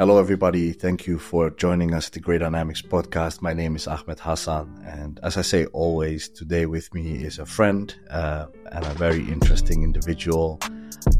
Hello, 0.00 0.18
everybody. 0.18 0.72
Thank 0.72 1.06
you 1.06 1.18
for 1.18 1.50
joining 1.50 1.92
us 1.92 2.08
the 2.08 2.20
Grey 2.20 2.38
Dynamics 2.38 2.80
podcast. 2.80 3.42
My 3.42 3.52
name 3.52 3.76
is 3.76 3.86
Ahmed 3.86 4.18
Hassan. 4.18 4.82
And 4.86 5.20
as 5.22 5.36
I 5.36 5.42
say 5.42 5.66
always, 5.66 6.26
today 6.30 6.64
with 6.64 6.94
me 6.94 7.22
is 7.22 7.38
a 7.38 7.44
friend 7.44 7.94
uh, 8.08 8.46
and 8.72 8.86
a 8.86 8.94
very 8.94 9.20
interesting 9.28 9.82
individual. 9.82 10.58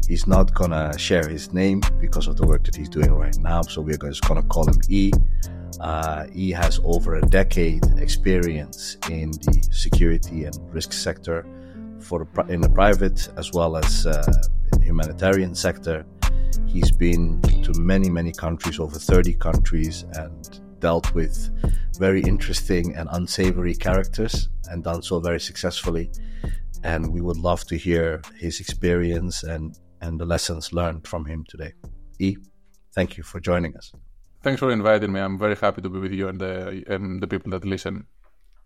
He's 0.07 0.25
not 0.25 0.55
going 0.55 0.71
to 0.71 0.97
share 0.97 1.27
his 1.27 1.53
name 1.53 1.83
because 1.99 2.27
of 2.27 2.37
the 2.37 2.47
work 2.47 2.63
that 2.63 2.75
he's 2.75 2.89
doing 2.89 3.13
right 3.13 3.37
now. 3.37 3.61
So 3.61 3.81
we're 3.81 3.97
just 3.97 4.23
going 4.23 4.41
to 4.41 4.47
call 4.47 4.65
him 4.65 4.81
E. 4.89 5.11
Uh, 5.79 6.25
he 6.33 6.49
has 6.49 6.79
over 6.83 7.17
a 7.17 7.21
decade 7.21 7.85
experience 7.99 8.97
in 9.11 9.29
the 9.29 9.63
security 9.71 10.45
and 10.45 10.57
risk 10.73 10.91
sector 10.91 11.45
for 11.99 12.27
the, 12.33 12.41
in 12.51 12.61
the 12.61 12.69
private 12.69 13.29
as 13.37 13.51
well 13.53 13.77
as 13.77 14.07
uh, 14.07 14.23
in 14.73 14.79
the 14.79 14.85
humanitarian 14.85 15.53
sector. 15.53 16.03
He's 16.67 16.91
been 16.91 17.41
to 17.63 17.73
many, 17.79 18.09
many 18.09 18.31
countries, 18.31 18.79
over 18.79 18.97
30 18.97 19.33
countries, 19.35 20.05
and 20.13 20.59
dealt 20.79 21.13
with 21.13 21.49
very 21.97 22.21
interesting 22.21 22.95
and 22.95 23.07
unsavory 23.11 23.75
characters 23.75 24.49
and 24.69 24.83
done 24.83 25.01
so 25.01 25.19
very 25.19 25.39
successfully. 25.39 26.11
And 26.83 27.13
we 27.13 27.21
would 27.21 27.37
love 27.37 27.65
to 27.65 27.77
hear 27.77 28.21
his 28.37 28.59
experience 28.59 29.43
and, 29.43 29.77
and 30.01 30.19
the 30.19 30.25
lessons 30.25 30.73
learned 30.73 31.07
from 31.07 31.25
him 31.25 31.45
today. 31.47 31.73
E, 32.19 32.37
thank 32.93 33.17
you 33.17 33.23
for 33.23 33.39
joining 33.39 33.77
us. 33.77 33.91
Thanks 34.41 34.59
for 34.59 34.71
inviting 34.71 35.11
me. 35.11 35.19
I'm 35.19 35.37
very 35.37 35.55
happy 35.55 35.81
to 35.81 35.89
be 35.89 35.99
with 35.99 36.11
you 36.11 36.27
and 36.27 36.41
the, 36.41 36.83
and 36.87 37.21
the 37.21 37.27
people 37.27 37.51
that 37.51 37.63
listen. 37.63 38.07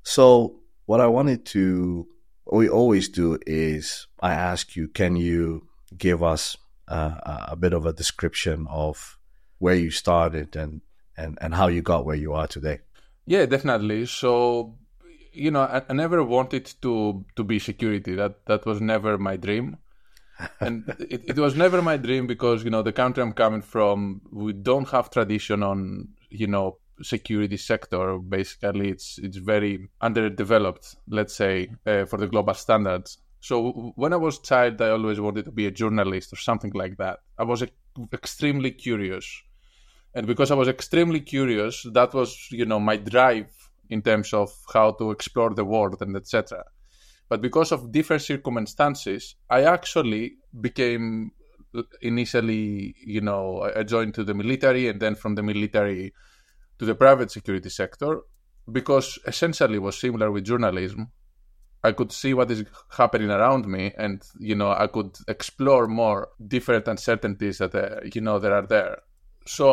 So, 0.04 0.60
what 0.86 1.02
I 1.02 1.08
wanted 1.08 1.46
to, 1.48 2.08
what 2.46 2.60
we 2.60 2.70
always 2.70 3.10
do 3.10 3.38
is 3.46 4.08
I 4.22 4.34
ask 4.34 4.76
you, 4.76 4.88
can 4.88 5.16
you 5.16 5.68
give 5.98 6.24
us 6.24 6.56
uh, 6.88 7.46
a 7.50 7.56
bit 7.56 7.74
of 7.74 7.86
a 7.86 7.94
description 7.94 8.68
of 8.70 9.18
where 9.60 9.76
you 9.76 9.92
started 9.92 10.56
and, 10.56 10.82
and, 11.18 11.38
and 11.42 11.56
how 11.56 11.68
you 11.68 11.82
got 11.82 12.06
where 12.06 12.16
you 12.16 12.34
are 12.34 12.48
today. 12.48 12.80
Yeah, 13.26 13.46
definitely. 13.46 14.06
So, 14.06 14.76
you 15.34 15.52
know, 15.52 15.62
I, 15.62 15.82
I 15.90 15.94
never 15.94 16.24
wanted 16.24 16.74
to 16.82 17.26
to 17.36 17.44
be 17.44 17.60
security. 17.60 18.16
That 18.16 18.46
that 18.46 18.66
was 18.66 18.82
never 18.82 19.18
my 19.18 19.36
dream. 19.36 19.78
and 20.60 20.94
it, 21.00 21.24
it 21.30 21.38
was 21.38 21.56
never 21.56 21.82
my 21.82 21.98
dream 21.98 22.28
because 22.28 22.64
you 22.64 22.70
know 22.70 22.82
the 22.82 22.92
country 22.92 23.24
I'm 23.24 23.34
coming 23.34 23.62
from, 23.62 24.22
we 24.32 24.54
don't 24.54 24.88
have 24.90 25.10
tradition 25.10 25.64
on 25.64 26.10
you 26.30 26.48
know 26.48 26.78
security 27.02 27.58
sector. 27.58 28.18
Basically, 28.20 28.90
it's 28.90 29.18
it's 29.18 29.38
very 29.38 29.90
underdeveloped, 30.02 30.96
let's 31.08 31.36
say, 31.36 31.70
uh, 31.86 32.06
for 32.06 32.18
the 32.18 32.28
global 32.28 32.54
standards. 32.54 33.18
So 33.46 33.94
when 33.96 34.12
I 34.12 34.16
was 34.16 34.40
child, 34.40 34.82
I 34.82 34.90
always 34.90 35.20
wanted 35.20 35.46
to 35.46 35.52
be 35.52 35.68
a 35.68 35.72
journalist 35.72 36.34
or 36.34 36.36
something 36.36 36.72
like 36.74 36.98
that. 36.98 37.20
I 37.38 37.44
was 37.44 37.64
extremely 38.12 38.72
curious, 38.72 39.28
and 40.16 40.26
because 40.26 40.50
I 40.50 40.56
was 40.56 40.68
extremely 40.68 41.20
curious, 41.20 41.86
that 41.94 42.16
was 42.16 42.48
you 42.50 42.66
know 42.66 42.80
my 42.80 42.98
drive 42.98 43.52
in 43.88 44.02
terms 44.02 44.34
of 44.34 44.50
how 44.74 44.94
to 44.94 45.12
explore 45.12 45.54
the 45.54 45.64
world 45.64 46.02
and 46.02 46.18
etc. 46.18 46.64
But 47.30 47.44
because 47.44 47.72
of 47.72 47.92
different 47.92 48.24
circumstances, 48.24 49.36
I 49.48 49.62
actually 49.66 50.38
became 50.60 51.32
initially, 52.02 52.96
you 53.06 53.22
know, 53.22 53.70
I 53.76 53.84
joined 53.84 54.16
to 54.16 54.24
the 54.24 54.34
military 54.34 54.88
and 54.88 55.00
then 55.00 55.14
from 55.14 55.36
the 55.36 55.44
military 55.44 56.16
to 56.80 56.86
the 56.86 56.96
private 56.96 57.30
security 57.30 57.70
sector 57.70 58.22
because 58.72 59.20
essentially 59.28 59.78
was 59.78 60.00
similar 60.00 60.32
with 60.32 60.46
journalism 60.46 61.12
I 61.86 61.92
could 61.92 62.12
see 62.12 62.34
what 62.34 62.50
is 62.52 62.64
happening 62.90 63.30
around 63.30 63.68
me, 63.68 63.94
and 63.98 64.22
you 64.40 64.56
know, 64.56 64.72
I 64.72 64.88
could 64.88 65.18
explore 65.28 65.88
more 65.88 66.30
different 66.56 66.88
uncertainties 66.88 67.60
that 67.60 67.76
uh, 67.76 68.02
you 68.14 68.22
know 68.22 68.40
that 68.40 68.52
are 68.52 68.68
there. 68.76 68.98
So 69.46 69.66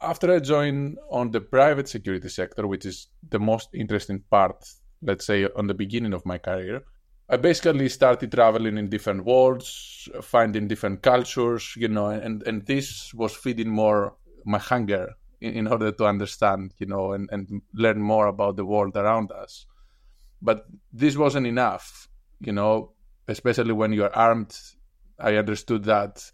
after 0.00 0.32
I 0.32 0.38
joined 0.38 0.98
on 1.10 1.30
the 1.30 1.40
private 1.40 1.88
security 1.88 2.28
sector, 2.28 2.66
which 2.66 2.86
is 2.86 3.08
the 3.28 3.38
most 3.38 3.68
interesting 3.74 4.20
part, 4.30 4.56
let's 5.02 5.26
say, 5.26 5.46
on 5.56 5.66
the 5.66 5.74
beginning 5.74 6.14
of 6.14 6.24
my 6.24 6.38
career, 6.38 6.82
I 7.28 7.36
basically 7.36 7.88
started 7.88 8.32
traveling 8.32 8.78
in 8.78 8.88
different 8.88 9.24
worlds, 9.24 10.08
finding 10.22 10.66
different 10.66 11.02
cultures, 11.02 11.74
you 11.76 11.88
know, 11.88 12.08
and, 12.08 12.42
and 12.44 12.66
this 12.66 13.12
was 13.14 13.36
feeding 13.36 13.68
more 13.68 14.16
my 14.44 14.58
hunger 14.58 15.14
in, 15.40 15.52
in 15.52 15.66
order 15.68 15.92
to 15.92 16.06
understand, 16.06 16.72
you 16.78 16.86
know, 16.86 17.12
and, 17.12 17.28
and 17.30 17.62
learn 17.74 18.00
more 18.00 18.26
about 18.26 18.56
the 18.56 18.64
world 18.64 18.96
around 18.96 19.30
us. 19.32 19.66
But 20.42 20.66
this 20.92 21.16
wasn't 21.16 21.46
enough, 21.46 22.08
you 22.40 22.52
know, 22.52 22.92
especially 23.28 23.72
when 23.72 23.92
you're 23.92 24.14
armed. 24.14 24.56
I 25.18 25.36
understood 25.36 25.84
that 25.84 26.30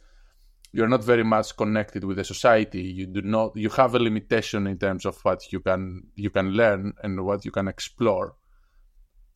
you're 0.73 0.89
not 0.89 1.03
very 1.03 1.25
much 1.25 1.57
connected 1.57 2.05
with 2.05 2.19
the 2.19 2.25
society. 2.25 2.83
You 2.83 3.07
do 3.07 3.23
not. 3.23 3.57
You 3.57 3.71
have 3.71 3.95
a 3.95 3.99
limitation 3.99 4.67
in 4.67 4.79
terms 4.79 5.07
of 5.07 5.19
what 5.23 5.53
you 5.53 5.61
can 5.61 6.05
you 6.15 6.31
can 6.31 6.51
learn 6.51 6.93
and 7.03 7.25
what 7.25 7.45
you 7.45 7.51
can 7.51 7.67
explore. 7.67 8.35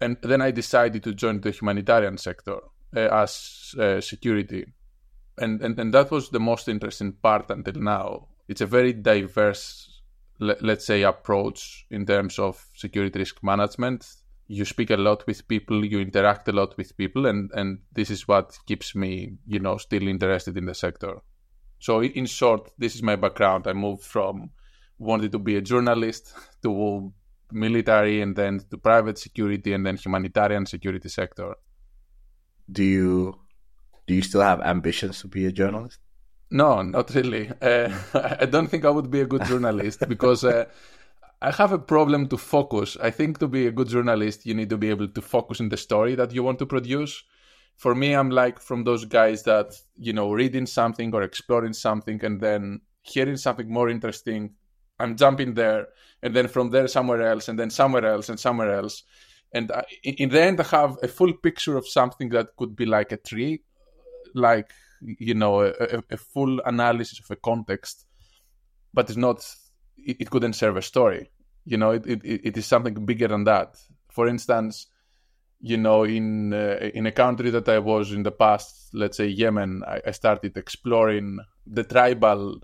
And 0.01 0.17
then 0.23 0.41
I 0.41 0.51
decided 0.51 1.03
to 1.05 1.15
join 1.15 1.41
the 1.41 1.51
humanitarian 1.51 2.17
sector 2.19 2.59
uh, 2.97 3.01
as 3.01 3.75
uh, 3.79 4.01
security, 4.01 4.67
and, 5.37 5.61
and 5.63 5.79
and 5.79 5.93
that 5.95 6.11
was 6.11 6.31
the 6.31 6.41
most 6.41 6.69
interesting 6.69 7.13
part 7.13 7.51
until 7.51 7.81
now. 7.83 8.29
It's 8.49 8.61
a 8.61 8.67
very 8.67 8.93
diverse, 8.93 10.01
let, 10.41 10.63
let's 10.63 10.87
say, 10.87 11.03
approach 11.03 11.87
in 11.91 12.07
terms 12.07 12.39
of 12.39 12.67
security 12.75 13.19
risk 13.19 13.43
management 13.43 14.07
you 14.51 14.65
speak 14.65 14.91
a 14.91 14.97
lot 14.97 15.25
with 15.29 15.47
people, 15.47 15.85
you 15.85 16.01
interact 16.01 16.49
a 16.49 16.53
lot 16.53 16.77
with 16.77 16.97
people, 16.97 17.27
and 17.27 17.53
and 17.55 17.79
this 17.93 18.11
is 18.11 18.27
what 18.27 18.59
keeps 18.67 18.97
me, 18.97 19.39
you 19.47 19.61
know, 19.61 19.77
still 19.77 20.09
interested 20.09 20.57
in 20.57 20.67
the 20.67 20.75
sector. 20.75 21.15
So 21.79 22.03
in 22.03 22.27
short, 22.27 22.73
this 22.77 22.97
is 22.97 23.03
my 23.03 23.15
background. 23.15 23.69
I 23.69 23.75
moved 23.75 24.03
from 24.03 24.51
wanted 24.99 25.31
to 25.33 25.39
be 25.39 25.55
a 25.57 25.61
journalist 25.61 26.35
to 26.65 27.13
military, 27.53 28.21
and 28.23 28.35
then 28.35 28.59
to 28.71 28.77
private 28.77 29.19
security, 29.19 29.73
and 29.73 29.87
then 29.87 29.97
humanitarian 29.97 30.67
security 30.67 31.09
sector. 31.09 31.55
Do 32.73 32.83
you 32.83 33.39
do 34.09 34.15
you 34.15 34.23
still 34.23 34.43
have 34.43 34.61
ambitions 34.63 35.21
to 35.21 35.29
be 35.29 35.47
a 35.47 35.53
journalist? 35.53 36.01
No, 36.51 36.83
not 36.83 37.15
really. 37.15 37.53
Uh, 37.63 37.89
I 38.43 38.47
don't 38.47 38.67
think 38.67 38.85
I 38.85 38.91
would 38.91 39.13
be 39.13 39.21
a 39.21 39.27
good 39.27 39.45
journalist 39.45 40.09
because. 40.09 40.43
Uh, 40.43 40.65
I 41.43 41.51
have 41.53 41.73
a 41.73 41.79
problem 41.79 42.29
to 42.29 42.37
focus. 42.37 42.99
I 43.01 43.11
think 43.11 43.39
to 43.39 43.49
be 43.49 43.67
a 43.67 43.73
good 43.73 43.89
journalist, 43.89 44.45
you 44.45 44.53
need 44.53 44.69
to 44.71 44.77
be 44.77 44.91
able 44.91 45.09
to 45.09 45.23
focus 45.23 45.61
in 45.61 45.71
the 45.71 45.77
story 45.79 46.15
that 46.17 46.33
you 46.33 46.43
want 46.43 46.59
to 46.59 46.67
produce. 46.67 47.23
For 47.77 47.95
me, 47.95 48.13
I'm 48.13 48.29
like 48.29 48.61
from 48.61 48.85
those 48.85 49.07
guys 49.07 49.43
that, 49.45 49.75
you 49.97 50.13
know, 50.13 50.33
reading 50.33 50.67
something 50.67 51.15
or 51.15 51.23
exploring 51.23 51.73
something 51.73 52.23
and 52.23 52.41
then 52.41 52.83
hearing 53.03 53.39
something 53.39 53.73
more 53.73 53.89
interesting. 53.89 54.55
I'm 54.99 55.17
jumping 55.17 55.55
there 55.55 55.87
and 56.23 56.37
then 56.37 56.47
from 56.47 56.71
there 56.71 56.87
somewhere 56.89 57.27
else 57.27 57.49
and 57.49 57.59
then 57.59 57.71
somewhere 57.71 58.05
else 58.05 58.29
and 58.29 58.39
somewhere 58.39 58.75
else. 58.75 59.03
And 59.55 59.73
I, 59.73 59.85
in 60.05 60.29
the 60.29 60.43
end, 60.43 60.61
I 60.61 60.65
have 60.65 60.99
a 61.03 61.09
full 61.09 61.33
picture 61.33 61.79
of 61.79 61.89
something 61.89 62.29
that 62.31 62.55
could 62.59 62.77
be 62.77 62.85
like 62.85 63.13
a 63.13 63.17
tree, 63.17 63.63
like, 64.35 64.71
you 65.01 65.33
know, 65.33 65.63
a, 65.63 66.03
a 66.11 66.17
full 66.19 66.61
analysis 66.67 67.19
of 67.19 67.31
a 67.31 67.37
context, 67.37 68.05
but 68.93 69.09
it's 69.09 69.17
not 69.17 69.43
it, 70.07 70.17
it 70.21 70.31
couldn't 70.31 70.55
serve 70.55 70.77
a 70.77 70.83
story. 70.83 71.31
You 71.65 71.77
know, 71.77 71.93
it, 71.93 72.07
it, 72.07 72.23
it 72.25 72.57
is 72.57 72.67
something 72.67 73.05
bigger 73.05 73.29
than 73.29 73.45
that. 73.45 73.77
For 74.11 74.27
instance, 74.27 74.87
you 75.61 75.77
know, 75.77 76.05
in 76.05 76.53
uh, 76.55 76.91
in 76.95 77.07
a 77.07 77.13
country 77.13 77.51
that 77.51 77.69
I 77.69 77.79
was 77.79 78.13
in 78.13 78.23
the 78.23 78.33
past, 78.33 78.89
let's 78.95 79.19
say 79.19 79.27
Yemen, 79.27 79.83
I, 79.87 80.01
I 80.07 80.11
started 80.13 80.57
exploring 80.57 81.39
the 81.67 81.85
tribal, 81.85 82.61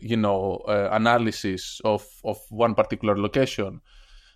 you 0.00 0.16
know, 0.16 0.56
uh, 0.68 0.88
analysis 0.92 1.80
of 1.84 2.04
of 2.24 2.38
one 2.50 2.74
particular 2.74 3.16
location. 3.16 3.80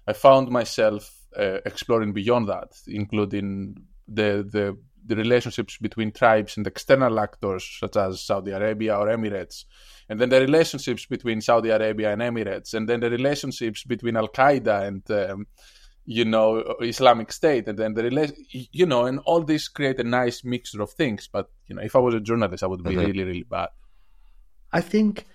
I 0.07 0.13
found 0.13 0.49
myself 0.49 1.13
uh, 1.37 1.59
exploring 1.67 2.13
beyond 2.13 2.49
that, 2.49 2.71
including 2.87 3.83
the 4.07 4.47
the 4.49 4.79
the 5.09 5.17
relationships 5.17 5.79
between 5.79 6.13
tribes 6.13 6.57
and 6.57 6.67
external 6.67 7.19
actors 7.19 7.79
such 7.81 7.97
as 7.97 8.23
Saudi 8.23 8.53
Arabia 8.53 8.97
or 8.97 9.07
Emirates 9.07 9.65
and 10.09 10.21
then 10.21 10.31
the 10.31 10.41
relationships 10.41 11.07
between 11.07 11.41
Saudi 11.41 11.69
Arabia 11.69 12.13
and 12.13 12.23
Emirates, 12.23 12.75
and 12.75 12.89
then 12.89 13.01
the 13.01 13.11
relationships 13.11 13.85
between 13.85 14.17
Al 14.17 14.29
Qaeda 14.29 14.87
and 14.87 15.11
um, 15.11 15.47
you 16.07 16.25
know 16.25 16.77
Islamic 16.81 17.31
State, 17.31 17.69
and 17.69 17.79
then 17.79 17.95
the 17.95 18.03
relation, 18.03 18.37
you 18.51 18.87
know, 18.87 19.05
and 19.05 19.19
all 19.21 19.43
this 19.43 19.69
create 19.69 20.01
a 20.01 20.05
nice 20.05 20.45
mixture 20.45 20.81
of 20.81 20.91
things. 20.93 21.29
But 21.31 21.51
you 21.67 21.77
know, 21.77 21.83
if 21.83 21.95
I 21.95 21.99
was 21.99 22.15
a 22.15 22.21
journalist, 22.21 22.63
I 22.63 22.67
would 22.67 22.83
be 22.83 22.91
mm-hmm. 22.91 23.01
really, 23.01 23.25
really 23.25 23.43
bad. 23.43 23.69
I 24.73 24.81
think, 24.81 25.27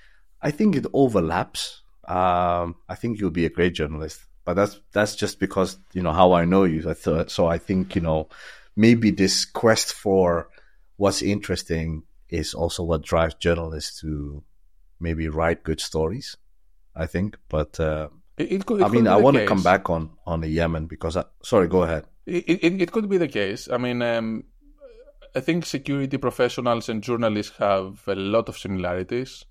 I 0.42 0.52
think 0.52 0.76
it 0.76 0.86
overlaps. 0.94 1.82
Um, 2.08 2.76
I 2.90 2.96
think 2.96 3.20
you'll 3.20 3.30
be 3.30 3.46
a 3.46 3.50
great 3.50 3.74
journalist, 3.74 4.26
but 4.44 4.56
that's 4.56 4.80
that's 4.92 5.16
just 5.16 5.40
because 5.40 5.78
you 5.94 6.02
know 6.02 6.14
how 6.14 6.34
I 6.34 6.46
know 6.46 6.64
you. 6.64 6.82
So 7.28 7.48
I 7.48 7.60
think 7.60 7.96
you 7.96 8.02
know 8.02 8.28
maybe 8.76 9.12
this 9.12 9.46
quest 9.46 9.94
for 9.94 10.50
what's 10.98 11.22
interesting 11.22 12.04
is 12.30 12.54
also 12.54 12.84
what 12.84 13.02
drives 13.04 13.36
journalists 13.36 14.02
to 14.02 14.44
maybe 15.00 15.28
write 15.28 15.64
good 15.64 15.80
stories. 15.80 16.38
I 16.96 17.08
think, 17.08 17.38
but 17.50 17.80
uh, 17.80 18.10
it, 18.38 18.52
it 18.52 18.66
could, 18.66 18.82
it 18.82 18.86
I 18.86 18.90
mean, 18.90 19.08
I 19.08 19.16
want 19.16 19.38
to 19.38 19.46
come 19.48 19.64
back 19.64 19.90
on 19.90 20.12
on 20.26 20.42
the 20.42 20.48
Yemen 20.48 20.86
because 20.86 21.18
I, 21.18 21.26
sorry, 21.44 21.68
go 21.68 21.84
ahead. 21.84 22.06
It, 22.26 22.46
it, 22.48 22.82
it 22.82 22.92
could 22.92 23.10
be 23.10 23.18
the 23.18 23.28
case. 23.28 23.68
I 23.68 23.78
mean, 23.78 24.02
um, 24.02 24.44
I 25.36 25.40
think 25.40 25.66
security 25.66 26.18
professionals 26.18 26.90
and 26.90 27.02
journalists 27.02 27.58
have 27.58 28.04
a 28.08 28.16
lot 28.16 28.50
of 28.50 28.58
similarities. 28.58 29.44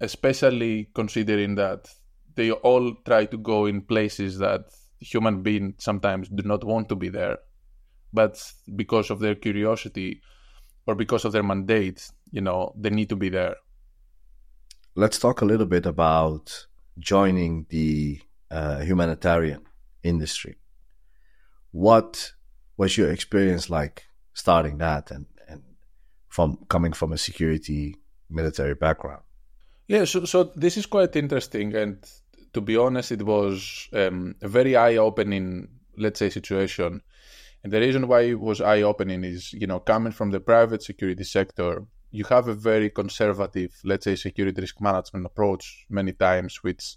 especially 0.00 0.88
considering 0.94 1.54
that 1.56 1.88
they 2.34 2.50
all 2.50 2.94
try 3.04 3.24
to 3.26 3.38
go 3.38 3.66
in 3.66 3.80
places 3.80 4.38
that 4.38 4.66
human 5.00 5.42
beings 5.42 5.74
sometimes 5.78 6.28
do 6.28 6.42
not 6.42 6.64
want 6.64 6.88
to 6.88 6.94
be 6.94 7.08
there, 7.08 7.38
but 8.16 8.34
because 8.74 9.10
of 9.10 9.20
their 9.20 9.34
curiosity 9.34 10.22
or 10.86 10.94
because 10.94 11.26
of 11.26 11.32
their 11.32 11.42
mandate, 11.42 12.10
you 12.32 12.40
know, 12.40 12.72
they 12.74 12.90
need 12.90 13.10
to 13.10 13.16
be 13.16 13.28
there. 13.28 13.56
Let's 14.94 15.18
talk 15.18 15.42
a 15.42 15.44
little 15.44 15.66
bit 15.66 15.84
about 15.84 16.66
joining 16.98 17.66
the 17.68 18.20
uh, 18.50 18.78
humanitarian 18.80 19.62
industry. 20.02 20.56
What 21.72 22.32
was 22.78 22.96
your 22.96 23.12
experience 23.12 23.68
like 23.68 24.04
starting 24.32 24.78
that 24.78 25.10
and, 25.10 25.26
and 25.46 25.62
from 26.28 26.56
coming 26.68 26.94
from 26.94 27.12
a 27.12 27.18
security 27.18 27.96
military 28.30 28.74
background? 28.74 29.24
Yeah, 29.88 30.06
so, 30.06 30.24
so 30.24 30.52
this 30.56 30.78
is 30.78 30.86
quite 30.86 31.14
interesting. 31.16 31.74
And 31.74 31.98
to 32.54 32.62
be 32.62 32.78
honest, 32.78 33.12
it 33.12 33.22
was 33.22 33.88
um, 33.92 34.36
a 34.40 34.48
very 34.48 34.74
eye 34.74 34.96
opening, 34.96 35.68
let's 35.98 36.18
say, 36.18 36.30
situation. 36.30 37.02
And 37.66 37.72
the 37.72 37.80
reason 37.80 38.06
why 38.06 38.20
it 38.20 38.38
was 38.38 38.60
eye 38.60 38.82
opening 38.82 39.24
is, 39.24 39.52
you 39.52 39.66
know, 39.66 39.80
coming 39.80 40.12
from 40.12 40.30
the 40.30 40.38
private 40.38 40.84
security 40.84 41.24
sector, 41.24 41.84
you 42.12 42.22
have 42.26 42.46
a 42.46 42.54
very 42.54 42.90
conservative, 42.90 43.72
let's 43.82 44.04
say, 44.04 44.14
security 44.14 44.60
risk 44.60 44.80
management 44.80 45.26
approach 45.26 45.84
many 45.90 46.12
times, 46.12 46.62
which 46.62 46.94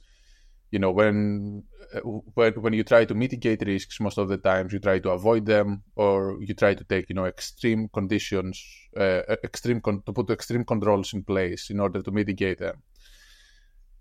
you 0.69 0.77
know 0.77 0.91
when 0.91 1.63
uh, 1.95 2.01
when 2.35 2.53
when 2.61 2.73
you 2.73 2.83
try 2.83 3.03
to 3.03 3.15
mitigate 3.15 3.63
risks 3.65 3.99
most 3.99 4.19
of 4.19 4.29
the 4.29 4.37
times 4.37 4.71
you 4.71 4.77
try 4.77 4.99
to 4.99 5.09
avoid 5.09 5.47
them 5.47 5.81
or 5.95 6.37
you 6.39 6.53
try 6.53 6.75
to 6.75 6.83
take 6.83 7.09
you 7.09 7.15
know 7.15 7.25
extreme 7.25 7.89
conditions 7.91 8.63
uh, 8.95 9.23
extreme 9.43 9.81
con- 9.81 10.03
to 10.05 10.13
put 10.13 10.29
extreme 10.29 10.63
controls 10.63 11.13
in 11.13 11.23
place 11.23 11.71
in 11.71 11.79
order 11.79 12.03
to 12.03 12.11
mitigate 12.11 12.59
them. 12.59 12.83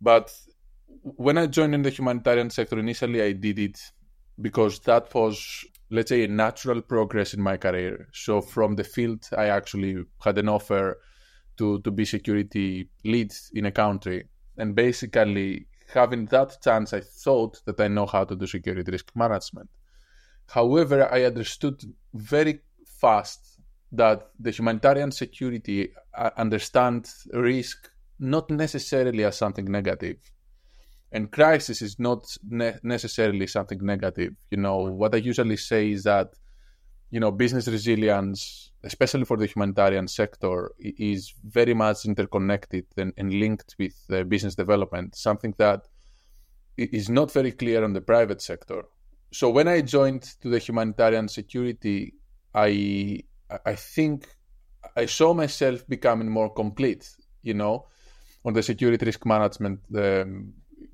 But 0.02 0.30
when 1.02 1.38
i 1.38 1.46
joined 1.46 1.74
in 1.74 1.80
the 1.80 1.88
humanitarian 1.88 2.50
sector 2.50 2.78
initially 2.78 3.22
i 3.22 3.32
did 3.32 3.58
it 3.58 3.78
because 4.38 4.80
that 4.80 5.14
was 5.14 5.64
let's 5.90 6.11
say 6.11 6.25
a 6.25 6.29
natural 6.29 6.81
progress 6.82 7.35
in 7.35 7.40
my 7.40 7.56
career 7.56 8.08
so 8.12 8.40
from 8.40 8.76
the 8.76 8.85
field 8.85 9.29
i 9.37 9.46
actually 9.46 9.96
had 10.25 10.38
an 10.38 10.49
offer 10.49 10.99
to 11.56 11.81
to 11.81 11.90
be 11.90 12.05
security 12.05 12.88
lead 13.05 13.32
in 13.55 13.67
a 13.67 13.73
country 13.73 14.29
and 14.58 14.75
basically 14.75 15.67
having 15.93 16.26
that 16.26 16.61
chance, 16.62 16.93
I 16.93 17.00
thought 17.00 17.61
that 17.64 17.81
I 17.81 17.88
know 17.88 18.06
how 18.06 18.25
to 18.25 18.37
do 18.37 18.46
security 18.46 18.90
risk 18.90 19.11
management. 19.14 19.70
However, 20.49 21.12
I 21.12 21.25
understood 21.25 21.82
very 22.14 22.61
fast 22.87 23.61
that 23.93 24.31
the 24.38 24.50
humanitarian 24.50 25.11
security 25.12 25.93
uh, 26.14 26.31
understand 26.37 27.08
risk 27.32 27.90
not 28.19 28.50
necessarily 28.50 29.25
as 29.25 29.37
something 29.37 29.64
negative. 29.64 30.17
And 31.10 31.32
crisis 31.32 31.81
is 31.82 31.99
not 31.99 32.25
ne- 32.49 32.78
necessarily 32.82 33.46
something 33.46 33.78
negative. 33.82 34.34
You 34.50 34.58
know, 34.58 34.78
what 34.78 35.14
I 35.14 35.19
usually 35.19 35.56
say 35.56 35.90
is 35.90 36.02
that, 36.05 36.28
you 37.10 37.20
know, 37.20 37.31
business 37.31 37.66
resilience, 37.66 38.72
especially 38.84 39.25
for 39.25 39.38
the 39.38 39.46
humanitarian 39.46 40.08
sector, 40.08 40.72
is 40.78 41.32
very 41.44 41.75
much 41.75 42.05
interconnected 42.05 42.84
and, 42.96 43.12
and 43.16 43.32
linked 43.32 43.75
with 43.78 43.96
uh, 44.10 44.25
business 44.25 44.55
development, 44.55 45.16
something 45.16 45.55
that 45.56 45.88
is 46.76 47.08
not 47.08 47.32
very 47.32 47.52
clear 47.52 47.82
on 47.82 47.94
the 47.94 48.00
private 48.02 48.43
sector. 48.43 48.84
So 49.32 49.50
when 49.50 49.69
I 49.69 49.81
joined 49.81 50.22
to 50.43 50.49
the 50.49 50.58
humanitarian 50.58 51.28
security, 51.28 52.14
I 52.54 53.25
I 53.64 53.75
think 53.75 54.28
I 54.96 55.06
saw 55.06 55.34
myself 55.34 55.87
becoming 55.88 56.31
more 56.31 56.52
complete, 56.52 57.08
you 57.43 57.54
know, 57.54 57.87
on 58.44 58.52
the 58.52 58.62
security 58.62 59.04
risk 59.04 59.25
management, 59.26 59.81
um, 59.94 60.52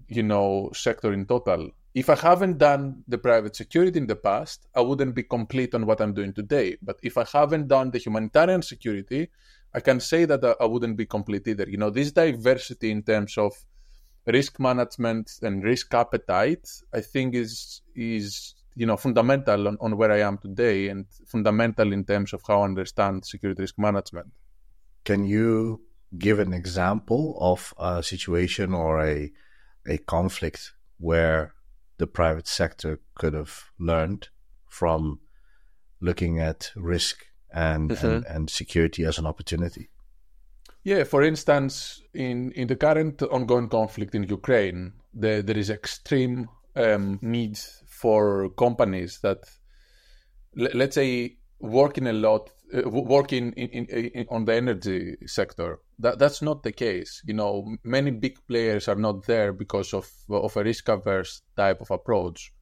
you 0.09 0.23
know, 0.23 0.71
sector 0.75 1.13
in 1.13 1.27
total. 1.27 1.71
If 1.95 2.11
I 2.11 2.17
haven't 2.17 2.59
done 2.59 3.05
the 3.07 3.19
private 3.19 3.55
security 3.55 3.99
in 3.99 4.07
the 4.07 4.17
past, 4.17 4.67
I 4.75 4.81
wouldn't 4.81 5.15
be 5.15 5.23
complete 5.23 5.75
on 5.75 5.87
what 5.87 6.01
I'm 6.01 6.13
doing 6.13 6.33
today. 6.33 6.77
But 6.83 6.99
if 7.03 7.17
I 7.17 7.25
haven't 7.25 7.69
done 7.69 7.91
the 7.93 7.99
humanitarian 7.99 8.63
security, 8.63 9.31
I 9.73 9.81
can 9.81 10.01
say 10.01 10.25
that 10.25 10.43
uh, 10.43 10.55
I 10.61 10.67
wouldn't 10.67 10.97
be 10.97 11.07
complete 11.07 11.47
either. 11.47 11.69
You 11.69 11.77
know, 11.77 11.91
this 11.91 12.13
diversity 12.13 12.91
in 12.91 13.03
terms 13.03 13.39
of 13.39 13.53
risk 14.27 14.59
management 14.59 15.31
and 15.43 15.63
risk 15.63 15.93
appetite, 15.95 16.69
I 16.93 17.01
think 17.01 17.35
is 17.35 17.83
is 17.95 18.55
you 18.75 18.87
know 18.87 18.97
fundamental 18.97 19.69
on, 19.69 19.77
on 19.81 19.97
where 19.97 20.11
I 20.11 20.21
am 20.21 20.39
today 20.39 20.89
and 20.89 21.07
fundamental 21.27 21.93
in 21.93 22.05
terms 22.05 22.33
of 22.33 22.43
how 22.47 22.63
I 22.63 22.65
understand 22.65 23.25
security 23.25 23.63
risk 23.63 23.79
management. 23.79 24.33
Can 25.05 25.25
you 25.25 25.81
give 26.19 26.39
an 26.39 26.53
example 26.53 27.37
of 27.41 27.75
a 27.79 28.03
situation 28.03 28.73
or 28.75 29.05
a 29.05 29.31
a 29.87 29.99
conflict 29.99 30.73
where 30.99 31.55
the 31.99 32.07
private 32.07 32.47
sector 32.47 33.01
could 33.15 33.35
have 33.35 33.65
learned 33.79 34.29
from 34.69 35.21
looking 36.01 36.41
at 36.41 36.71
risk 36.77 37.27
and, 37.53 37.91
mm-hmm. 37.91 38.07
and, 38.07 38.27
and 38.27 38.51
security 38.51 39.05
as 39.05 39.19
an 39.19 39.27
opportunity? 39.27 39.91
Yeah, 40.83 41.05
for 41.05 41.23
instance, 41.23 42.03
in, 42.13 42.53
in 42.53 42.69
the 42.69 42.77
current 42.77 43.23
ongoing 43.23 43.69
conflict 43.69 44.15
in 44.15 44.25
Ukraine, 44.25 44.93
the, 45.15 45.43
there 45.45 45.57
is 45.57 45.71
extreme 45.71 46.49
um, 46.77 47.19
need 47.23 47.59
for 47.87 48.51
companies 48.51 49.21
that, 49.21 49.39
let's 50.55 50.97
say, 50.97 51.37
working 51.59 52.07
a 52.07 52.13
lot, 52.13 52.51
uh, 52.75 52.89
working 52.89 53.53
in, 53.53 53.69
in, 53.69 53.85
in, 53.87 54.27
on 54.31 54.45
the 54.45 54.55
energy 54.55 55.17
sector. 55.27 55.79
That 55.99 56.19
that's 56.19 56.43
not 56.43 56.63
the 56.63 56.73
case. 56.73 57.23
You 57.25 57.35
know, 57.35 57.77
many 57.85 58.11
big 58.11 58.39
players 58.49 58.89
are 58.89 58.97
not 58.97 59.27
there 59.27 59.53
because 59.53 59.95
of 59.95 60.11
of 60.29 60.57
a 60.57 60.65
risk 60.65 60.89
averse 60.89 61.43
type 61.57 61.81
of 61.81 61.91
approach. 61.91 62.53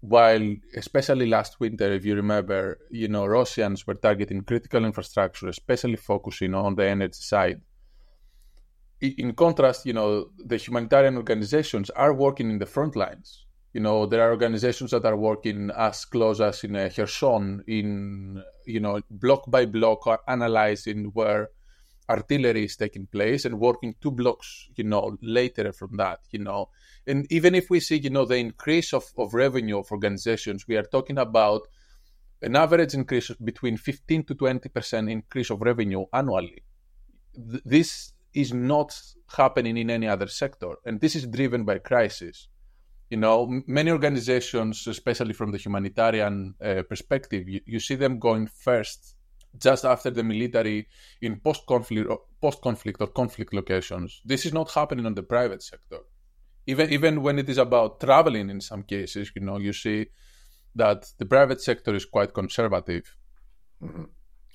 While, 0.00 0.56
especially 0.76 1.26
last 1.26 1.58
winter, 1.58 1.92
if 1.92 2.04
you 2.04 2.14
remember, 2.14 2.78
you 2.90 3.08
know, 3.08 3.26
Russians 3.26 3.86
were 3.86 3.94
targeting 3.94 4.42
critical 4.42 4.84
infrastructure, 4.84 5.48
especially 5.48 5.96
focusing 5.96 6.54
on 6.54 6.74
the 6.74 6.86
energy 6.86 7.20
side. 7.20 7.60
In 9.00 9.32
contrast, 9.34 9.86
you 9.86 9.92
know, 9.92 10.30
the 10.44 10.56
humanitarian 10.56 11.16
organizations 11.16 11.90
are 11.90 12.14
working 12.14 12.50
in 12.50 12.58
the 12.58 12.66
front 12.66 12.96
lines. 12.96 13.45
You 13.76 13.82
know, 13.82 14.06
there 14.06 14.22
are 14.22 14.30
organizations 14.30 14.92
that 14.92 15.04
are 15.04 15.18
working 15.18 15.70
as 15.76 16.06
close 16.06 16.40
as 16.40 16.64
in 16.64 16.74
uh, 16.76 16.88
Kherson, 16.88 17.62
in, 17.66 18.42
you 18.64 18.80
know, 18.80 19.02
block 19.10 19.50
by 19.50 19.66
block, 19.66 20.08
analyzing 20.26 21.10
where 21.12 21.50
artillery 22.08 22.64
is 22.64 22.76
taking 22.76 23.06
place 23.06 23.44
and 23.44 23.60
working 23.60 23.94
two 24.00 24.12
blocks, 24.12 24.70
you 24.76 24.84
know, 24.84 25.18
later 25.20 25.74
from 25.74 25.98
that, 25.98 26.20
you 26.30 26.38
know. 26.38 26.70
And 27.06 27.30
even 27.30 27.54
if 27.54 27.68
we 27.68 27.80
see, 27.80 27.98
you 27.98 28.08
know, 28.08 28.24
the 28.24 28.38
increase 28.38 28.94
of, 28.94 29.12
of 29.18 29.34
revenue 29.34 29.80
of 29.80 29.92
organizations, 29.92 30.66
we 30.66 30.78
are 30.78 30.88
talking 30.90 31.18
about 31.18 31.68
an 32.40 32.56
average 32.56 32.94
increase 32.94 33.30
between 33.44 33.76
15 33.76 34.24
to 34.24 34.34
20% 34.34 35.10
increase 35.10 35.50
of 35.50 35.60
revenue 35.60 36.06
annually. 36.14 36.64
Th- 37.34 37.62
this 37.66 38.14
is 38.32 38.54
not 38.54 38.98
happening 39.36 39.76
in 39.76 39.90
any 39.90 40.08
other 40.08 40.28
sector. 40.28 40.76
And 40.86 40.98
this 40.98 41.14
is 41.14 41.26
driven 41.26 41.66
by 41.66 41.80
crisis. 41.80 42.48
You 43.10 43.18
know, 43.18 43.62
many 43.66 43.90
organizations, 43.92 44.86
especially 44.86 45.32
from 45.32 45.52
the 45.52 45.58
humanitarian 45.58 46.54
uh, 46.60 46.82
perspective, 46.88 47.48
you, 47.48 47.60
you 47.64 47.80
see 47.80 47.94
them 47.94 48.18
going 48.18 48.48
first 48.48 49.14
just 49.58 49.84
after 49.84 50.10
the 50.10 50.22
military 50.22 50.88
in 51.22 51.40
post-conflict 51.40 52.10
or 52.10 52.20
post-conflict 52.40 53.00
or 53.00 53.06
conflict 53.06 53.54
locations. 53.54 54.20
This 54.24 54.44
is 54.44 54.52
not 54.52 54.70
happening 54.72 55.06
on 55.06 55.14
the 55.14 55.22
private 55.22 55.62
sector. 55.62 56.00
Even 56.66 56.90
even 56.92 57.22
when 57.22 57.38
it 57.38 57.48
is 57.48 57.58
about 57.58 58.00
traveling, 58.00 58.50
in 58.50 58.60
some 58.60 58.82
cases, 58.82 59.30
you 59.36 59.42
know, 59.42 59.58
you 59.58 59.72
see 59.72 60.06
that 60.74 61.06
the 61.18 61.26
private 61.26 61.60
sector 61.60 61.94
is 61.94 62.04
quite 62.04 62.34
conservative. 62.34 63.16
Mm-hmm. 63.80 64.04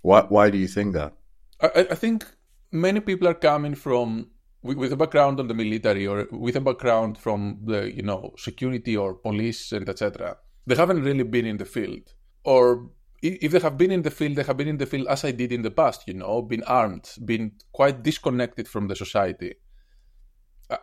Why 0.01 0.21
why 0.21 0.49
do 0.49 0.57
you 0.57 0.67
think 0.67 0.93
that? 0.93 1.13
I, 1.61 1.87
I 1.91 1.95
think 1.95 2.25
many 2.71 2.99
people 2.99 3.27
are 3.27 3.33
coming 3.33 3.75
from 3.75 4.31
with 4.63 4.93
a 4.93 4.95
background 4.95 5.39
on 5.39 5.47
the 5.47 5.53
military 5.53 6.05
or 6.05 6.27
with 6.31 6.55
a 6.55 6.61
background 6.61 7.17
from 7.17 7.59
the 7.65 7.91
you 7.93 8.03
know 8.03 8.31
security 8.37 8.95
or 8.95 9.15
police 9.15 9.71
and 9.71 9.87
etc. 9.89 10.37
They 10.67 10.75
haven't 10.75 11.03
really 11.03 11.23
been 11.23 11.45
in 11.45 11.57
the 11.57 11.65
field 11.65 12.13
or 12.43 12.91
if 13.21 13.51
they 13.51 13.59
have 13.59 13.77
been 13.77 13.91
in 13.91 14.01
the 14.01 14.11
field, 14.11 14.35
they 14.35 14.43
have 14.43 14.57
been 14.57 14.67
in 14.67 14.77
the 14.77 14.85
field 14.85 15.07
as 15.07 15.23
I 15.23 15.31
did 15.31 15.51
in 15.51 15.61
the 15.61 15.69
past, 15.69 16.07
you 16.07 16.15
know, 16.15 16.41
been 16.41 16.63
armed, 16.63 17.07
been 17.23 17.51
quite 17.71 18.01
disconnected 18.01 18.67
from 18.67 18.87
the 18.87 18.95
society. 18.95 19.55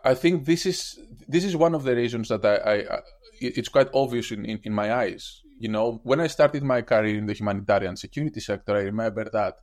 I 0.05 0.13
think 0.13 0.45
this 0.45 0.65
is 0.65 0.99
this 1.27 1.43
is 1.43 1.55
one 1.55 1.73
of 1.75 1.83
the 1.83 1.95
reasons 1.95 2.29
that 2.29 2.45
I, 2.45 2.95
I 2.95 2.99
it's 3.41 3.69
quite 3.69 3.89
obvious 3.93 4.31
in, 4.31 4.45
in, 4.45 4.59
in, 4.63 4.73
my 4.73 4.93
eyes. 4.93 5.41
You 5.57 5.69
know, 5.69 5.99
when 6.03 6.19
I 6.19 6.27
started 6.27 6.63
my 6.63 6.81
career 6.83 7.17
in 7.17 7.25
the 7.25 7.33
humanitarian 7.33 7.95
security 7.95 8.39
sector, 8.39 8.75
I 8.75 8.81
remember 8.81 9.27
that 9.31 9.55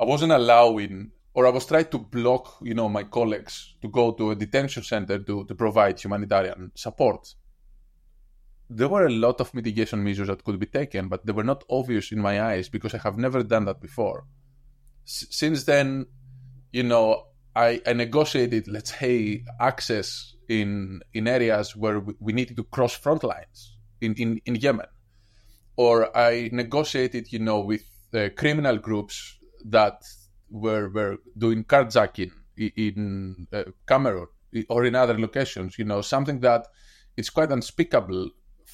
I 0.00 0.04
wasn't 0.04 0.32
allowing 0.32 1.12
or 1.34 1.46
I 1.46 1.50
was 1.50 1.66
trying 1.66 1.86
to 1.86 1.98
block, 1.98 2.58
you 2.62 2.74
know, 2.74 2.88
my 2.88 3.04
colleagues 3.04 3.74
to 3.82 3.88
go 3.88 4.12
to 4.12 4.32
a 4.32 4.36
detention 4.36 4.82
center 4.82 5.18
to, 5.18 5.44
to 5.44 5.54
provide 5.54 5.98
humanitarian 5.98 6.72
support 6.74 7.34
there 8.76 8.88
were 8.88 9.06
a 9.06 9.10
lot 9.10 9.40
of 9.40 9.52
mitigation 9.54 10.02
measures 10.02 10.28
that 10.28 10.44
could 10.44 10.58
be 10.58 10.66
taken, 10.66 11.08
but 11.08 11.26
they 11.26 11.32
were 11.32 11.44
not 11.44 11.64
obvious 11.68 12.12
in 12.12 12.20
my 12.20 12.42
eyes 12.42 12.68
because 12.68 12.94
I 12.94 12.98
have 12.98 13.18
never 13.18 13.42
done 13.42 13.66
that 13.66 13.80
before. 13.80 14.24
S- 15.06 15.26
since 15.30 15.64
then, 15.64 16.06
you 16.72 16.82
know, 16.82 17.24
I, 17.54 17.82
I 17.86 17.92
negotiated, 17.92 18.68
let's 18.68 18.98
say, 18.98 19.44
access 19.60 20.34
in 20.48 21.02
in 21.12 21.28
areas 21.28 21.76
where 21.76 22.00
we 22.00 22.32
needed 22.32 22.56
to 22.56 22.64
cross 22.64 22.94
front 22.94 23.24
lines 23.24 23.76
in, 24.00 24.14
in, 24.14 24.40
in 24.46 24.54
Yemen. 24.56 24.86
Or 25.76 26.16
I 26.16 26.48
negotiated, 26.52 27.32
you 27.32 27.40
know, 27.40 27.60
with 27.60 27.84
uh, 28.14 28.28
criminal 28.36 28.78
groups 28.78 29.38
that 29.66 30.02
were, 30.52 30.88
were 30.90 31.16
doing 31.36 31.64
carjacking 31.64 32.30
in, 32.56 33.48
uh, 33.52 33.64
Cameroon 33.86 34.26
or 34.68 34.84
in 34.84 34.94
other 34.94 35.18
locations, 35.18 35.78
you 35.78 35.84
know, 35.84 36.02
something 36.02 36.40
that 36.40 36.66
is 37.16 37.30
quite 37.30 37.50
unspeakable 37.50 38.30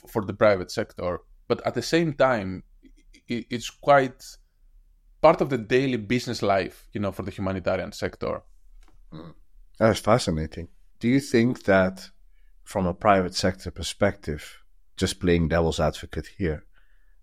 for 0.09 0.25
the 0.25 0.35
private 0.35 0.71
sector. 0.71 1.21
But 1.47 1.65
at 1.67 1.75
the 1.75 1.83
same 1.83 2.13
time, 2.13 2.65
it's 3.29 3.71
quite 3.71 4.25
part 5.21 5.41
of 5.41 5.51
the 5.51 5.59
daily 5.59 5.97
business 5.97 6.43
life, 6.43 6.89
you 6.93 7.01
know, 7.01 7.13
for 7.13 7.23
the 7.23 7.31
humanitarian 7.31 7.93
sector. 7.93 8.43
That's 9.79 10.01
fascinating. 10.01 10.69
Do 10.99 11.09
you 11.09 11.21
think 11.21 11.65
that 11.65 12.11
from 12.65 12.87
a 12.87 12.95
private 12.95 13.35
sector 13.35 13.71
perspective, 13.71 14.63
just 14.97 15.21
playing 15.21 15.49
devil's 15.49 15.81
advocate 15.81 16.29
here, 16.39 16.65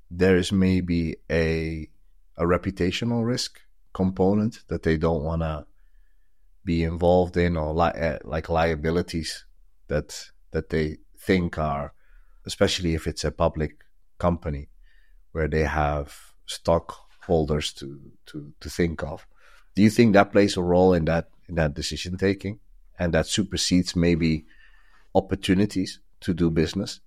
there 0.09 0.37
is 0.37 0.51
maybe 0.51 1.17
a 1.29 1.89
a 2.37 2.43
reputational 2.43 3.25
risk 3.25 3.61
component 3.95 4.53
that 4.67 4.83
they 4.83 4.97
don't 4.97 5.23
want 5.23 5.41
to 5.41 5.65
be 6.65 6.83
involved 6.83 7.37
in 7.37 7.55
or 7.55 7.73
li- 7.73 7.99
uh, 8.07 8.19
like 8.23 8.49
liabilities 8.49 9.45
that 9.87 10.09
that 10.51 10.69
they 10.69 10.97
think 11.17 11.57
are 11.57 11.93
especially 12.45 12.93
if 12.93 13.07
it's 13.07 13.23
a 13.23 13.31
public 13.31 13.71
company 14.17 14.67
where 15.31 15.47
they 15.47 15.63
have 15.63 16.07
stockholders 16.45 17.73
to 17.73 17.87
to 18.25 18.53
to 18.59 18.69
think 18.69 19.03
of. 19.03 19.25
Do 19.75 19.81
you 19.81 19.89
think 19.89 20.13
that 20.13 20.31
plays 20.31 20.57
a 20.57 20.63
role 20.63 20.93
in 20.93 21.05
that 21.05 21.27
in 21.49 21.55
that 21.55 21.73
decision 21.73 22.17
taking 22.17 22.59
and 22.99 23.13
that 23.13 23.27
supersedes 23.27 23.95
maybe 23.95 24.45
opportunities 25.13 25.99
to 26.21 26.33
do 26.33 26.49
business? 26.49 26.99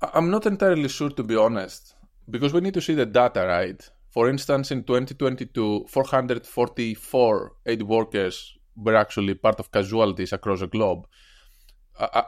I'm 0.00 0.30
not 0.30 0.46
entirely 0.46 0.88
sure 0.88 1.10
to 1.10 1.22
be 1.22 1.36
honest 1.36 1.94
because 2.28 2.52
we 2.52 2.60
need 2.60 2.74
to 2.74 2.80
see 2.86 2.94
the 2.94 3.06
data 3.06 3.42
right 3.46 3.80
for 4.14 4.28
instance 4.28 4.70
in 4.70 4.84
2022 4.84 5.86
444 5.88 7.52
aid 7.66 7.82
workers 7.82 8.56
were 8.76 8.94
actually 8.94 9.34
part 9.34 9.58
of 9.58 9.72
casualties 9.72 10.32
across 10.32 10.60
the 10.60 10.68
globe. 10.68 11.06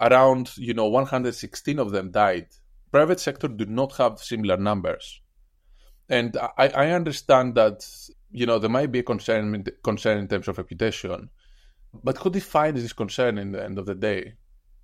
Around 0.00 0.56
you 0.56 0.74
know 0.74 0.88
116 0.88 1.78
of 1.78 1.92
them 1.92 2.10
died. 2.10 2.48
Private 2.90 3.20
sector 3.20 3.48
do 3.48 3.66
not 3.66 3.96
have 3.96 4.18
similar 4.18 4.56
numbers. 4.56 5.20
And 6.08 6.36
I, 6.58 6.68
I 6.68 6.90
understand 6.90 7.54
that 7.54 7.88
you 8.30 8.46
know 8.46 8.58
there 8.58 8.70
might 8.70 8.90
be 8.90 8.98
a 8.98 9.04
concern 9.04 9.64
concern 9.82 10.18
in 10.18 10.28
terms 10.28 10.48
of 10.48 10.58
reputation 10.58 11.30
but 12.02 12.18
who 12.18 12.30
defines 12.30 12.82
this 12.82 12.92
concern 12.92 13.38
in 13.38 13.52
the 13.52 13.62
end 13.62 13.78
of 13.78 13.86
the 13.86 13.94
day? 13.94 14.34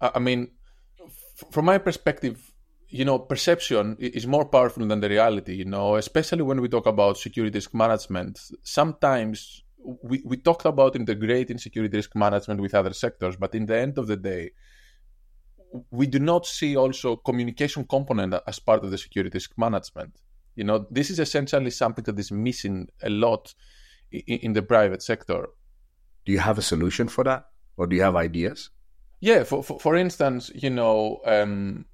I, 0.00 0.12
I 0.14 0.18
mean 0.18 0.52
f- 1.04 1.50
from 1.50 1.64
my 1.64 1.78
perspective 1.78 2.51
you 2.92 3.04
know 3.04 3.18
perception 3.18 3.96
is 3.99 4.26
more 4.26 4.44
powerful 4.44 4.87
than 4.87 5.00
the 5.00 5.08
reality 5.08 5.54
you 5.54 5.64
know 5.64 5.96
especially 5.96 6.42
when 6.42 6.61
we 6.61 6.68
talk 6.68 6.87
about 6.87 7.16
security 7.16 7.56
risk 7.56 7.72
management 7.75 8.38
sometimes 8.62 9.62
we, 10.11 10.22
we 10.25 10.37
talked 10.37 10.66
about 10.66 10.94
integrating 10.94 11.58
security 11.58 11.96
risk 11.96 12.14
management 12.14 12.61
with 12.61 12.75
other 12.75 12.92
sectors 12.92 13.34
but 13.37 13.54
in 13.54 13.66
the 13.66 13.76
end 13.76 13.99
of 13.99 14.06
the 14.06 14.16
day 14.16 14.50
we 15.90 16.06
do 16.06 16.18
not 16.18 16.46
see 16.46 16.76
also 16.76 17.16
communication 17.16 17.84
component 17.84 18.34
as 18.46 18.58
part 18.58 18.84
of 18.84 18.90
the 18.90 18.99
security 18.99 19.34
risk 19.34 19.52
management. 19.56 20.14
You 20.54 20.64
know, 20.64 20.87
this 20.90 21.11
is 21.11 21.18
essentially 21.18 21.70
something 21.70 22.04
that 22.04 22.18
is 22.18 22.30
missing 22.30 22.88
a 23.02 23.08
lot 23.08 23.54
in, 24.11 24.38
in 24.38 24.52
the 24.52 24.62
private 24.62 25.02
sector. 25.02 25.49
Do 26.25 26.32
you 26.32 26.40
have 26.40 26.58
a 26.58 26.62
solution 26.62 27.08
for 27.08 27.25
that, 27.25 27.46
or 27.76 27.87
do 27.87 27.96
you 27.96 28.02
have 28.02 28.16
ideas? 28.16 28.70
Yeah, 29.20 29.44
for 29.44 29.62
for, 29.62 29.80
for 29.80 29.96
instance, 29.96 30.50
you 30.54 30.70
know, 30.70 31.20
um, 31.25 31.87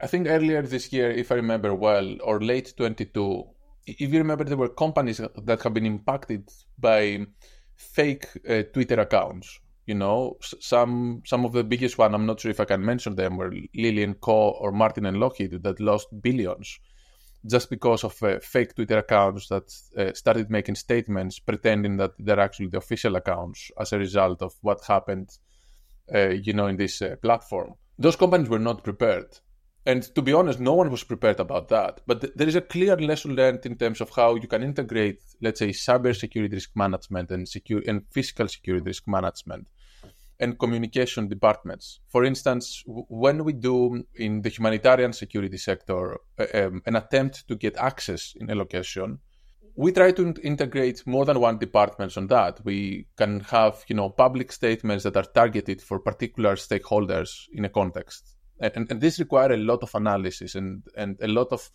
I 0.00 0.06
think 0.06 0.26
earlier 0.28 0.62
this 0.62 0.92
year, 0.92 1.10
if 1.10 1.30
I 1.30 1.36
remember 1.36 1.74
well, 1.74 2.16
or 2.22 2.40
late 2.40 2.74
22, 2.76 3.44
if 3.86 4.12
you 4.12 4.18
remember, 4.18 4.44
there 4.44 4.56
were 4.56 4.68
companies 4.68 5.18
that 5.18 5.62
have 5.62 5.74
been 5.74 5.86
impacted 5.86 6.48
by 6.78 7.26
fake 7.76 8.26
uh, 8.48 8.62
Twitter 8.72 9.00
accounts 9.00 9.60
you 9.90 9.94
know, 9.94 10.36
some 10.40 11.20
some 11.26 11.44
of 11.44 11.52
the 11.52 11.64
biggest 11.64 11.98
one, 11.98 12.14
I'm 12.14 12.24
not 12.24 12.38
sure 12.38 12.52
if 12.52 12.60
I 12.60 12.64
can 12.64 12.84
mention 12.84 13.16
them, 13.16 13.36
were 13.36 13.52
Lilly 13.74 14.04
and 14.04 14.20
Co. 14.20 14.50
or 14.50 14.70
Martin 14.70 15.04
and 15.04 15.18
Lockheed 15.18 15.64
that 15.64 15.80
lost 15.80 16.08
billions 16.22 16.78
just 17.44 17.70
because 17.70 18.04
of 18.04 18.22
uh, 18.22 18.38
fake 18.40 18.76
Twitter 18.76 18.98
accounts 18.98 19.48
that 19.48 19.64
uh, 19.98 20.12
started 20.14 20.48
making 20.48 20.76
statements 20.76 21.40
pretending 21.40 21.96
that 21.96 22.12
they're 22.20 22.38
actually 22.38 22.68
the 22.68 22.78
official 22.78 23.16
accounts 23.16 23.72
as 23.80 23.92
a 23.92 23.98
result 23.98 24.42
of 24.42 24.52
what 24.60 24.84
happened, 24.84 25.28
uh, 26.14 26.28
you 26.28 26.52
know, 26.52 26.68
in 26.68 26.76
this 26.76 27.02
uh, 27.02 27.16
platform. 27.20 27.74
Those 27.98 28.14
companies 28.14 28.48
were 28.48 28.60
not 28.60 28.84
prepared. 28.84 29.40
And 29.86 30.02
to 30.14 30.22
be 30.22 30.32
honest, 30.32 30.60
no 30.60 30.74
one 30.74 30.90
was 30.90 31.04
prepared 31.04 31.40
about 31.40 31.68
that. 31.68 32.02
But 32.06 32.20
th- 32.20 32.32
there 32.36 32.48
is 32.48 32.54
a 32.54 32.60
clear 32.60 32.96
lesson 32.96 33.34
learned 33.34 33.64
in 33.64 33.76
terms 33.76 34.00
of 34.00 34.10
how 34.10 34.34
you 34.34 34.46
can 34.46 34.62
integrate, 34.62 35.22
let's 35.40 35.58
say, 35.58 35.70
cyber 35.70 36.14
security 36.14 36.54
risk 36.54 36.70
management 36.74 37.30
and 37.30 37.48
secure 37.48 37.82
and 37.86 38.02
physical 38.10 38.46
security 38.46 38.84
risk 38.84 39.08
management 39.08 39.68
and 40.38 40.58
communication 40.58 41.28
departments. 41.28 42.00
For 42.08 42.24
instance, 42.24 42.82
when 42.86 43.44
we 43.44 43.52
do 43.52 44.04
in 44.14 44.42
the 44.42 44.48
humanitarian 44.48 45.12
security 45.12 45.58
sector 45.58 46.18
uh, 46.38 46.46
um, 46.54 46.82
an 46.86 46.96
attempt 46.96 47.46
to 47.48 47.56
get 47.56 47.76
access 47.76 48.34
in 48.40 48.50
a 48.50 48.54
location, 48.54 49.18
we 49.76 49.92
try 49.92 50.10
to 50.12 50.34
integrate 50.42 51.06
more 51.06 51.24
than 51.24 51.40
one 51.40 51.58
department 51.58 52.16
on 52.16 52.26
that. 52.26 52.60
We 52.64 53.06
can 53.16 53.40
have, 53.40 53.84
you 53.88 53.96
know, 53.96 54.10
public 54.10 54.50
statements 54.52 55.04
that 55.04 55.16
are 55.16 55.22
targeted 55.22 55.80
for 55.80 56.00
particular 56.00 56.56
stakeholders 56.56 57.46
in 57.52 57.64
a 57.64 57.68
context, 57.68 58.36
and, 58.60 58.90
and 58.90 59.00
this 59.00 59.18
require 59.18 59.52
a 59.52 59.56
lot 59.56 59.82
of 59.82 59.94
analysis 59.94 60.54
and 60.54 60.82
and 60.96 61.18
a 61.22 61.28
lot 61.28 61.48
of, 61.50 61.70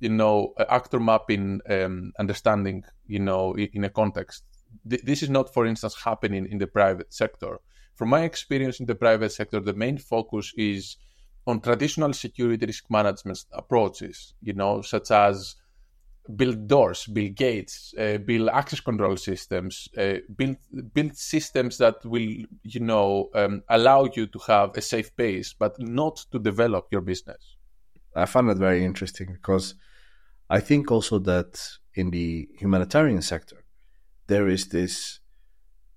you 0.00 0.10
know, 0.10 0.54
actor 0.68 1.00
mapping, 1.00 1.60
um, 1.68 2.12
understanding, 2.18 2.84
you 3.06 3.18
know, 3.18 3.56
in 3.56 3.84
a 3.84 3.90
context. 3.90 4.44
This 4.84 5.22
is 5.22 5.30
not, 5.30 5.52
for 5.54 5.64
instance, 5.64 5.94
happening 5.94 6.46
in 6.50 6.58
the 6.58 6.66
private 6.66 7.12
sector 7.12 7.60
from 7.96 8.10
my 8.10 8.22
experience 8.24 8.78
in 8.78 8.86
the 8.86 8.94
private 8.94 9.32
sector, 9.32 9.58
the 9.58 9.72
main 9.72 9.96
focus 9.98 10.52
is 10.56 10.96
on 11.46 11.60
traditional 11.60 12.12
security 12.12 12.66
risk 12.66 12.84
management 12.90 13.44
approaches, 13.52 14.34
you 14.42 14.52
know, 14.52 14.82
such 14.82 15.10
as 15.10 15.56
build 16.34 16.66
doors, 16.66 17.06
build 17.06 17.34
gates, 17.34 17.94
uh, 17.98 18.18
build 18.18 18.48
access 18.48 18.80
control 18.80 19.16
systems, 19.16 19.88
uh, 19.98 20.14
build 20.36 20.56
build 20.92 21.16
systems 21.16 21.78
that 21.78 22.04
will, 22.04 22.28
you 22.62 22.80
know, 22.80 23.30
um, 23.34 23.62
allow 23.68 24.08
you 24.14 24.26
to 24.26 24.38
have 24.46 24.76
a 24.76 24.80
safe 24.80 25.14
base, 25.16 25.52
but 25.52 25.78
not 25.78 26.16
to 26.32 26.38
develop 26.38 26.86
your 26.90 27.00
business. 27.00 27.56
I 28.14 28.24
found 28.26 28.48
that 28.48 28.56
very 28.58 28.84
interesting 28.84 29.32
because 29.32 29.74
I 30.48 30.60
think 30.60 30.90
also 30.90 31.18
that 31.20 31.60
in 31.94 32.10
the 32.10 32.48
humanitarian 32.58 33.22
sector, 33.22 33.64
there 34.26 34.48
is 34.48 34.68
this 34.68 35.20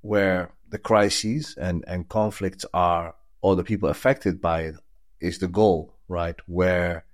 where 0.02 0.52
the 0.70 0.78
crises 0.78 1.56
and, 1.60 1.84
and 1.88 2.08
conflicts 2.10 2.66
are, 2.74 3.16
or 3.42 3.56
the 3.56 3.64
people 3.64 3.90
affected 3.90 4.42
by 4.42 4.62
it, 4.62 4.76
is 5.20 5.40
the 5.40 5.48
goal, 5.48 5.96
right? 6.08 6.36
Where 6.46 7.06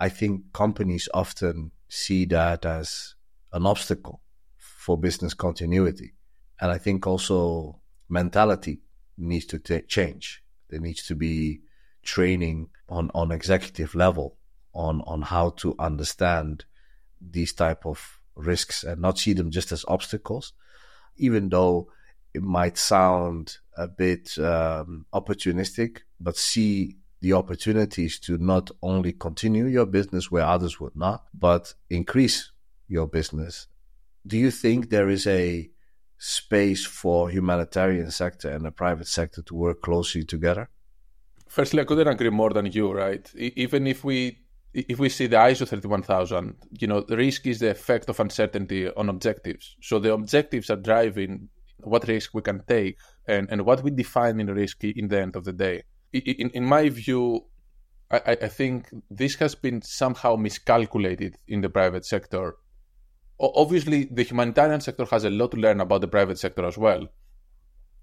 I 0.00 0.08
think 0.08 0.52
companies 0.52 1.08
often 1.14 1.72
see 1.92 2.24
that 2.24 2.64
as 2.64 3.14
an 3.52 3.66
obstacle 3.66 4.22
for 4.56 4.96
business 4.96 5.34
continuity. 5.34 6.14
And 6.58 6.70
I 6.70 6.78
think 6.78 7.06
also 7.06 7.80
mentality 8.08 8.80
needs 9.18 9.44
to 9.46 9.58
t- 9.58 9.82
change. 9.82 10.42
There 10.70 10.80
needs 10.80 11.06
to 11.08 11.14
be 11.14 11.60
training 12.02 12.70
on, 12.88 13.10
on 13.14 13.30
executive 13.30 13.94
level 13.94 14.38
on, 14.72 15.02
on 15.02 15.20
how 15.20 15.50
to 15.50 15.74
understand 15.78 16.64
these 17.20 17.52
type 17.52 17.84
of 17.84 18.18
risks 18.36 18.84
and 18.84 19.02
not 19.02 19.18
see 19.18 19.34
them 19.34 19.50
just 19.50 19.70
as 19.70 19.84
obstacles, 19.86 20.54
even 21.18 21.50
though 21.50 21.88
it 22.32 22.42
might 22.42 22.78
sound 22.78 23.58
a 23.76 23.86
bit 23.86 24.38
um, 24.38 25.04
opportunistic, 25.12 25.98
but 26.18 26.38
see 26.38 26.96
the 27.22 27.32
opportunities 27.32 28.18
to 28.18 28.36
not 28.36 28.70
only 28.82 29.12
continue 29.12 29.66
your 29.66 29.86
business 29.86 30.30
where 30.30 30.44
others 30.44 30.80
would 30.80 30.96
not, 30.96 31.24
but 31.32 31.72
increase 31.88 32.50
your 32.88 33.06
business. 33.06 33.68
Do 34.26 34.36
you 34.36 34.50
think 34.50 34.90
there 34.90 35.08
is 35.08 35.26
a 35.26 35.70
space 36.18 36.84
for 36.84 37.30
humanitarian 37.30 38.10
sector 38.10 38.50
and 38.50 38.64
the 38.64 38.72
private 38.72 39.06
sector 39.06 39.40
to 39.42 39.54
work 39.54 39.82
closely 39.82 40.24
together? 40.24 40.68
Firstly, 41.48 41.80
I 41.80 41.84
couldn't 41.84 42.08
agree 42.08 42.30
more 42.30 42.50
than 42.50 42.66
you, 42.66 42.92
right? 42.92 43.30
Even 43.36 43.86
if 43.86 44.04
we 44.04 44.38
if 44.74 44.98
we 44.98 45.10
see 45.10 45.26
the 45.26 45.36
ISO 45.36 45.68
31000, 45.68 46.56
you 46.80 46.86
know, 46.86 47.02
the 47.02 47.16
risk 47.16 47.46
is 47.46 47.58
the 47.58 47.70
effect 47.70 48.08
of 48.08 48.18
uncertainty 48.18 48.88
on 48.88 49.10
objectives. 49.10 49.76
So 49.82 49.98
the 49.98 50.14
objectives 50.14 50.70
are 50.70 50.76
driving 50.76 51.50
what 51.78 52.08
risk 52.08 52.32
we 52.32 52.40
can 52.40 52.62
take 52.66 52.96
and, 53.26 53.48
and 53.50 53.66
what 53.66 53.82
we 53.82 53.90
define 53.90 54.40
in 54.40 54.46
risk 54.46 54.82
in 54.82 55.08
the 55.08 55.20
end 55.20 55.36
of 55.36 55.44
the 55.44 55.52
day. 55.52 55.82
In, 56.12 56.50
in 56.50 56.64
my 56.64 56.88
view, 56.88 57.46
I, 58.10 58.36
I 58.42 58.48
think 58.48 58.90
this 59.10 59.36
has 59.36 59.54
been 59.54 59.82
somehow 59.82 60.36
miscalculated 60.36 61.36
in 61.48 61.62
the 61.62 61.70
private 61.70 62.04
sector. 62.04 62.56
Obviously, 63.38 64.04
the 64.04 64.22
humanitarian 64.22 64.80
sector 64.80 65.04
has 65.06 65.24
a 65.24 65.30
lot 65.30 65.50
to 65.52 65.56
learn 65.56 65.80
about 65.80 66.00
the 66.00 66.08
private 66.08 66.38
sector 66.38 66.64
as 66.64 66.78
well. 66.78 67.08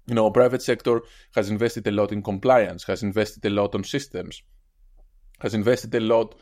You 0.06 0.14
know, 0.14 0.30
private 0.30 0.62
sector 0.62 1.02
has 1.34 1.50
invested 1.50 1.86
a 1.86 1.92
lot 1.92 2.12
in 2.12 2.22
compliance, 2.22 2.84
has 2.84 3.02
invested 3.02 3.44
a 3.46 3.50
lot 3.50 3.74
on 3.74 3.84
systems, 3.84 4.42
has 5.40 5.54
invested 5.54 5.94
a 5.94 6.00
lot 6.00 6.34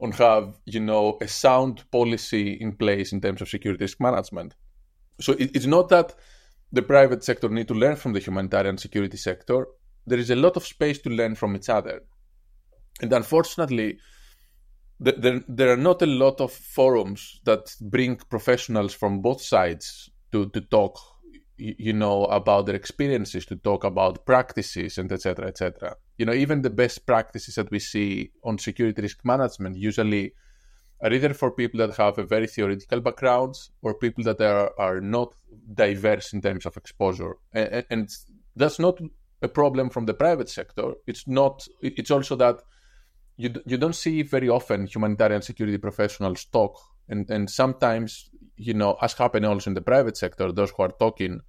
on 0.00 0.12
have 0.12 0.56
you 0.64 0.80
know 0.80 1.18
a 1.20 1.26
sound 1.26 1.90
policy 1.90 2.52
in 2.52 2.76
place 2.76 3.12
in 3.12 3.20
terms 3.20 3.40
of 3.40 3.48
security 3.48 3.82
risk 3.82 4.00
management. 4.00 4.54
So 5.20 5.32
it, 5.32 5.56
it's 5.56 5.66
not 5.66 5.88
that 5.88 6.14
the 6.70 6.82
private 6.82 7.24
sector 7.24 7.48
need 7.48 7.68
to 7.68 7.74
learn 7.74 7.96
from 7.96 8.12
the 8.12 8.20
humanitarian 8.20 8.78
security 8.78 9.16
sector. 9.16 9.66
There 10.08 10.18
is 10.18 10.30
a 10.30 10.36
lot 10.36 10.56
of 10.56 10.66
space 10.66 10.98
to 11.02 11.10
learn 11.10 11.34
from 11.34 11.56
each 11.56 11.68
other, 11.68 12.02
and 13.00 13.12
unfortunately, 13.12 13.98
there, 15.00 15.44
there 15.48 15.72
are 15.72 15.76
not 15.76 16.02
a 16.02 16.06
lot 16.06 16.40
of 16.40 16.52
forums 16.52 17.40
that 17.44 17.74
bring 17.80 18.16
professionals 18.16 18.94
from 18.94 19.20
both 19.20 19.40
sides 19.40 20.10
to, 20.32 20.48
to 20.50 20.60
talk 20.60 20.98
you 21.60 21.92
know 21.92 22.24
about 22.26 22.66
their 22.66 22.76
experiences 22.76 23.44
to 23.44 23.56
talk 23.56 23.82
about 23.82 24.24
practices 24.24 24.96
and 24.96 25.10
etc 25.10 25.48
etc 25.48 25.96
you 26.16 26.24
know 26.24 26.32
even 26.32 26.62
the 26.62 26.70
best 26.70 27.04
practices 27.04 27.56
that 27.56 27.68
we 27.72 27.80
see 27.80 28.30
on 28.44 28.56
security 28.56 29.02
risk 29.02 29.24
management 29.24 29.76
usually 29.76 30.32
are 31.00 31.12
either 31.12 31.32
for 31.32 31.50
people 31.50 31.78
that 31.78 31.96
have 31.96 32.18
a 32.18 32.24
very 32.24 32.46
theoretical 32.46 33.00
backgrounds 33.00 33.70
or 33.82 33.94
people 33.94 34.24
that 34.24 34.40
are, 34.40 34.72
are 34.78 35.00
not 35.00 35.32
diverse 35.74 36.32
in 36.32 36.40
terms 36.40 36.66
of 36.66 36.76
exposure. 36.76 37.36
And, 37.52 37.84
and 37.90 38.08
that's 38.56 38.78
not 38.78 39.00
a 39.42 39.48
problem 39.48 39.90
from 39.90 40.06
the 40.06 40.14
private 40.14 40.48
sector. 40.48 40.94
It's 41.06 41.26
not 41.26 41.66
it's 41.80 42.10
also 42.10 42.36
that 42.36 42.60
you, 43.36 43.54
you 43.66 43.78
don't 43.78 43.94
see 43.94 44.22
very 44.22 44.48
often 44.48 44.86
humanitarian 44.86 45.42
security 45.42 45.78
professionals 45.78 46.44
talk. 46.46 46.78
And, 47.08 47.30
and 47.30 47.48
sometimes 47.48 48.30
you 48.56 48.74
know 48.74 48.98
as 49.00 49.14
happening 49.14 49.48
also 49.48 49.70
in 49.70 49.74
the 49.74 49.80
private 49.80 50.16
sector 50.16 50.50
those 50.52 50.72
who 50.76 50.82
are 50.82 50.92
talking 50.98 51.40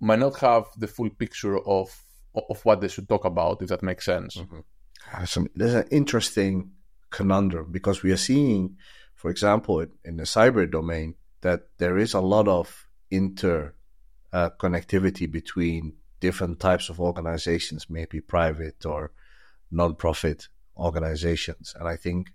might 0.00 0.18
not 0.18 0.38
have 0.40 0.64
the 0.76 0.88
full 0.88 1.10
picture 1.10 1.58
of 1.58 1.88
of 2.34 2.64
what 2.64 2.80
they 2.80 2.88
should 2.88 3.08
talk 3.08 3.24
about 3.24 3.60
if 3.62 3.68
that 3.68 3.82
makes 3.82 4.06
sense. 4.06 4.36
Mm-hmm. 4.36 5.24
Some, 5.24 5.48
there's 5.54 5.74
an 5.74 5.88
interesting 5.90 6.72
conundrum 7.10 7.70
because 7.70 8.02
we 8.02 8.10
are 8.10 8.16
seeing 8.16 8.76
for 9.14 9.30
example 9.30 9.84
in 10.04 10.16
the 10.16 10.22
cyber 10.22 10.70
domain 10.70 11.14
that 11.42 11.68
there 11.78 11.98
is 11.98 12.14
a 12.14 12.20
lot 12.20 12.48
of 12.48 12.86
inter 13.10 13.74
uh, 14.32 14.50
connectivity 14.58 15.30
between 15.30 15.92
different 16.22 16.60
types 16.60 16.88
of 16.88 17.00
organizations 17.00 17.90
maybe 17.90 18.20
private 18.20 18.86
or 18.86 19.10
non-profit 19.72 20.48
organizations. 20.76 21.74
And 21.78 21.88
I 21.88 21.96
think 21.96 22.32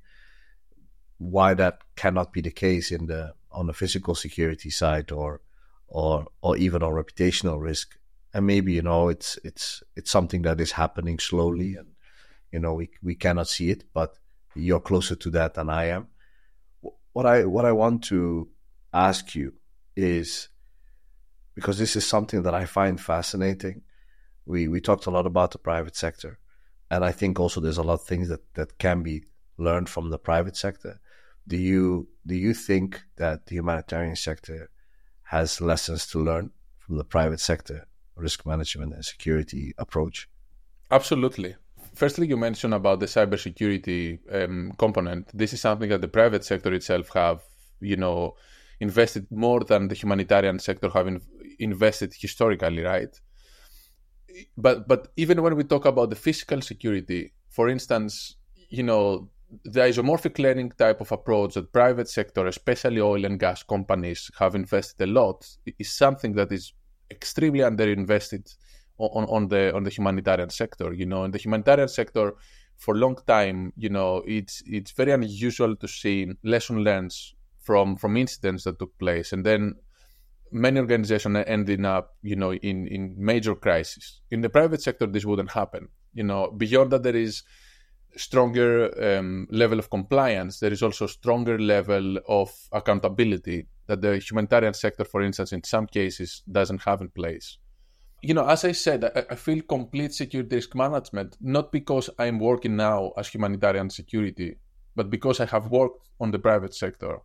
why 1.18 1.54
that 1.54 1.80
cannot 1.96 2.34
be 2.34 2.42
the 2.42 2.52
case 2.52 2.92
in 2.92 3.08
the 3.08 3.34
on 3.52 3.66
the 3.68 3.74
physical 3.82 4.14
security 4.14 4.70
side 4.70 5.12
or 5.12 5.42
or 5.88 6.28
or 6.42 6.58
even 6.58 6.84
on 6.84 6.92
reputational 6.92 7.60
risk. 7.62 7.98
And 8.34 8.46
maybe 8.46 8.74
you 8.74 8.82
know 8.82 9.10
it's 9.10 9.40
it's 9.44 9.84
it's 9.96 10.12
something 10.12 10.44
that 10.44 10.60
is 10.60 10.74
happening 10.74 11.18
slowly, 11.20 11.76
and 11.80 11.88
you 12.52 12.60
know 12.60 12.74
we 12.74 12.90
we 13.02 13.16
cannot 13.16 13.48
see 13.48 13.72
it, 13.72 13.86
but 13.94 14.12
you're 14.54 14.88
closer 14.90 15.16
to 15.16 15.30
that 15.32 15.54
than 15.54 15.70
I 15.70 15.86
am. 15.86 16.08
What 17.14 17.26
I 17.26 17.46
what 17.46 17.66
I 17.66 17.72
want 17.72 18.04
to 18.06 18.50
ask 18.94 19.34
you 19.34 19.54
is 19.96 20.50
because 21.58 21.80
this 21.80 21.96
is 21.96 22.06
something 22.06 22.44
that 22.44 22.54
I 22.54 22.66
find 22.66 23.02
fascinating. 23.02 23.82
We 24.46 24.68
we 24.68 24.80
talked 24.80 25.08
a 25.08 25.16
lot 25.18 25.26
about 25.26 25.50
the 25.52 25.58
private 25.58 25.96
sector, 25.96 26.38
and 26.92 27.04
I 27.04 27.12
think 27.12 27.40
also 27.40 27.60
there's 27.60 27.80
a 27.80 27.90
lot 27.90 27.96
of 27.96 28.04
things 28.04 28.30
that, 28.30 28.44
that 28.54 28.78
can 28.78 29.02
be 29.02 29.24
learned 29.58 29.90
from 29.90 30.12
the 30.12 30.20
private 30.20 30.56
sector. 30.56 31.00
Do 31.48 31.58
you 31.58 32.10
do 32.28 32.36
you 32.36 32.54
think 32.54 33.02
that 33.16 33.48
the 33.48 33.56
humanitarian 33.56 34.16
sector 34.16 34.70
has 35.24 35.60
lessons 35.60 36.06
to 36.12 36.20
learn 36.20 36.52
from 36.78 36.98
the 36.98 37.04
private 37.16 37.40
sector 37.40 37.88
risk 38.16 38.46
management 38.46 38.94
and 38.94 39.04
security 39.04 39.74
approach? 39.80 40.30
Absolutely. 40.92 41.56
Firstly, 41.96 42.28
you 42.28 42.38
mentioned 42.38 42.76
about 42.76 43.00
the 43.00 43.08
cybersecurity 43.08 44.20
um, 44.32 44.74
component. 44.78 45.36
This 45.36 45.54
is 45.54 45.62
something 45.62 45.90
that 45.90 46.02
the 46.02 46.08
private 46.20 46.46
sector 46.46 46.72
itself 46.72 47.10
have, 47.16 47.42
you 47.80 47.98
know, 47.98 48.36
invested 48.80 49.26
more 49.32 49.62
than 49.62 49.88
the 49.88 49.96
humanitarian 49.96 50.60
sector 50.60 50.90
have 50.90 51.08
in, 51.08 51.22
invested 51.60 52.14
historically, 52.20 52.84
right? 52.84 53.20
but 54.58 54.88
but 54.88 55.10
even 55.18 55.42
when 55.42 55.56
we 55.56 55.64
talk 55.64 55.86
about 55.86 56.10
the 56.10 56.16
physical 56.16 56.62
security, 56.62 57.34
for 57.50 57.70
instance, 57.70 58.36
you 58.70 58.84
know, 58.84 59.30
the 59.64 59.80
isomorphic 59.80 60.40
learning 60.40 60.72
type 60.78 61.02
of 61.02 61.12
approach 61.12 61.54
that 61.54 61.72
private 61.72 62.10
sector, 62.10 62.48
especially 62.48 63.02
oil 63.02 63.26
and 63.26 63.40
gas 63.40 63.64
companies, 63.64 64.30
have 64.38 64.56
invested 64.56 65.10
a 65.10 65.12
lot 65.12 65.48
is 65.80 65.94
something 65.94 66.34
that 66.34 66.52
is 66.52 66.74
extremely 67.10 67.62
underinvested 67.62 68.54
on, 68.98 69.26
on 69.26 69.48
the 69.48 69.74
on 69.76 69.84
the 69.84 69.90
humanitarian 69.90 70.50
sector. 70.50 70.94
You 70.94 71.06
know, 71.06 71.24
in 71.24 71.32
the 71.32 71.40
humanitarian 71.40 71.88
sector, 71.88 72.34
for 72.76 72.96
a 72.96 72.98
long 72.98 73.18
time, 73.28 73.74
you 73.78 73.90
know, 73.90 74.24
it's 74.28 74.62
it's 74.66 74.92
very 74.92 75.12
unusual 75.12 75.76
to 75.76 75.88
see 75.88 76.28
lesson 76.44 76.84
learned 76.84 77.16
from 77.60 77.96
from 77.98 78.18
incidents 78.18 78.66
that 78.66 78.80
took 78.80 78.98
place, 79.00 79.32
and 79.32 79.46
then 79.46 79.76
many 80.52 80.80
organizations 80.80 81.44
ending 81.48 81.86
up, 81.86 82.16
you 82.22 82.36
know, 82.36 82.54
in, 82.54 82.88
in 82.88 83.16
major 83.18 83.56
crisis. 83.56 84.22
In 84.32 84.42
the 84.42 84.50
private 84.50 84.82
sector, 84.82 85.08
this 85.08 85.26
wouldn't 85.26 85.52
happen. 85.52 85.90
You 86.14 86.24
know, 86.24 86.52
beyond 86.52 86.92
that, 86.92 87.04
there 87.04 87.16
is 87.16 87.44
stronger 88.16 89.18
um, 89.18 89.48
level 89.52 89.80
of 89.80 89.90
compliance. 89.90 90.60
There 90.60 90.74
is 90.74 90.82
also 90.82 91.08
stronger 91.08 91.60
level 91.60 92.18
of 92.28 92.52
accountability 92.72 93.68
that 93.88 94.02
the 94.02 94.18
humanitarian 94.18 94.74
sector, 94.74 95.06
for 95.06 95.22
instance, 95.22 95.54
in 95.54 95.64
some 95.64 95.88
cases, 95.88 96.44
doesn't 96.52 96.82
have 96.84 97.02
in 97.02 97.10
place. 97.10 97.58
You 98.22 98.34
know, 98.34 98.48
as 98.48 98.66
I 98.66 98.72
said, 98.72 99.06
I, 99.06 99.26
I 99.32 99.36
feel 99.36 99.62
complete 99.62 100.14
security 100.14 100.56
risk 100.56 100.76
management 100.76 101.38
not 101.40 101.72
because 101.72 102.10
I'm 102.18 102.40
working 102.40 102.76
now 102.76 103.12
as 103.18 103.28
humanitarian 103.28 103.90
security, 103.90 104.56
but 104.96 105.10
because 105.10 105.40
I 105.40 105.46
have 105.46 105.68
worked 105.68 106.10
on 106.20 106.32
the 106.32 106.40
private 106.40 106.74
sector. 106.74 107.20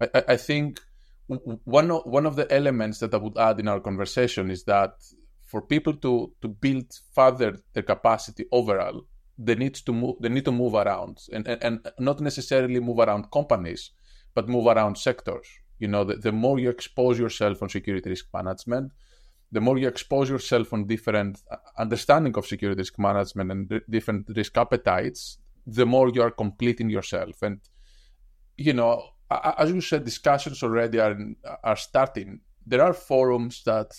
I, 0.00 0.22
I 0.28 0.36
think 0.36 0.80
one 1.64 1.90
of, 1.90 2.02
one 2.04 2.26
of 2.26 2.36
the 2.36 2.52
elements 2.52 2.98
that 2.98 3.14
I 3.14 3.18
would 3.18 3.38
add 3.38 3.60
in 3.60 3.68
our 3.68 3.80
conversation 3.80 4.50
is 4.50 4.64
that 4.64 4.94
for 5.46 5.62
people 5.62 5.94
to 5.94 6.32
to 6.42 6.48
build 6.48 6.86
further 7.12 7.58
their 7.72 7.82
capacity 7.82 8.44
overall, 8.52 9.06
they 9.38 9.54
need 9.54 9.74
to 9.74 9.92
move 9.92 10.16
they 10.20 10.28
need 10.28 10.44
to 10.44 10.52
move 10.52 10.74
around 10.74 11.18
and, 11.32 11.46
and, 11.46 11.62
and 11.62 11.88
not 11.98 12.20
necessarily 12.20 12.80
move 12.80 12.98
around 12.98 13.30
companies, 13.30 13.90
but 14.34 14.48
move 14.48 14.66
around 14.66 14.96
sectors. 14.96 15.46
You 15.78 15.88
know, 15.88 16.04
the, 16.04 16.16
the 16.16 16.32
more 16.32 16.58
you 16.58 16.68
expose 16.68 17.18
yourself 17.18 17.62
on 17.62 17.68
security 17.68 18.10
risk 18.10 18.26
management, 18.34 18.92
the 19.50 19.60
more 19.60 19.78
you 19.78 19.88
expose 19.88 20.28
yourself 20.28 20.72
on 20.72 20.86
different 20.86 21.40
uh, 21.50 21.56
understanding 21.78 22.36
of 22.36 22.46
security 22.46 22.78
risk 22.78 22.98
management 22.98 23.50
and 23.50 23.80
different 23.88 24.28
risk 24.36 24.56
appetites, 24.58 25.38
the 25.66 25.86
more 25.86 26.10
you 26.10 26.22
are 26.22 26.30
completing 26.30 26.90
yourself. 26.90 27.42
And 27.42 27.60
you 28.56 28.74
know, 28.74 29.02
as 29.30 29.70
you 29.70 29.80
said, 29.80 30.04
discussions 30.04 30.62
already 30.62 30.98
are 30.98 31.16
are 31.62 31.76
starting. 31.76 32.40
There 32.66 32.82
are 32.82 32.92
forums 32.92 33.62
that 33.64 33.92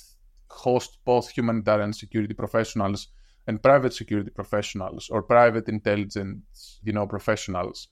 host 0.49 0.97
both 1.05 1.29
humanitarian 1.29 1.93
security 1.93 2.33
professionals 2.33 3.07
and 3.47 3.63
private 3.63 3.93
security 3.93 4.29
professionals 4.29 5.09
or 5.09 5.23
private 5.23 5.67
intelligence, 5.69 6.79
you 6.83 6.93
know, 6.93 7.07
professionals. 7.07 7.87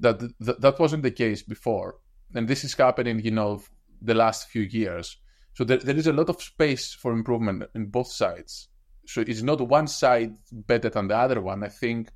That 0.00 0.20
th- 0.20 0.58
that 0.60 0.78
wasn't 0.78 1.02
the 1.02 1.10
case 1.10 1.42
before, 1.42 1.96
and 2.34 2.48
this 2.48 2.64
is 2.64 2.74
happening, 2.74 3.20
you 3.20 3.32
know, 3.32 3.62
the 4.00 4.14
last 4.14 4.48
few 4.48 4.62
years. 4.62 5.16
So 5.54 5.64
there, 5.64 5.78
there 5.78 5.96
is 5.96 6.06
a 6.06 6.12
lot 6.12 6.28
of 6.28 6.40
space 6.40 6.94
for 6.94 7.12
improvement 7.12 7.64
in 7.74 7.86
both 7.86 8.08
sides. 8.08 8.68
So 9.06 9.22
it's 9.22 9.42
not 9.42 9.60
one 9.60 9.88
side 9.88 10.36
better 10.52 10.88
than 10.88 11.08
the 11.08 11.16
other 11.16 11.40
one. 11.40 11.64
I 11.64 11.68
think 11.68 12.10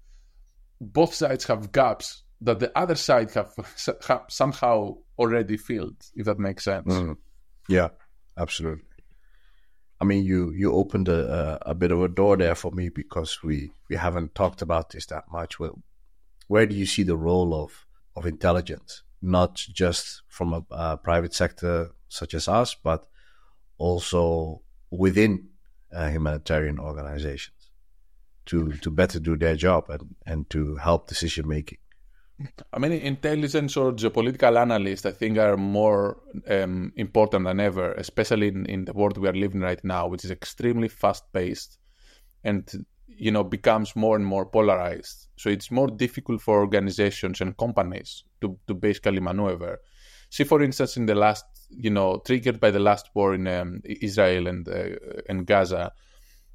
both 0.81 1.15
sides 1.15 1.45
have 1.47 1.73
gaps 1.73 2.22
that 2.43 2.59
the 2.59 2.77
other 2.77 2.95
side 2.95 3.31
have, 3.33 3.55
have 4.09 4.25
somehow 4.29 4.97
already 5.19 5.57
filled, 5.57 5.97
if 6.15 6.27
that 6.27 6.39
makes 6.39 6.65
sense. 6.65 6.93
Mm. 6.93 7.17
Yeah, 7.69 7.89
absolutely. 8.37 8.85
I 10.01 10.05
mean, 10.05 10.25
you 10.25 10.51
you 10.51 10.73
opened 10.73 11.09
a, 11.09 11.59
a, 11.65 11.75
bit 11.77 11.93
of 11.93 12.03
a 12.03 12.09
door 12.09 12.37
there 12.37 12.57
for 12.57 12.73
me 12.73 12.89
because 12.89 13.41
we 13.45 13.71
we 13.89 13.95
haven't 13.95 14.35
talked 14.35 14.61
about 14.61 14.91
this 14.91 15.07
that 15.07 15.31
much. 15.31 15.61
Well, 15.61 15.81
where 16.49 16.67
do 16.67 16.75
you 16.75 16.87
see 16.87 17.05
the 17.05 17.17
role 17.17 17.55
of 17.55 17.87
of 18.17 18.27
intelligence, 18.27 19.05
not 19.21 19.55
just 19.55 20.23
from 20.27 20.55
a, 20.55 20.65
a 20.73 20.97
private 20.97 21.35
sector 21.35 21.93
such 22.09 22.35
as 22.35 22.49
us, 22.49 22.75
but 22.75 23.07
also 23.79 24.63
within 24.91 25.51
uh, 25.95 26.09
humanitarian 26.09 26.81
organizations 26.81 27.71
to 28.47 28.73
to 28.73 28.91
better 28.91 29.21
do 29.21 29.37
their 29.37 29.55
job 29.55 29.89
and 29.89 30.17
and 30.27 30.51
to 30.51 30.75
help 30.77 31.07
decision 31.07 31.47
making? 31.47 31.79
I 32.73 32.79
mean, 32.79 32.93
intelligence 32.93 33.77
or 33.77 33.93
geopolitical 33.93 34.61
analysts, 34.61 35.07
I 35.07 35.13
think, 35.13 35.39
are 35.39 35.57
more 35.57 36.19
um, 36.49 36.93
important 36.97 37.45
than 37.45 37.61
ever, 37.61 37.93
especially 37.93 38.49
in, 38.49 38.67
in 38.67 38.85
the 38.85 38.93
world 38.93 39.19
we 39.19 39.29
are 39.29 39.35
living 39.35 39.61
right 39.61 39.83
now, 39.85 40.07
which 40.07 40.25
is 40.25 40.31
extremely 40.31 40.89
fast 40.89 41.25
paced 41.33 41.79
and, 42.45 42.71
you 43.07 43.31
know, 43.31 43.45
becomes 43.45 43.95
more 43.97 44.17
and 44.17 44.25
more 44.25 44.47
polarized. 44.47 45.29
So 45.37 45.51
it's 45.51 45.71
more 45.71 45.89
difficult 45.89 46.41
for 46.41 46.61
organizations 46.61 47.41
and 47.41 47.57
companies 47.57 48.25
to, 48.41 48.59
to 48.67 48.75
basically 48.75 49.21
maneuver. 49.21 49.81
See, 50.31 50.45
for 50.45 50.63
instance, 50.63 50.97
in 50.97 51.07
the 51.07 51.15
last 51.15 51.45
you 51.77 51.91
know, 51.91 52.21
triggered 52.25 52.61
by 52.61 52.71
the 52.71 52.79
last 52.79 53.11
war 53.15 53.35
in 53.35 53.47
um, 53.47 53.81
Israel 53.85 54.47
and 54.47 54.69
uh, 54.69 54.97
and 55.29 55.47
Gaza, 55.47 55.93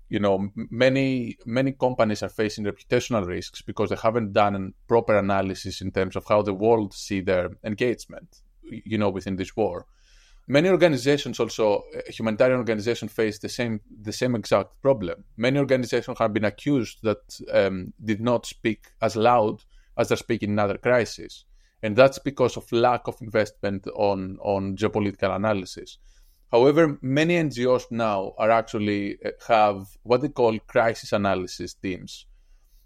you 0.09 0.19
know, 0.19 0.49
many 0.55 1.37
many 1.45 1.73
companies 1.73 2.23
are 2.23 2.29
facing 2.29 2.65
reputational 2.65 3.25
risks 3.25 3.61
because 3.61 3.89
they 3.89 3.97
haven't 4.01 4.33
done 4.33 4.73
proper 4.87 5.17
analysis 5.17 5.81
in 5.81 5.91
terms 5.91 6.15
of 6.15 6.25
how 6.27 6.41
the 6.41 6.53
world 6.53 6.93
see 6.93 7.21
their 7.21 7.49
engagement, 7.63 8.41
you 8.63 8.97
know, 8.97 9.09
within 9.09 9.35
this 9.35 9.55
war. 9.55 9.85
Many 10.49 10.69
organizations 10.69 11.41
also, 11.41 11.83
uh, 11.93 11.99
humanitarian 12.07 12.59
organizations, 12.59 13.11
face 13.11 13.37
the 13.39 13.49
same 13.49 13.81
the 14.01 14.13
same 14.13 14.33
exact 14.33 14.81
problem. 14.81 15.25
Many 15.35 15.59
organizations 15.59 16.17
have 16.19 16.33
been 16.33 16.45
accused 16.45 16.99
that 17.03 17.39
um, 17.51 17.93
did 18.03 18.21
not 18.21 18.45
speak 18.45 18.87
as 19.01 19.17
loud 19.17 19.63
as 19.97 20.07
they 20.07 20.15
speak 20.15 20.43
in 20.43 20.57
other 20.57 20.77
crises, 20.77 21.43
and 21.83 21.97
that's 21.97 22.19
because 22.19 22.55
of 22.55 22.71
lack 22.71 23.07
of 23.07 23.21
investment 23.21 23.87
on 23.93 24.37
on 24.41 24.77
geopolitical 24.77 25.35
analysis. 25.35 25.97
However, 26.51 26.97
many 27.01 27.35
NGOs 27.35 27.91
now 27.91 28.33
are 28.37 28.51
actually 28.51 29.17
uh, 29.25 29.31
have 29.47 29.85
what 30.03 30.21
they 30.21 30.29
call 30.29 30.57
crisis 30.59 31.11
analysis 31.11 31.73
teams 31.73 32.25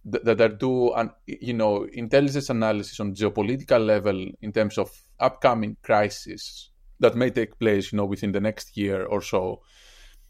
that, 0.06 0.26
that 0.26 0.42
are 0.42 0.50
do 0.50 0.94
you 1.28 1.54
know 1.54 1.84
intelligence 1.94 2.50
analysis 2.50 3.00
on 3.00 3.14
geopolitical 3.14 3.86
level 3.86 4.28
in 4.42 4.52
terms 4.52 4.78
of 4.78 4.90
upcoming 5.20 5.78
crises 5.84 6.72
that 7.00 7.16
may 7.16 7.30
take 7.30 7.58
place, 7.60 7.92
you 7.92 7.98
know, 7.98 8.06
within 8.06 8.32
the 8.32 8.40
next 8.40 8.78
year 8.78 9.06
or 9.06 9.22
so, 9.22 9.62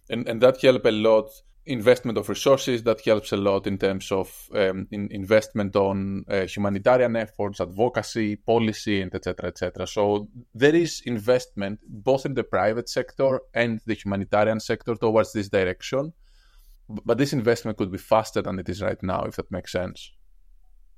and 0.10 0.28
and 0.28 0.42
that 0.42 0.62
help 0.62 0.86
a 0.86 0.92
lot. 0.92 1.30
Investment 1.66 2.18
of 2.18 2.28
resources 2.28 2.82
that 2.84 3.02
helps 3.02 3.32
a 3.32 3.38
lot 3.38 3.68
in 3.68 3.78
terms 3.78 4.12
of 4.12 4.50
um, 4.56 4.88
in 4.92 5.08
investment 5.12 5.76
on 5.76 6.26
uh, 6.28 6.48
humanitarian 6.48 7.16
efforts, 7.16 7.62
advocacy, 7.62 8.36
policy, 8.36 9.02
and 9.02 9.14
etc. 9.14 9.50
etc. 9.50 9.86
So 9.86 10.28
there 10.56 10.74
is 10.74 11.04
investment 11.06 11.80
both 11.88 12.26
in 12.26 12.34
the 12.34 12.44
private 12.44 12.90
sector 12.90 13.42
and 13.54 13.80
the 13.86 13.94
humanitarian 13.94 14.60
sector 14.60 14.96
towards 14.96 15.34
this 15.34 15.50
direction. 15.50 16.14
But 16.90 17.20
this 17.20 17.32
investment 17.32 17.78
could 17.78 17.92
be 17.92 18.00
faster 18.00 18.42
than 18.42 18.58
it 18.58 18.68
is 18.68 18.82
right 18.82 19.02
now, 19.04 19.24
if 19.26 19.36
that 19.36 19.52
makes 19.52 19.72
sense. 19.72 20.12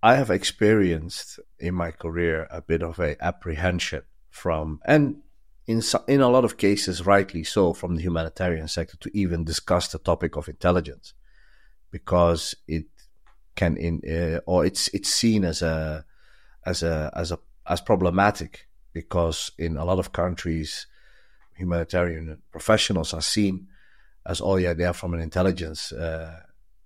I 0.02 0.16
have 0.16 0.30
experienced 0.30 1.40
in 1.60 1.76
my 1.76 1.92
career 1.92 2.48
a 2.50 2.62
bit 2.62 2.84
of 2.84 3.00
a 3.00 3.16
apprehension 3.24 4.04
from, 4.30 4.80
and 4.86 5.22
in 5.68 5.82
in 6.08 6.22
a 6.22 6.30
lot 6.30 6.46
of 6.46 6.58
cases, 6.58 7.06
rightly 7.06 7.44
so, 7.44 7.74
from 7.74 7.96
the 7.96 8.02
humanitarian 8.02 8.68
sector 8.68 8.98
to 8.98 9.18
even 9.18 9.44
discuss 9.44 9.88
the 9.88 10.00
topic 10.00 10.36
of 10.36 10.50
intelligence, 10.50 11.14
because 11.92 12.56
it 12.68 12.86
can 13.56 13.78
in 13.78 14.02
uh, 14.08 14.40
or 14.46 14.66
it's 14.66 14.90
it's 14.90 15.10
seen 15.10 15.46
as 15.46 15.62
a 15.62 16.06
as 16.66 16.84
a 16.84 17.12
as 17.16 17.32
a 17.32 17.40
as 17.66 17.82
problematic 17.82 18.68
because 18.92 19.52
in 19.58 19.78
a 19.78 19.86
lot 19.86 20.00
of 20.00 20.12
countries, 20.12 20.88
humanitarian 21.56 22.42
professionals 22.52 23.14
are 23.14 23.22
seen 23.22 23.68
as 24.26 24.42
oh 24.42 24.58
yeah 24.58 24.74
they 24.74 24.86
are 24.86 24.94
from 24.94 25.14
an 25.14 25.22
intelligence 25.22 25.92
uh, 25.92 26.42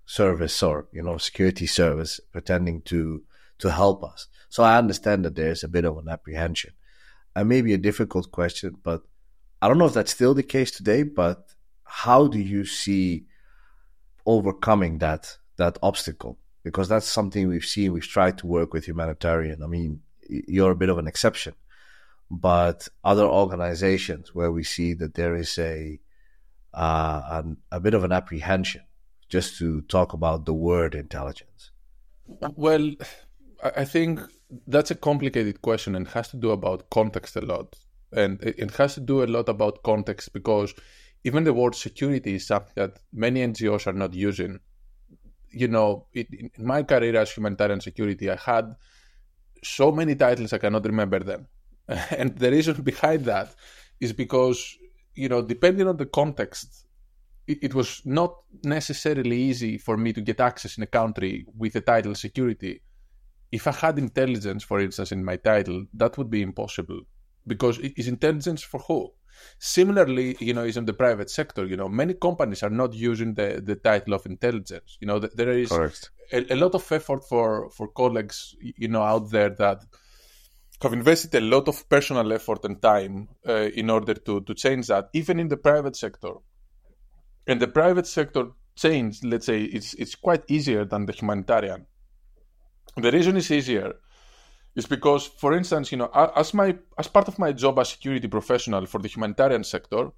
service 0.05 0.61
or 0.61 0.87
you 0.91 1.01
know 1.01 1.17
security 1.17 1.65
service 1.65 2.19
pretending 2.31 2.81
to 2.81 3.23
to 3.57 3.71
help 3.71 4.03
us. 4.03 4.27
So 4.49 4.63
I 4.63 4.77
understand 4.77 5.25
that 5.25 5.35
there's 5.35 5.63
a 5.63 5.67
bit 5.67 5.83
of 5.83 5.97
an 5.97 6.07
apprehension 6.07 6.73
and 7.37 7.47
maybe 7.47 7.71
a 7.71 7.77
difficult 7.77 8.31
question, 8.31 8.75
but 8.81 9.03
I 9.61 9.67
don't 9.67 9.77
know 9.77 9.85
if 9.85 9.93
that's 9.93 10.11
still 10.11 10.33
the 10.33 10.41
case 10.41 10.71
today. 10.71 11.03
But 11.03 11.53
how 11.83 12.25
do 12.25 12.39
you 12.39 12.65
see 12.65 13.27
overcoming 14.25 14.97
that 14.97 15.37
that 15.57 15.77
obstacle? 15.83 16.39
Because 16.63 16.89
that's 16.89 17.05
something 17.07 17.47
we've 17.47 17.63
seen. 17.63 17.93
We've 17.93 18.15
tried 18.17 18.39
to 18.39 18.47
work 18.47 18.73
with 18.73 18.85
humanitarian. 18.85 19.61
I 19.61 19.67
mean, 19.67 20.01
you're 20.27 20.71
a 20.71 20.81
bit 20.83 20.89
of 20.89 20.97
an 20.97 21.05
exception, 21.05 21.53
but 22.31 22.87
other 23.03 23.25
organizations 23.25 24.33
where 24.33 24.51
we 24.51 24.63
see 24.63 24.95
that 24.95 25.13
there 25.13 25.35
is 25.35 25.59
a 25.59 25.99
uh, 26.73 27.21
an, 27.29 27.57
a 27.71 27.79
bit 27.79 27.93
of 27.93 28.03
an 28.03 28.11
apprehension 28.11 28.81
just 29.29 29.59
to 29.59 29.81
talk 29.81 30.13
about 30.13 30.45
the 30.47 30.55
word 30.55 30.95
intelligence. 30.95 31.69
Well, 32.55 32.93
I 33.63 33.85
think 33.85 34.21
that's 34.67 34.91
a 34.91 34.95
complicated 34.95 35.61
question 35.61 35.95
and 35.95 36.07
has 36.09 36.29
to 36.29 36.37
do 36.37 36.51
about 36.51 36.89
context 36.89 37.35
a 37.35 37.41
lot. 37.41 37.75
And 38.13 38.41
it 38.41 38.71
has 38.75 38.93
to 38.95 39.01
do 39.01 39.23
a 39.23 39.27
lot 39.27 39.49
about 39.49 39.83
context 39.83 40.31
because 40.31 40.73
even 41.23 41.43
the 41.43 41.53
word 41.53 41.75
security 41.75 42.35
is 42.35 42.47
something 42.47 42.73
that 42.75 42.99
many 43.11 43.45
NGOs 43.45 43.87
are 43.87 43.93
not 43.93 44.13
using. 44.13 44.59
You 45.49 45.67
know, 45.67 46.07
it, 46.13 46.27
in 46.31 46.65
my 46.65 46.83
career 46.83 47.17
as 47.17 47.31
humanitarian 47.31 47.81
security, 47.81 48.29
I 48.29 48.37
had 48.37 48.75
so 49.63 49.91
many 49.91 50.15
titles 50.15 50.53
I 50.53 50.59
cannot 50.59 50.85
remember 50.85 51.19
them. 51.19 51.47
and 51.87 52.37
the 52.37 52.51
reason 52.51 52.81
behind 52.81 53.25
that 53.25 53.53
is 53.99 54.13
because, 54.13 54.77
you 55.15 55.27
know, 55.27 55.41
depending 55.41 55.87
on 55.87 55.97
the 55.97 56.05
context, 56.05 56.85
it, 57.47 57.59
it 57.61 57.73
was 57.73 58.01
not 58.05 58.35
necessarily 58.63 59.37
easy 59.37 59.77
for 59.77 59.97
me 59.97 60.13
to 60.13 60.21
get 60.21 60.39
access 60.39 60.77
in 60.77 60.83
a 60.83 60.87
country 60.87 61.45
with 61.57 61.73
the 61.73 61.81
title 61.81 62.15
security 62.15 62.81
if 63.51 63.67
I 63.67 63.71
had 63.71 63.97
intelligence, 63.97 64.63
for 64.63 64.79
instance, 64.79 65.11
in 65.11 65.23
my 65.23 65.37
title, 65.37 65.85
that 65.93 66.17
would 66.17 66.29
be 66.29 66.41
impossible 66.41 67.01
because 67.45 67.79
it 67.79 67.93
is 67.97 68.07
intelligence 68.07 68.61
for 68.61 68.79
who? 68.81 69.11
Similarly, 69.59 70.35
you 70.39 70.53
know, 70.53 70.63
is 70.63 70.77
in 70.77 70.85
the 70.85 70.93
private 70.93 71.29
sector. 71.29 71.65
You 71.65 71.77
know, 71.77 71.87
many 71.87 72.15
companies 72.15 72.63
are 72.63 72.71
not 72.71 72.93
using 72.93 73.35
the, 73.35 73.61
the 73.63 73.75
title 73.75 74.15
of 74.15 74.25
intelligence. 74.25 74.97
You 74.99 75.07
know, 75.07 75.19
there 75.19 75.51
is 75.51 75.71
a, 75.71 76.53
a, 76.53 76.55
lot 76.55 76.73
of 76.73 76.91
effort 76.91 77.23
for 77.23 77.69
for 77.69 77.87
colleagues, 77.89 78.55
you 78.59 78.87
know, 78.87 79.03
out 79.03 79.29
there 79.29 79.51
that 79.51 79.83
have 80.81 80.93
invested 80.93 81.35
a 81.35 81.41
lot 81.41 81.67
of 81.67 81.87
personal 81.87 82.33
effort 82.33 82.65
and 82.65 82.81
time 82.81 83.29
uh, 83.47 83.69
in 83.75 83.89
order 83.91 84.15
to 84.15 84.41
to 84.41 84.53
change 84.55 84.87
that, 84.87 85.09
even 85.13 85.39
in 85.39 85.47
the 85.47 85.57
private 85.57 85.95
sector. 85.95 86.33
And 87.45 87.61
the 87.61 87.67
private 87.67 88.07
sector 88.07 88.47
change, 88.75 89.23
let's 89.23 89.45
say, 89.45 89.61
it's 89.61 89.93
it's 89.93 90.15
quite 90.15 90.43
easier 90.47 90.83
than 90.83 91.05
the 91.05 91.13
humanitarian 91.13 91.85
the 92.95 93.11
reason 93.11 93.37
is 93.37 93.51
easier 93.51 93.93
is 94.75 94.85
because, 94.85 95.25
for 95.25 95.53
instance, 95.53 95.91
you 95.91 95.97
know, 95.97 96.09
as 96.35 96.53
my 96.53 96.77
as 96.97 97.07
part 97.07 97.27
of 97.27 97.39
my 97.39 97.51
job 97.51 97.79
as 97.79 97.89
security 97.89 98.27
professional 98.27 98.85
for 98.85 98.99
the 99.01 99.07
humanitarian 99.07 99.63
sector, 99.63 100.11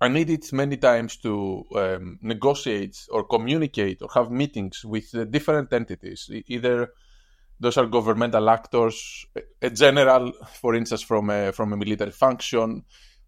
I 0.00 0.08
needed 0.08 0.50
many 0.52 0.78
times 0.78 1.16
to 1.18 1.64
um, 1.76 2.18
negotiate 2.22 3.06
or 3.10 3.24
communicate 3.24 4.00
or 4.02 4.08
have 4.14 4.30
meetings 4.30 4.84
with 4.84 5.14
uh, 5.14 5.24
different 5.24 5.72
entities. 5.72 6.30
Either 6.46 6.92
those 7.60 7.76
are 7.76 7.86
governmental 7.86 8.48
actors, 8.50 9.26
a 9.60 9.70
general, 9.70 10.32
for 10.60 10.74
instance, 10.74 11.02
from 11.02 11.30
a, 11.30 11.52
from 11.52 11.72
a 11.72 11.76
military 11.76 12.10
function, 12.10 12.82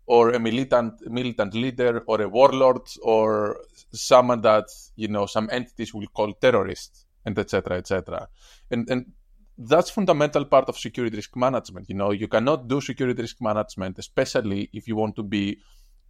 or 0.07 0.31
a 0.31 0.40
militant 0.40 0.94
militant 1.07 1.55
leader, 1.55 2.03
or 2.07 2.23
a 2.23 2.29
warlord, 2.29 2.83
or 3.03 3.59
someone 3.92 4.40
that 4.40 4.64
you 4.97 5.09
know 5.09 5.27
some 5.27 5.49
entities 5.53 5.92
will 5.92 6.07
call 6.09 6.33
terrorists 6.33 7.04
and 7.24 7.38
etc 7.38 7.76
etc 7.76 8.28
and 8.70 8.88
and 8.90 9.12
that's 9.56 9.90
fundamental 9.90 10.44
part 10.44 10.68
of 10.68 10.76
security 10.76 11.16
risk 11.16 11.37
management 11.37 11.88
you 11.88 11.94
know 11.94 12.10
you 12.10 12.28
cannot 12.28 12.68
do 12.68 12.80
security 12.80 13.22
risk 13.22 13.37
management 13.40 13.98
especially 13.98 14.68
if 14.72 14.88
you 14.88 14.96
want 14.96 15.14
to 15.14 15.22
be 15.22 15.58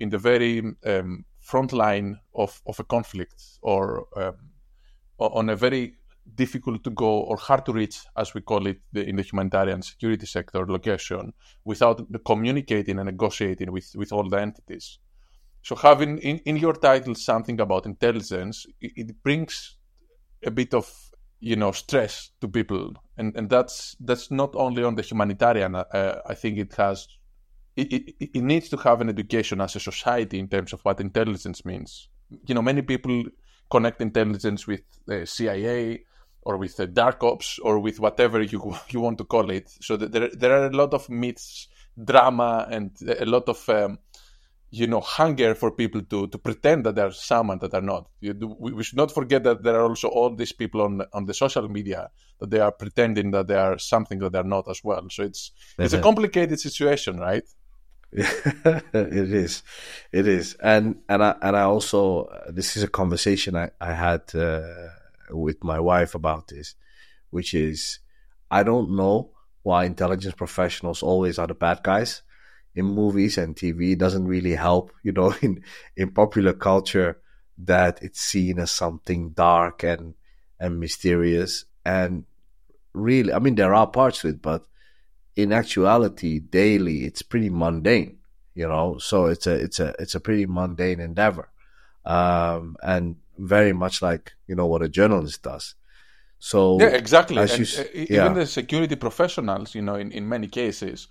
in 0.01 0.11
the 0.11 0.19
very 0.19 0.63
um, 0.87 1.25
front 1.41 1.73
line 1.73 2.19
of, 2.35 2.61
of 2.67 2.81
a 2.81 2.85
conflict 2.85 3.43
or 3.63 4.07
um, 4.17 4.35
on 5.19 5.49
a 5.49 5.57
very 5.57 5.95
difficult 6.35 6.83
to 6.85 6.91
go 6.91 7.21
or 7.21 7.37
hard 7.37 7.65
to 7.67 7.73
reach, 7.73 8.01
as 8.17 8.35
we 8.35 8.41
call 8.41 8.67
it 8.67 8.81
the, 8.93 9.07
in 9.07 9.17
the 9.17 9.23
humanitarian 9.23 9.83
security 9.83 10.27
sector 10.27 10.67
location, 10.67 11.33
without 11.65 12.03
communicating 12.25 12.99
and 12.99 13.07
negotiating 13.07 13.71
with, 13.71 13.93
with 13.95 14.13
all 14.13 14.29
the 14.29 14.41
entities. 14.41 14.99
So 15.63 15.77
having 15.77 16.19
in, 16.19 16.39
in 16.39 16.57
your 16.57 16.75
title 16.75 17.15
something 17.15 17.61
about 17.61 17.87
intelligence, 17.87 18.67
it, 18.81 18.93
it 18.97 19.23
brings 19.23 19.77
a 20.45 20.51
bit 20.51 20.75
of 20.75 20.91
you 21.45 21.57
know 21.57 21.73
stress 21.73 22.31
to 22.41 22.49
people. 22.49 22.95
And 23.19 23.37
and 23.37 23.51
that's 23.51 23.97
that's 24.01 24.31
not 24.31 24.57
only 24.57 24.83
on 24.83 24.95
the 24.95 25.03
humanitarian 25.03 25.75
uh, 25.75 26.21
i 26.27 26.35
think 26.35 26.59
it 26.59 26.75
has 26.75 27.07
it, 27.77 27.93
it, 27.93 28.31
it, 28.37 28.43
needs 28.43 28.69
to 28.69 28.77
have 28.77 29.01
an 29.01 29.09
education 29.09 29.61
as 29.61 29.77
a 29.77 29.81
society 29.81 30.39
in 30.39 30.49
terms 30.49 30.73
of 30.73 30.81
what 30.85 31.01
intelligence 31.01 31.65
means. 31.65 32.09
You 32.47 32.55
know 32.55 32.63
many 32.63 32.83
people 32.83 33.25
connect 33.71 34.01
intelligence 34.01 34.67
with 34.67 34.83
the 35.07 35.27
cia 35.27 36.05
or 36.43 36.57
with 36.57 36.77
the 36.77 36.87
dark 36.87 37.23
ops 37.23 37.59
or 37.59 37.79
with 37.79 38.01
whatever 38.01 38.41
you 38.43 38.61
you 38.93 39.01
want 39.01 39.19
to 39.19 39.25
call 39.25 39.51
it. 39.51 39.67
So 39.81 39.97
there 39.97 40.31
there 40.41 40.53
are 40.57 40.67
a 40.67 40.77
lot 40.83 40.95
of 40.95 41.09
myths 41.11 41.69
drama 42.11 42.67
and 42.71 42.91
a 43.25 43.27
lot 43.27 43.49
of 43.49 43.69
um, 43.69 43.99
you 44.79 44.87
know 44.87 45.01
hunger 45.01 45.55
for 45.55 45.71
people 45.71 46.03
to 46.03 46.27
to 46.27 46.39
pretend 46.39 46.85
that 46.85 46.95
they're 46.97 47.13
someone 47.13 47.59
that 47.59 47.71
they're 47.71 47.91
not. 47.95 48.09
We, 48.21 48.73
we 48.73 48.83
should 48.83 48.97
not 48.97 49.13
forget 49.13 49.45
that 49.45 49.63
there 49.63 49.77
are 49.77 49.89
also 49.89 50.09
all 50.09 50.35
these 50.35 50.53
people 50.53 50.83
on 50.83 51.03
on 51.13 51.27
the 51.27 51.35
social 51.35 51.69
media 51.69 52.11
that 52.41 52.51
they 52.51 52.61
are 52.61 52.73
pretending 52.73 53.31
that 53.31 53.47
they 53.47 53.57
are 53.57 53.79
something 53.79 54.19
that 54.19 54.33
they're 54.33 54.53
not 54.57 54.69
as 54.69 54.83
well. 54.83 55.07
So 55.11 55.23
it's 55.23 55.53
it's 55.79 55.93
a 55.93 56.01
complicated 56.01 56.59
situation, 56.59 57.19
right? 57.19 57.45
it 58.13 59.33
is, 59.33 59.63
it 60.13 60.27
is, 60.29 60.55
and 60.63 60.97
and 61.09 61.23
I 61.23 61.37
and 61.41 61.57
I 61.57 61.63
also 61.63 62.29
this 62.49 62.77
is 62.77 62.83
a 62.83 62.89
conversation 62.89 63.57
I 63.57 63.71
I 63.81 63.93
had 63.93 64.35
uh, 64.35 64.89
with 65.31 65.63
my 65.63 65.79
wife 65.79 66.15
about 66.15 66.49
this, 66.49 66.75
which 67.31 67.55
is 67.55 68.01
I 68.51 68.63
don't 68.65 68.91
know 68.97 69.31
why 69.63 69.85
intelligence 69.85 70.35
professionals 70.35 71.03
always 71.03 71.39
are 71.39 71.47
the 71.47 71.55
bad 71.55 71.83
guys 71.83 72.23
in 72.75 72.87
movies 72.87 73.39
and 73.39 73.55
TV. 73.55 73.97
Doesn't 73.97 74.27
really 74.27 74.55
help, 74.55 74.93
you 75.03 75.13
know, 75.13 75.35
in, 75.43 75.63
in 75.97 76.11
popular 76.11 76.53
culture 76.53 77.19
that 77.59 78.03
it's 78.03 78.21
seen 78.21 78.59
as 78.59 78.71
something 78.71 79.31
dark 79.31 79.83
and, 79.83 80.15
and 80.59 80.81
mysterious. 80.81 81.65
And 81.85 82.25
really, 82.93 83.33
I 83.33 83.39
mean, 83.39 83.55
there 83.55 83.75
are 83.75 83.87
parts 83.87 84.21
to 84.21 84.29
it, 84.29 84.43
but 84.43 84.67
in 85.37 85.53
actuality, 85.53 86.41
daily, 86.41 87.05
it's 87.05 87.23
pretty 87.23 87.51
mundane, 87.51 88.19
you 88.55 88.67
know, 88.69 88.99
so 88.99 89.27
it's 89.27 89.47
a, 89.47 89.55
it's 89.55 89.81
a, 89.81 89.95
it's 89.99 90.15
a 90.15 90.21
pretty 90.21 90.47
mundane 90.47 91.01
endeavor. 91.01 91.49
Um, 92.05 92.77
and 92.83 93.17
very 93.39 93.73
much 93.73 94.03
like, 94.03 94.33
you 94.47 94.55
know, 94.55 94.67
what 94.67 94.83
a 94.83 94.89
journalist 94.89 95.43
does. 95.43 95.75
So 96.39 96.79
yeah, 96.79 96.89
exactly. 96.89 97.39
And 97.39 97.51
you, 97.59 97.67
yeah. 97.95 98.27
Even 98.27 98.35
the 98.35 98.47
security 98.47 98.97
professionals, 98.97 99.75
you 99.75 99.83
know, 99.83 99.95
in, 99.95 100.13
in 100.13 100.29
many 100.29 100.47
cases, 100.47 101.09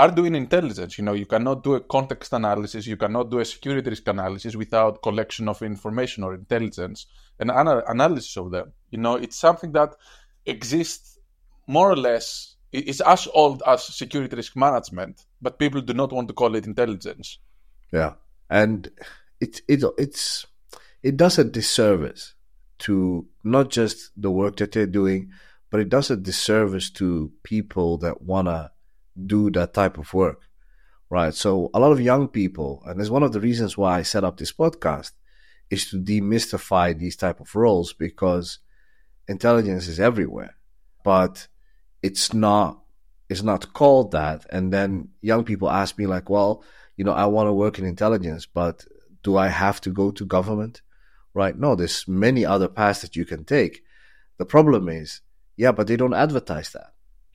are 0.00 0.10
doing 0.10 0.34
intelligence. 0.34 0.96
You 0.96 1.04
know, 1.04 1.12
you 1.12 1.26
cannot 1.26 1.62
do 1.62 1.74
a 1.74 1.80
context 1.80 2.32
analysis, 2.32 2.86
you 2.86 2.96
cannot 2.96 3.30
do 3.30 3.40
a 3.40 3.44
security 3.44 3.90
risk 3.90 4.08
analysis 4.08 4.56
without 4.56 5.02
collection 5.02 5.46
of 5.46 5.60
information 5.60 6.24
or 6.24 6.34
intelligence 6.34 7.06
and 7.38 7.50
ana- 7.50 7.84
analysis 7.86 8.34
of 8.38 8.50
them. 8.50 8.72
You 8.90 8.98
know, 8.98 9.16
it's 9.16 9.36
something 9.36 9.72
that 9.72 9.90
exists 10.46 11.18
more 11.66 11.90
or 11.90 11.96
less. 11.96 12.56
It's 12.72 13.02
as 13.02 13.28
old 13.34 13.62
as 13.66 13.84
security 13.84 14.34
risk 14.36 14.56
management, 14.56 15.26
but 15.42 15.58
people 15.58 15.82
do 15.82 15.92
not 15.92 16.12
want 16.12 16.28
to 16.28 16.34
call 16.34 16.54
it 16.54 16.66
intelligence. 16.66 17.38
Yeah, 17.92 18.14
and 18.48 18.88
it 19.40 19.60
it 19.68 19.84
it's 19.98 20.46
it 21.02 21.16
does 21.16 21.38
a 21.38 21.44
disservice 21.44 22.34
to 22.86 23.26
not 23.44 23.70
just 23.70 24.12
the 24.16 24.30
work 24.30 24.56
that 24.56 24.72
they're 24.72 24.86
doing, 24.86 25.30
but 25.70 25.80
it 25.80 25.90
does 25.90 26.10
a 26.10 26.16
disservice 26.16 26.90
to 26.90 27.32
people 27.42 27.98
that 27.98 28.22
wanna 28.22 28.70
do 29.26 29.50
that 29.50 29.74
type 29.74 29.98
of 29.98 30.12
work, 30.14 30.48
right? 31.08 31.34
So 31.34 31.70
a 31.74 31.80
lot 31.80 31.92
of 31.92 32.00
young 32.00 32.28
people, 32.28 32.82
and 32.86 33.00
it's 33.00 33.10
one 33.10 33.22
of 33.22 33.32
the 33.32 33.40
reasons 33.40 33.76
why 33.76 33.98
I 33.98 34.02
set 34.02 34.24
up 34.24 34.36
this 34.36 34.52
podcast, 34.52 35.12
is 35.70 35.88
to 35.90 35.98
demystify 35.98 36.98
these 36.98 37.16
type 37.16 37.40
of 37.40 37.54
roles 37.54 37.92
because 37.92 38.58
intelligence 39.28 39.86
is 39.86 40.00
everywhere, 40.00 40.56
but 41.04 41.46
it's 42.02 42.34
not 42.34 42.80
it's 43.30 43.44
not 43.44 43.72
called 43.72 44.10
that. 44.10 44.44
And 44.50 44.72
then 44.72 45.10
young 45.22 45.44
people 45.44 45.70
ask 45.70 45.96
me 45.96 46.06
like, 46.06 46.28
well, 46.28 46.64
you 46.96 47.04
know, 47.04 47.12
I 47.12 47.26
want 47.26 47.46
to 47.46 47.52
work 47.52 47.78
in 47.78 47.86
intelligence, 47.86 48.44
but 48.44 48.84
do 49.22 49.36
I 49.36 49.46
have 49.46 49.80
to 49.82 49.90
go 49.90 50.10
to 50.10 50.26
government? 50.26 50.82
Right? 51.32 51.56
No, 51.56 51.76
there's 51.76 52.08
many 52.08 52.44
other 52.44 52.66
paths 52.66 53.02
that 53.02 53.14
you 53.14 53.24
can 53.24 53.44
take. 53.44 53.84
The 54.38 54.44
problem 54.44 54.88
is, 54.88 55.20
yeah, 55.56 55.70
but 55.70 55.86
they 55.86 55.96
don't 55.96 56.12
advertise 56.12 56.72
that. 56.72 56.92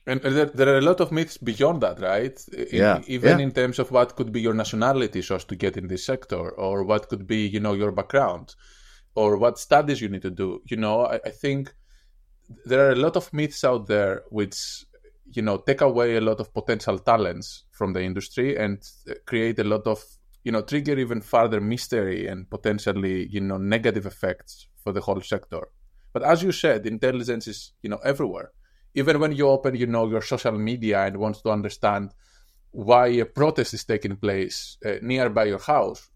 And 0.08 0.20
there, 0.20 0.46
there, 0.46 0.68
are 0.68 0.78
a 0.78 0.82
lot 0.82 1.00
of 1.00 1.10
myths 1.10 1.36
beyond 1.36 1.80
that, 1.80 2.00
right? 2.00 2.40
In, 2.52 2.66
yeah. 2.70 3.02
Even 3.08 3.38
yeah. 3.38 3.44
in 3.44 3.50
terms 3.50 3.80
of 3.80 3.90
what 3.90 4.14
could 4.14 4.30
be 4.30 4.40
your 4.40 4.54
nationality 4.54 5.20
so 5.20 5.34
as 5.34 5.44
to 5.46 5.56
get 5.56 5.76
in 5.76 5.88
this 5.88 6.06
sector, 6.06 6.50
or 6.50 6.84
what 6.84 7.08
could 7.08 7.26
be, 7.26 7.46
you 7.48 7.58
know, 7.58 7.74
your 7.74 7.90
background, 7.90 8.54
or 9.16 9.36
what 9.36 9.58
studies 9.58 10.00
you 10.00 10.08
need 10.08 10.22
to 10.22 10.30
do. 10.30 10.62
You 10.66 10.76
know, 10.76 11.06
I, 11.06 11.16
I 11.24 11.30
think 11.30 11.74
there 12.64 12.86
are 12.86 12.92
a 12.92 12.96
lot 12.96 13.16
of 13.16 13.32
myths 13.32 13.64
out 13.64 13.88
there 13.88 14.22
which, 14.28 14.84
you 15.32 15.42
know, 15.42 15.56
take 15.56 15.80
away 15.80 16.14
a 16.16 16.20
lot 16.20 16.38
of 16.38 16.54
potential 16.54 17.00
talents 17.00 17.64
from 17.72 17.92
the 17.92 18.02
industry 18.02 18.56
and 18.56 18.80
uh, 19.10 19.14
create 19.26 19.58
a 19.58 19.64
lot 19.64 19.88
of, 19.88 20.04
you 20.44 20.52
know, 20.52 20.62
trigger 20.62 20.96
even 20.96 21.20
further 21.20 21.60
mystery 21.60 22.28
and 22.28 22.48
potentially, 22.48 23.26
you 23.28 23.40
know, 23.40 23.56
negative 23.56 24.06
effects 24.06 24.68
for 24.84 24.92
the 24.92 25.00
whole 25.00 25.20
sector. 25.20 25.66
But 26.12 26.22
as 26.22 26.44
you 26.44 26.52
said, 26.52 26.86
intelligence 26.86 27.48
is, 27.48 27.72
you 27.82 27.90
know, 27.90 27.98
everywhere 28.04 28.52
even 28.96 29.20
when 29.20 29.32
you 29.32 29.46
open, 29.48 29.76
you 29.76 29.86
know, 29.86 30.08
your 30.08 30.22
social 30.22 30.52
media 30.52 31.04
and 31.04 31.18
want 31.18 31.36
to 31.42 31.50
understand 31.50 32.12
why 32.70 33.06
a 33.08 33.26
protest 33.26 33.74
is 33.74 33.84
taking 33.84 34.16
place 34.16 34.78
uh, 34.84 34.94
nearby 35.02 35.44
your 35.44 35.58
house, 35.58 36.10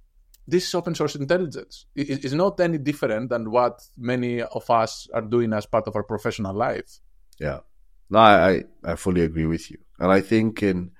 this 0.48 0.66
is 0.66 0.74
open 0.74 0.94
source 0.94 1.14
intelligence. 1.14 1.86
It, 1.94 2.24
it's 2.24 2.32
not 2.32 2.58
any 2.58 2.78
different 2.78 3.28
than 3.28 3.50
what 3.50 3.82
many 3.96 4.42
of 4.42 4.68
us 4.70 5.06
are 5.12 5.22
doing 5.22 5.52
as 5.52 5.66
part 5.66 5.86
of 5.86 5.94
our 5.94 6.02
professional 6.02 6.54
life. 6.54 7.00
Yeah, 7.38 7.60
no, 8.08 8.18
I 8.18 8.64
I 8.82 8.96
fully 8.96 9.22
agree 9.22 9.46
with 9.46 9.70
you, 9.70 9.78
and 9.98 10.10
I 10.10 10.20
think 10.20 10.62
in 10.62 10.90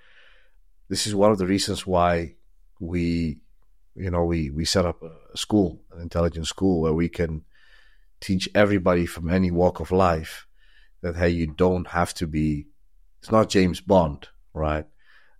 this 0.88 1.06
is 1.06 1.14
one 1.14 1.32
of 1.32 1.38
the 1.38 1.46
reasons 1.46 1.86
why 1.86 2.36
we, 2.78 3.40
you 3.94 4.10
know, 4.10 4.24
we 4.24 4.50
we 4.50 4.64
set 4.64 4.86
up 4.86 5.02
a 5.02 5.36
school, 5.36 5.80
an 5.92 6.00
intelligence 6.00 6.48
school, 6.48 6.82
where 6.82 6.94
we 6.94 7.08
can 7.08 7.44
teach 8.20 8.48
everybody 8.54 9.06
from 9.06 9.30
any 9.30 9.50
walk 9.50 9.80
of 9.80 9.90
life 9.90 10.46
that 11.02 11.16
hey, 11.16 11.30
you 11.30 11.46
don't 11.46 11.86
have 11.88 12.14
to 12.14 12.26
be. 12.26 12.66
It's 13.20 13.30
not 13.30 13.48
James 13.48 13.80
Bond, 13.80 14.28
right? 14.54 14.86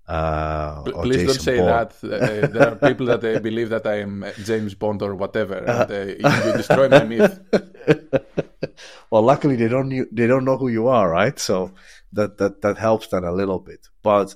Uh, 0.07 0.83
Please 0.83 1.23
Jason 1.23 1.27
don't 1.27 1.41
say 1.41 1.59
Bond. 1.59 1.91
that. 2.03 2.43
Uh, 2.43 2.47
there 2.49 2.69
are 2.73 2.77
people 2.77 3.07
that 3.07 3.21
they 3.21 3.39
believe 3.39 3.69
that 3.71 3.87
I 3.87 4.01
am 4.01 4.25
James 4.43 4.75
Bond 4.75 5.03
or 5.03 5.15
whatever. 5.15 5.55
And, 5.55 5.91
uh, 5.91 6.45
you 6.47 6.53
destroy 6.53 6.89
my 6.89 7.05
myth. 7.05 7.41
well, 9.11 9.23
luckily 9.23 9.57
they 9.57 9.69
don't 9.69 9.91
they 10.15 10.27
don't 10.27 10.45
know 10.45 10.57
who 10.57 10.69
you 10.69 10.89
are, 10.89 11.09
right? 11.09 11.39
So 11.39 11.73
that 12.13 12.39
that 12.39 12.61
that 12.63 12.77
helps 12.77 13.09
them 13.09 13.25
a 13.25 13.33
little 13.33 13.61
bit. 13.61 13.89
But 14.03 14.35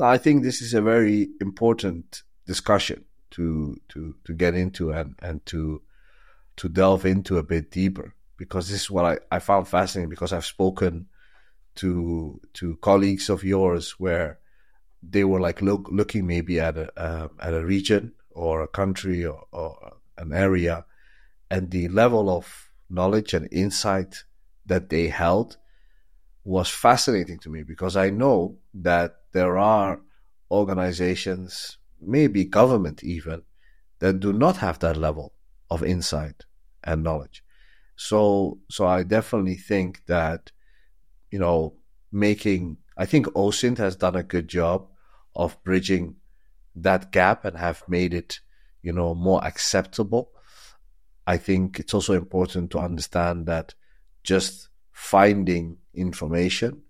I 0.00 0.18
think 0.18 0.42
this 0.42 0.62
is 0.62 0.72
a 0.72 0.80
very 0.80 1.28
important 1.40 2.22
discussion 2.46 3.04
to 3.32 3.76
to 3.90 4.14
to 4.24 4.32
get 4.32 4.54
into 4.54 4.92
and 4.92 5.14
and 5.20 5.44
to 5.46 5.82
to 6.56 6.68
delve 6.68 7.04
into 7.04 7.38
a 7.38 7.42
bit 7.42 7.70
deeper 7.70 8.14
because 8.40 8.70
this 8.70 8.80
is 8.80 8.90
what 8.90 9.04
I, 9.04 9.36
I 9.36 9.38
found 9.38 9.68
fascinating 9.68 10.08
because 10.08 10.32
I've 10.32 10.46
spoken 10.56 11.06
to 11.76 12.40
to 12.54 12.76
colleagues 12.76 13.28
of 13.28 13.44
yours 13.44 14.00
where 14.04 14.38
they 15.02 15.24
were 15.24 15.40
like 15.40 15.60
look, 15.60 15.86
looking 15.92 16.26
maybe 16.26 16.58
at 16.58 16.76
a 16.78 16.86
uh, 16.98 17.28
at 17.38 17.52
a 17.52 17.66
region 17.74 18.14
or 18.30 18.62
a 18.62 18.68
country 18.80 19.26
or, 19.26 19.44
or 19.52 19.96
an 20.16 20.32
area 20.32 20.86
and 21.50 21.70
the 21.70 21.88
level 21.88 22.30
of 22.30 22.70
knowledge 22.88 23.34
and 23.34 23.46
insight 23.52 24.24
that 24.64 24.88
they 24.88 25.08
held 25.08 25.58
was 26.42 26.70
fascinating 26.70 27.38
to 27.40 27.50
me 27.50 27.62
because 27.62 27.94
I 27.94 28.08
know 28.08 28.56
that 28.72 29.16
there 29.32 29.58
are 29.58 30.00
organizations, 30.50 31.76
maybe 32.00 32.44
government 32.44 33.04
even, 33.04 33.42
that 33.98 34.18
do 34.18 34.32
not 34.32 34.56
have 34.56 34.78
that 34.78 34.96
level 34.96 35.34
of 35.70 35.82
insight 35.82 36.46
and 36.82 37.02
knowledge. 37.02 37.44
So, 38.00 38.58
so 38.70 38.86
I 38.86 39.02
definitely 39.02 39.56
think 39.56 40.06
that, 40.06 40.52
you 41.30 41.38
know, 41.38 41.74
making, 42.10 42.78
I 42.96 43.04
think 43.04 43.26
OSINT 43.26 43.76
has 43.76 43.94
done 43.94 44.16
a 44.16 44.22
good 44.22 44.48
job 44.48 44.88
of 45.36 45.62
bridging 45.64 46.16
that 46.76 47.12
gap 47.12 47.44
and 47.44 47.58
have 47.58 47.84
made 47.88 48.14
it, 48.14 48.40
you 48.80 48.94
know, 48.94 49.14
more 49.14 49.44
acceptable. 49.44 50.32
I 51.26 51.36
think 51.36 51.78
it's 51.78 51.92
also 51.92 52.14
important 52.14 52.70
to 52.70 52.78
understand 52.78 53.44
that 53.48 53.74
just 54.24 54.70
finding 54.92 55.76
information 55.92 56.80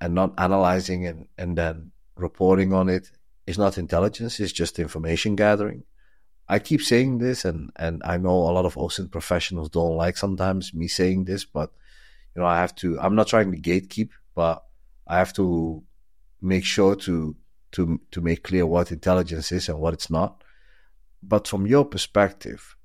and 0.00 0.14
not 0.14 0.34
analyzing 0.38 1.02
it 1.02 1.16
and 1.36 1.58
then 1.58 1.90
reporting 2.14 2.72
on 2.72 2.88
it 2.88 3.10
is 3.44 3.58
not 3.58 3.76
intelligence, 3.76 4.38
it's 4.38 4.52
just 4.52 4.78
information 4.78 5.34
gathering. 5.34 5.82
I 6.48 6.58
keep 6.58 6.82
saying 6.82 7.18
this, 7.18 7.44
and 7.44 7.70
and 7.76 8.02
I 8.04 8.16
know 8.18 8.30
a 8.30 8.52
lot 8.52 8.66
of 8.66 8.74
OSINT 8.74 9.10
professionals 9.10 9.70
don't 9.70 9.96
like 9.96 10.16
sometimes 10.16 10.74
me 10.74 10.88
saying 10.88 11.24
this, 11.24 11.44
but 11.44 11.72
you 12.34 12.42
know 12.42 12.48
I 12.48 12.60
have 12.60 12.74
to. 12.76 12.98
I'm 13.00 13.14
not 13.14 13.28
trying 13.28 13.52
to 13.52 13.60
gatekeep, 13.60 14.10
but 14.34 14.64
I 15.06 15.18
have 15.18 15.32
to 15.34 15.82
make 16.40 16.64
sure 16.64 16.94
to 16.96 17.36
to 17.72 18.00
to 18.10 18.20
make 18.20 18.44
clear 18.44 18.66
what 18.66 18.92
intelligence 18.92 19.52
is 19.52 19.68
and 19.68 19.78
what 19.78 19.94
it's 19.94 20.10
not. 20.10 20.44
But 21.22 21.48
from 21.48 21.66
your 21.66 21.86
perspective, 21.86 22.76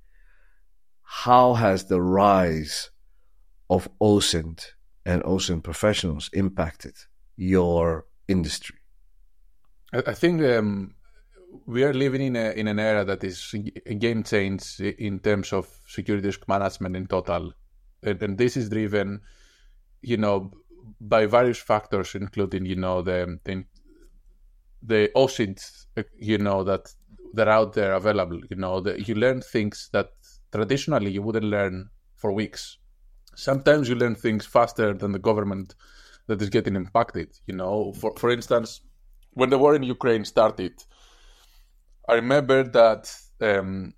how 1.03 1.55
has 1.55 1.85
the 1.85 2.01
rise 2.01 2.91
of 3.69 3.89
OSINT 3.99 4.67
and 5.05 5.21
OSINT 5.23 5.63
professionals 5.63 6.29
impacted 6.33 6.95
your 7.35 8.05
industry? 8.27 8.77
I 9.91 10.13
think 10.13 10.41
um, 10.43 10.93
we 11.65 11.83
are 11.83 11.93
living 11.93 12.21
in 12.21 12.35
a 12.35 12.51
in 12.51 12.67
an 12.67 12.79
era 12.79 13.05
that 13.05 13.23
is 13.23 13.53
a 13.85 13.93
game 13.93 14.23
change 14.23 14.79
in 14.79 15.19
terms 15.19 15.53
of 15.53 15.67
security 15.87 16.27
risk 16.27 16.47
management 16.47 16.95
in 16.95 17.07
total, 17.07 17.53
and, 18.03 18.21
and 18.21 18.37
this 18.37 18.57
is 18.57 18.69
driven, 18.69 19.21
you 20.01 20.17
know, 20.17 20.51
by 21.01 21.25
various 21.25 21.59
factors, 21.59 22.15
including 22.15 22.65
you 22.65 22.75
know 22.75 23.01
the 23.01 23.39
the, 23.43 23.63
the 24.83 25.11
OSINTs, 25.15 25.85
uh, 25.97 26.03
you 26.17 26.37
know 26.37 26.63
that 26.63 26.93
that 27.33 27.47
are 27.47 27.53
out 27.53 27.73
there 27.73 27.93
available. 27.93 28.39
You 28.49 28.57
know, 28.57 28.79
that 28.81 29.07
you 29.07 29.15
learn 29.15 29.41
things 29.41 29.89
that 29.93 30.09
traditionally 30.51 31.11
you 31.11 31.21
wouldn't 31.21 31.45
learn 31.45 31.89
for 32.15 32.31
weeks. 32.31 32.77
Sometimes 33.35 33.87
you 33.87 33.95
learn 33.95 34.15
things 34.15 34.45
faster 34.45 34.93
than 34.93 35.13
the 35.13 35.19
government 35.19 35.75
that 36.27 36.41
is 36.41 36.49
getting 36.49 36.75
impacted. 36.75 37.29
You 37.47 37.55
know, 37.55 37.93
for 37.93 38.13
for 38.17 38.29
instance, 38.29 38.81
when 39.31 39.49
the 39.49 39.57
war 39.57 39.75
in 39.75 39.83
Ukraine 39.83 40.25
started 40.25 40.73
I 42.09 42.15
remember 42.15 42.63
that 42.63 43.15
um, 43.39 43.93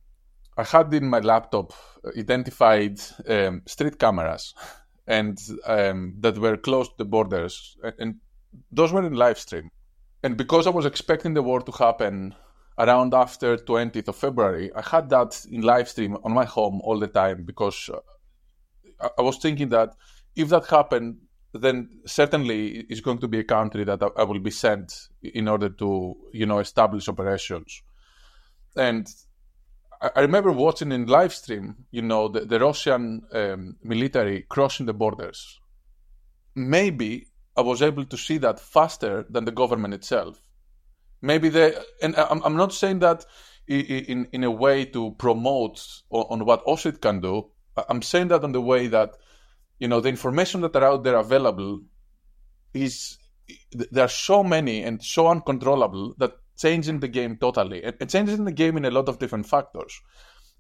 I 0.57 0.63
had 0.63 0.93
in 0.93 1.07
my 1.07 1.19
laptop 1.19 1.71
identified 2.17 2.99
um, 3.25 3.61
street 3.65 3.97
cameras 3.97 4.53
and 5.07 5.39
um, 5.65 6.15
that 6.19 6.37
were 6.37 6.57
close 6.57 6.89
to 6.89 6.95
the 6.97 7.05
borders, 7.05 7.77
and 7.97 8.15
those 8.69 8.91
were 8.91 9.05
in 9.05 9.13
live 9.13 9.39
stream. 9.39 9.71
and 10.23 10.35
because 10.35 10.67
I 10.67 10.71
was 10.71 10.85
expecting 10.85 11.33
the 11.33 11.41
war 11.41 11.61
to 11.61 11.71
happen 11.71 12.35
around 12.77 13.13
after 13.13 13.55
20th 13.55 14.09
of 14.09 14.15
February, 14.17 14.71
I 14.75 14.81
had 14.81 15.09
that 15.09 15.45
in 15.49 15.61
live 15.61 15.87
stream 15.87 16.17
on 16.25 16.33
my 16.33 16.45
home 16.45 16.81
all 16.83 16.99
the 16.99 17.07
time 17.07 17.43
because 17.45 17.89
uh, 17.89 19.09
I 19.17 19.21
was 19.21 19.37
thinking 19.37 19.69
that 19.69 19.95
if 20.35 20.49
that 20.49 20.65
happened, 20.65 21.17
then 21.53 22.01
certainly 22.05 22.85
it's 22.89 23.01
going 23.01 23.19
to 23.19 23.27
be 23.29 23.39
a 23.39 23.43
country 23.43 23.85
that 23.85 24.01
I 24.17 24.23
will 24.23 24.39
be 24.39 24.51
sent 24.51 24.93
in 25.21 25.47
order 25.47 25.69
to, 25.69 26.15
you 26.33 26.45
know, 26.45 26.59
establish 26.59 27.07
operations. 27.07 27.81
And 28.75 29.07
I 30.01 30.21
remember 30.21 30.51
watching 30.51 30.91
in 30.91 31.05
live 31.05 31.33
stream, 31.33 31.85
you 31.91 32.01
know, 32.01 32.27
the, 32.27 32.41
the 32.41 32.59
Russian 32.59 33.21
um, 33.33 33.75
military 33.83 34.45
crossing 34.49 34.87
the 34.87 34.93
borders. 34.93 35.59
Maybe 36.55 37.27
I 37.55 37.61
was 37.61 37.81
able 37.81 38.05
to 38.05 38.17
see 38.17 38.37
that 38.39 38.59
faster 38.59 39.25
than 39.29 39.45
the 39.45 39.51
government 39.51 39.93
itself. 39.93 40.41
Maybe 41.21 41.49
they, 41.49 41.75
and 42.01 42.15
I'm, 42.15 42.41
I'm 42.43 42.55
not 42.55 42.73
saying 42.73 42.99
that 42.99 43.25
in, 43.67 44.27
in 44.31 44.43
a 44.43 44.51
way 44.51 44.85
to 44.85 45.11
promote 45.19 45.85
on, 46.09 46.25
on 46.29 46.45
what 46.45 46.65
OSINT 46.65 46.99
can 46.99 47.21
do. 47.21 47.51
I'm 47.89 48.01
saying 48.01 48.29
that 48.29 48.43
on 48.43 48.53
the 48.53 48.61
way 48.61 48.87
that, 48.87 49.11
you 49.79 49.87
know, 49.87 50.01
the 50.01 50.09
information 50.09 50.61
that 50.61 50.75
are 50.75 50.83
out 50.83 51.03
there 51.03 51.15
available 51.15 51.81
is, 52.73 53.17
there 53.91 54.05
are 54.05 54.09
so 54.09 54.43
many 54.43 54.81
and 54.81 55.03
so 55.03 55.27
uncontrollable 55.27 56.15
that 56.17 56.37
changing 56.57 56.99
the 56.99 57.07
game 57.07 57.37
totally. 57.37 57.83
And 57.83 58.09
changing 58.09 58.45
the 58.45 58.51
game 58.51 58.77
in 58.77 58.85
a 58.85 58.91
lot 58.91 59.09
of 59.09 59.19
different 59.19 59.47
factors. 59.47 60.01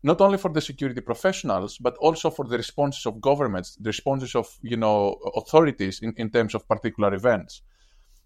Not 0.03 0.19
only 0.19 0.37
for 0.37 0.51
the 0.51 0.61
security 0.61 1.01
professionals, 1.01 1.77
but 1.77 1.95
also 1.97 2.31
for 2.31 2.45
the 2.45 2.57
responses 2.57 3.05
of 3.05 3.21
governments, 3.21 3.75
the 3.75 3.89
responses 3.89 4.33
of 4.35 4.47
you 4.61 4.77
know 4.77 5.17
authorities 5.35 5.99
in, 6.01 6.13
in 6.17 6.31
terms 6.31 6.55
of 6.55 6.67
particular 6.67 7.13
events. 7.13 7.61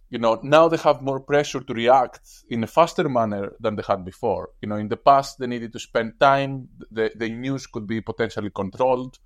You 0.09 0.19
know, 0.19 0.39
now 0.43 0.69
they 0.69 0.77
have 0.77 1.01
more 1.01 1.19
pressure 1.19 1.59
to 1.59 1.73
react 1.73 2.21
in 2.49 2.63
a 2.63 2.67
faster 2.67 3.09
manner 3.09 3.53
than 3.59 3.75
they 3.75 3.83
had 3.85 4.05
before. 4.05 4.51
You 4.61 4.69
know, 4.69 4.77
in 4.77 4.87
the 4.87 4.97
past 4.97 5.39
they 5.39 5.47
needed 5.47 5.73
to 5.73 5.79
spend 5.79 6.19
time, 6.19 6.69
the, 6.91 7.11
the 7.15 7.29
news 7.29 7.67
could 7.67 7.87
be 7.87 7.99
potentially 7.99 8.51
controlled. 8.51 9.19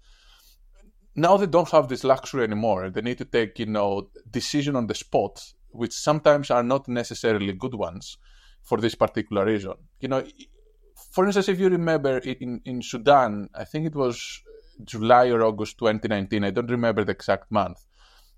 Now 1.16 1.38
they 1.38 1.48
don't 1.48 1.70
have 1.70 1.90
this 1.90 2.04
luxury 2.04 2.44
anymore. 2.46 2.90
They 2.90 3.02
need 3.02 3.18
to 3.20 3.26
take, 3.26 3.60
you 3.60 3.66
know, 3.66 4.10
decision 4.32 4.76
on 4.76 4.88
the 4.88 4.96
spot, 4.96 5.44
which 5.70 5.94
sometimes 5.94 6.50
are 6.50 6.64
not 6.64 6.88
necessarily 6.88 7.54
good 7.54 7.76
ones 7.76 8.18
for 8.70 8.80
this 8.80 8.96
particular 8.96 9.44
reason. 9.46 9.74
You 10.00 10.10
know, 10.10 10.24
for 11.12 11.26
instance, 11.26 11.50
if 11.50 11.60
you 11.60 11.70
remember 11.70 12.20
in, 12.20 12.62
in 12.66 12.82
Sudan, 12.82 13.50
I 13.56 13.66
think 13.66 13.88
it 13.88 13.96
was 13.96 14.42
July 14.84 15.30
or 15.30 15.44
August 15.44 15.80
2019, 15.80 16.44
I 16.44 16.52
don't 16.52 16.70
remember 16.70 17.04
the 17.04 17.12
exact 17.12 17.52
month. 17.52 17.80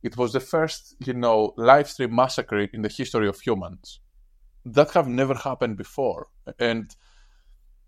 It 0.02 0.18
was 0.18 0.34
the 0.34 0.40
first, 0.40 0.96
you 1.06 1.14
know, 1.14 1.54
live 1.58 1.90
stream 1.90 2.16
massacre 2.16 2.62
in 2.62 2.82
the 2.82 2.90
history 2.90 3.28
of 3.28 3.40
humans. 3.40 4.00
That 4.66 4.92
have 4.92 5.08
never 5.08 5.36
happened 5.36 5.78
before. 5.78 6.28
And 6.60 6.96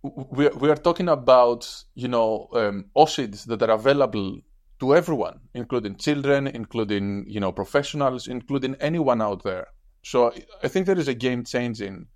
we, 0.03 0.49
we 0.49 0.69
are 0.69 0.75
talking 0.75 1.07
about, 1.07 1.61
you 1.95 2.09
know, 2.09 2.49
um, 2.53 2.85
OSINTs 2.95 3.45
that 3.45 3.63
are 3.63 3.71
available 3.71 4.39
to 4.79 4.95
everyone, 4.95 5.39
including 5.53 5.95
children, 5.95 6.47
including, 6.47 7.25
you 7.27 7.39
know, 7.39 7.51
professionals, 7.51 8.27
including 8.27 8.75
anyone 8.81 9.21
out 9.21 9.43
there. 9.43 9.67
So 10.03 10.33
I 10.63 10.67
think 10.67 10.85
there 10.85 10.99
is 10.99 11.07
a 11.07 11.13
game 11.13 11.45
changing 11.45 12.07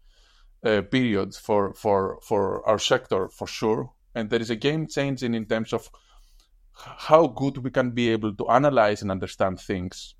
uh, 0.67 0.81
period 0.81 1.33
for, 1.33 1.73
for, 1.73 2.19
for 2.21 2.67
our 2.67 2.79
sector 2.79 3.29
for 3.29 3.47
sure. 3.47 3.91
And 4.13 4.29
there 4.29 4.41
is 4.41 4.49
a 4.49 4.55
game 4.55 4.87
changing 4.87 5.33
in 5.33 5.45
terms 5.45 5.73
of 5.73 5.89
how 6.73 7.27
good 7.27 7.57
we 7.57 7.71
can 7.71 7.91
be 7.91 8.09
able 8.09 8.33
to 8.35 8.49
analyze 8.49 9.01
and 9.01 9.11
understand 9.11 9.59
things, 9.59 10.15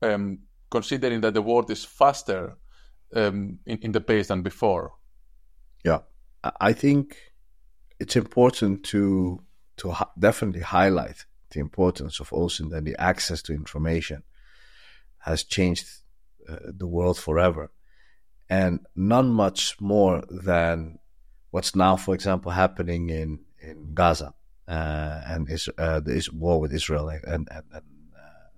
um, 0.00 0.40
considering 0.70 1.20
that 1.22 1.34
the 1.34 1.42
world 1.42 1.70
is 1.70 1.84
faster 1.84 2.56
um, 3.14 3.58
in, 3.66 3.78
in 3.78 3.92
the 3.92 4.00
pace 4.00 4.28
than 4.28 4.42
before. 4.42 4.92
Yeah, 5.84 6.00
I 6.60 6.72
think 6.72 7.16
it's 7.98 8.16
important 8.16 8.84
to 8.84 9.42
to 9.78 9.94
definitely 10.18 10.60
highlight 10.60 11.24
the 11.50 11.60
importance 11.60 12.20
of 12.20 12.30
OSINT 12.30 12.72
and 12.72 12.86
the 12.86 12.94
access 13.00 13.42
to 13.42 13.52
information 13.52 14.22
has 15.18 15.44
changed 15.44 15.86
uh, 16.48 16.56
the 16.64 16.86
world 16.86 17.18
forever 17.18 17.70
and 18.48 18.80
none 18.94 19.30
much 19.30 19.80
more 19.80 20.24
than 20.28 20.98
what's 21.50 21.74
now, 21.74 21.96
for 21.96 22.14
example, 22.14 22.52
happening 22.52 23.10
in 23.10 23.40
in 23.60 23.94
Gaza 23.94 24.34
uh, 24.68 25.20
and 25.26 25.50
is, 25.50 25.68
uh, 25.78 26.00
the 26.00 26.28
war 26.32 26.60
with 26.60 26.72
Israel 26.72 27.08
and 27.08 27.24
and 27.26 27.48
and, 27.50 27.84
uh, 28.16 28.48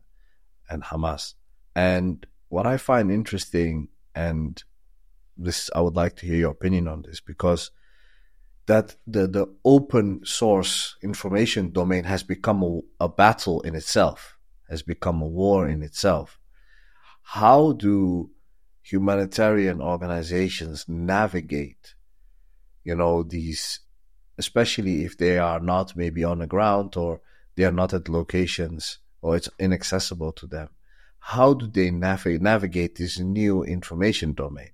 and 0.70 0.83
Hamas. 0.83 1.35
And 1.75 2.27
what 2.49 2.66
I 2.66 2.77
find 2.77 3.11
interesting, 3.11 3.88
and 4.14 4.62
this 5.37 5.70
I 5.75 5.81
would 5.81 5.97
like 5.97 6.16
to 6.16 6.27
hear 6.27 6.37
your 6.37 6.53
opinion 6.53 6.88
on 6.88 7.03
this 7.03 7.20
because 7.20 7.70
that 8.66 8.97
the 9.07 9.27
the 9.27 9.47
open 9.64 10.25
source 10.25 10.97
information 11.03 11.73
domain 11.73 12.05
has 12.05 12.23
become 12.23 12.62
a, 12.62 12.81
a 13.01 13.09
battle 13.09 13.61
in 13.62 13.75
itself, 13.75 14.38
has 14.68 14.83
become 14.83 15.20
a 15.20 15.27
war 15.27 15.68
in 15.68 15.83
itself. 15.83 16.38
How 17.23 17.73
do 17.73 18.31
humanitarian 18.85 19.81
organizations 19.81 20.85
navigate, 20.88 21.94
you 22.85 22.94
know, 22.94 23.23
these, 23.23 23.81
especially 24.37 25.05
if 25.05 25.16
they 25.16 25.38
are 25.38 25.59
not 25.59 25.97
maybe 25.97 26.23
on 26.23 26.38
the 26.38 26.47
ground 26.47 26.97
or 26.97 27.20
they 27.57 27.64
are 27.64 27.73
not 27.73 27.94
at 27.94 28.09
locations 28.09 28.99
or 29.23 29.37
it's 29.37 29.49
inaccessible 29.59 30.33
to 30.33 30.47
them. 30.47 30.68
How 31.18 31.55
do 31.55 31.66
they 31.66 31.90
nav- 31.90 32.27
navigate 32.27 32.97
this 32.97 33.18
new 33.18 33.64
information 33.64 34.35
domain? 34.35 34.70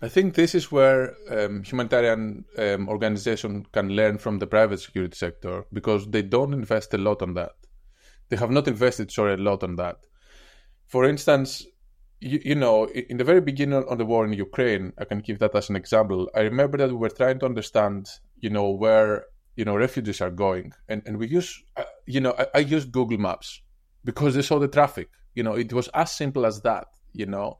I 0.00 0.08
think 0.08 0.34
this 0.34 0.54
is 0.54 0.70
where 0.70 1.14
um, 1.30 1.64
humanitarian 1.64 2.44
um, 2.58 2.88
organizations 2.88 3.66
can 3.72 3.88
learn 3.88 4.18
from 4.18 4.38
the 4.38 4.46
private 4.46 4.78
security 4.78 5.16
sector 5.16 5.64
because 5.72 6.08
they 6.08 6.22
don't 6.22 6.52
invest 6.52 6.94
a 6.94 6.98
lot 6.98 7.22
on 7.22 7.34
that. 7.34 7.52
They 8.28 8.36
have 8.36 8.50
not 8.50 8.68
invested, 8.68 9.10
sorry, 9.10 9.34
a 9.34 9.36
lot 9.36 9.64
on 9.64 9.76
that. 9.76 9.98
For 10.86 11.04
instance, 11.04 11.66
you, 12.22 12.40
you, 12.44 12.54
know, 12.54 12.86
in 12.86 13.16
the 13.16 13.24
very 13.24 13.40
beginning 13.40 13.84
of 13.84 13.98
the 13.98 14.06
war 14.06 14.24
in 14.24 14.32
Ukraine, 14.32 14.92
I 14.98 15.04
can 15.04 15.18
give 15.18 15.40
that 15.40 15.54
as 15.56 15.68
an 15.68 15.76
example. 15.76 16.30
I 16.34 16.40
remember 16.40 16.78
that 16.78 16.88
we 16.88 16.94
were 16.94 17.08
trying 17.08 17.40
to 17.40 17.46
understand, 17.46 18.08
you 18.38 18.50
know, 18.50 18.70
where 18.70 19.26
you 19.56 19.64
know 19.64 19.76
refugees 19.76 20.20
are 20.20 20.30
going, 20.30 20.72
and 20.88 21.02
and 21.04 21.18
we 21.18 21.26
use, 21.26 21.62
uh, 21.76 21.84
you 22.06 22.20
know, 22.20 22.34
I, 22.38 22.46
I 22.54 22.58
used 22.60 22.92
Google 22.92 23.18
Maps 23.18 23.60
because 24.04 24.34
they 24.34 24.42
saw 24.42 24.58
the 24.60 24.68
traffic. 24.68 25.08
You 25.34 25.42
know, 25.42 25.54
it 25.54 25.72
was 25.72 25.88
as 25.88 26.12
simple 26.12 26.46
as 26.46 26.60
that. 26.62 26.86
You 27.12 27.26
know, 27.26 27.58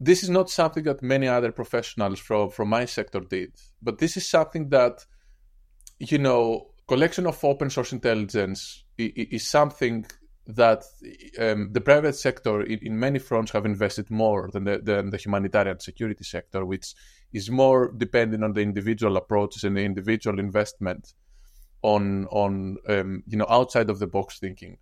this 0.00 0.22
is 0.24 0.30
not 0.30 0.50
something 0.50 0.82
that 0.84 1.02
many 1.02 1.28
other 1.28 1.52
professionals 1.52 2.18
from 2.18 2.50
from 2.50 2.68
my 2.68 2.86
sector 2.86 3.20
did, 3.20 3.52
but 3.80 3.98
this 3.98 4.16
is 4.16 4.28
something 4.28 4.68
that, 4.70 5.06
you 6.00 6.18
know, 6.18 6.72
collection 6.88 7.26
of 7.26 7.42
open 7.44 7.70
source 7.70 7.92
intelligence 7.92 8.84
is, 8.98 9.12
is 9.36 9.48
something 9.48 10.04
that 10.56 10.84
um, 11.38 11.72
the 11.72 11.80
private 11.80 12.14
sector 12.14 12.62
in, 12.62 12.78
in, 12.80 12.98
many 12.98 13.18
fronts 13.18 13.52
have 13.52 13.66
invested 13.66 14.10
more 14.10 14.50
than 14.52 14.64
the, 14.64 14.78
than 14.78 15.10
the 15.10 15.16
humanitarian 15.16 15.80
security 15.80 16.24
sector, 16.24 16.64
which 16.64 16.94
is 17.32 17.50
more 17.50 17.92
dependent 17.96 18.44
on 18.44 18.52
the 18.52 18.60
individual 18.60 19.16
approaches 19.16 19.64
and 19.64 19.76
the 19.76 19.84
individual 19.84 20.38
investment 20.38 21.14
on 21.82 22.26
on 22.26 22.76
um, 22.88 23.22
you 23.26 23.36
know 23.36 23.46
outside 23.48 23.90
of 23.90 23.98
the 23.98 24.06
box 24.06 24.38
thinking. 24.38 24.78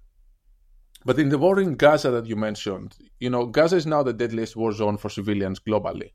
But 1.05 1.19
in 1.19 1.29
the 1.29 1.39
war 1.39 1.61
in 1.61 1.77
Gaza 1.77 2.11
that 2.11 2.27
you 2.27 2.37
mentioned, 2.37 2.97
you 3.21 3.31
know 3.31 3.47
Gaza 3.47 3.77
is 3.77 3.87
now 3.87 4.03
the 4.03 4.13
deadliest 4.13 4.57
war 4.57 4.73
zone 4.73 4.97
for 4.97 5.09
civilians 5.09 5.61
globally, 5.61 6.13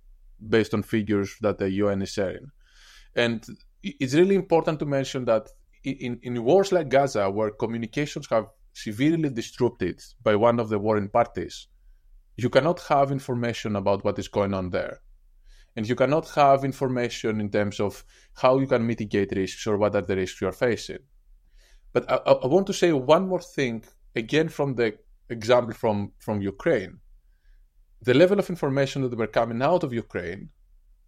based 0.50 0.74
on 0.74 0.84
figures 0.84 1.36
that 1.42 1.58
the 1.58 1.70
UN 1.72 2.02
is 2.02 2.12
sharing, 2.12 2.48
and 3.16 3.46
it's 3.82 4.14
really 4.14 4.36
important 4.36 4.80
to 4.80 4.86
mention 4.86 5.26
that 5.26 5.50
in, 5.84 6.20
in 6.24 6.44
wars 6.44 6.72
like 6.72 6.90
Gaza, 6.90 7.30
where 7.30 7.52
communications 7.52 8.28
have 8.30 8.48
severely 8.74 9.30
disrupted 9.30 10.04
by 10.22 10.36
one 10.36 10.60
of 10.60 10.70
the 10.70 10.80
warring 10.80 11.10
parties, 11.10 11.68
you 12.36 12.50
cannot 12.50 12.82
have 12.90 13.12
information 13.12 13.76
about 13.76 14.04
what 14.04 14.18
is 14.20 14.28
going 14.28 14.54
on 14.54 14.72
there. 14.72 15.00
And 15.76 15.88
you 15.88 15.96
cannot 15.96 16.30
have 16.32 16.66
information 16.66 17.40
in 17.40 17.50
terms 17.50 17.80
of 17.80 18.04
how 18.36 18.60
you 18.60 18.68
can 18.68 18.86
mitigate 18.86 19.32
risks 19.32 19.66
or 19.66 19.78
what 19.78 19.96
are 19.96 20.02
the 20.02 20.16
risks 20.16 20.42
you 20.42 20.48
are 20.48 20.52
facing. 20.52 21.00
But 21.94 22.12
I, 22.12 22.16
I 22.16 22.48
want 22.48 22.68
to 22.68 22.74
say 22.74 22.92
one 22.92 23.28
more 23.28 23.42
thing, 23.42 23.84
again, 24.16 24.50
from 24.50 24.76
the 24.76 24.98
example 25.30 25.74
from, 25.74 26.12
from 26.20 26.42
Ukraine. 26.42 27.00
The 28.02 28.14
level 28.14 28.40
of 28.40 28.50
information 28.50 29.02
that 29.04 29.18
were 29.18 29.28
coming 29.28 29.62
out 29.62 29.84
of 29.84 29.94
Ukraine 29.94 30.50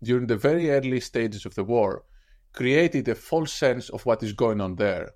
during 0.01 0.27
the 0.27 0.37
very 0.37 0.69
early 0.71 0.99
stages 0.99 1.45
of 1.45 1.55
the 1.55 1.63
war 1.63 2.03
created 2.53 3.07
a 3.07 3.15
false 3.15 3.51
sense 3.51 3.89
of 3.89 4.05
what 4.05 4.23
is 4.23 4.33
going 4.33 4.61
on 4.61 4.75
there 4.75 5.11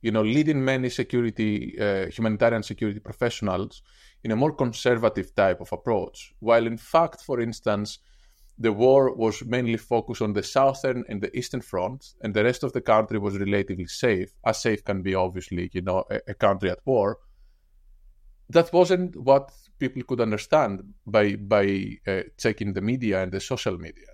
you 0.00 0.10
know, 0.10 0.22
leading 0.22 0.64
many 0.64 0.90
security, 0.90 1.78
uh, 1.80 2.06
humanitarian 2.06 2.62
security 2.62 3.00
professionals 3.00 3.82
in 4.24 4.30
a 4.30 4.36
more 4.36 4.52
conservative 4.52 5.34
type 5.34 5.60
of 5.60 5.72
approach. 5.72 6.34
While 6.40 6.66
in 6.66 6.78
fact, 6.78 7.22
for 7.22 7.40
instance, 7.40 7.98
the 8.58 8.72
war 8.72 9.14
was 9.14 9.44
mainly 9.44 9.76
focused 9.76 10.22
on 10.22 10.32
the 10.32 10.42
southern 10.42 11.04
and 11.08 11.20
the 11.20 11.36
eastern 11.36 11.60
front, 11.60 12.14
and 12.22 12.34
the 12.34 12.44
rest 12.44 12.64
of 12.64 12.72
the 12.72 12.80
country 12.80 13.18
was 13.18 13.38
relatively 13.38 13.86
safe, 13.86 14.30
as 14.44 14.60
safe 14.60 14.84
can 14.84 15.02
be, 15.02 15.14
obviously, 15.14 15.70
you 15.72 15.82
know, 15.82 16.04
a, 16.10 16.20
a 16.28 16.34
country 16.34 16.70
at 16.70 16.80
war. 16.84 17.18
that 18.50 18.72
wasn't 18.72 19.16
what 19.16 19.52
people 19.78 20.02
could 20.02 20.20
understand 20.20 20.82
by 21.06 21.36
by 21.36 21.98
uh, 22.06 22.22
checking 22.36 22.72
the 22.72 22.80
media 22.80 23.22
and 23.22 23.32
the 23.32 23.40
social 23.40 23.76
media. 23.78 24.06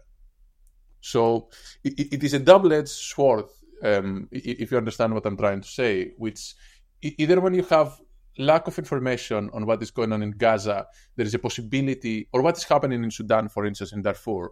So 1.00 1.48
it, 1.82 2.12
it 2.14 2.24
is 2.24 2.34
a 2.34 2.38
double-edged 2.38 2.88
sword, 2.88 3.44
um, 3.82 4.28
if 4.30 4.70
you 4.70 4.78
understand 4.78 5.14
what 5.14 5.26
I'm 5.26 5.36
trying 5.36 5.60
to 5.60 5.68
say. 5.68 6.12
Which 6.16 6.54
either 7.02 7.40
when 7.40 7.54
you 7.54 7.64
have 7.64 8.00
lack 8.38 8.66
of 8.66 8.78
information 8.78 9.50
on 9.52 9.66
what 9.66 9.82
is 9.82 9.90
going 9.90 10.12
on 10.12 10.22
in 10.22 10.32
Gaza, 10.32 10.86
there 11.16 11.26
is 11.26 11.34
a 11.34 11.38
possibility, 11.38 12.28
or 12.32 12.42
what 12.42 12.56
is 12.56 12.64
happening 12.64 13.04
in 13.04 13.10
Sudan, 13.10 13.48
for 13.48 13.66
instance, 13.66 13.92
in 13.92 14.02
Darfur, 14.02 14.50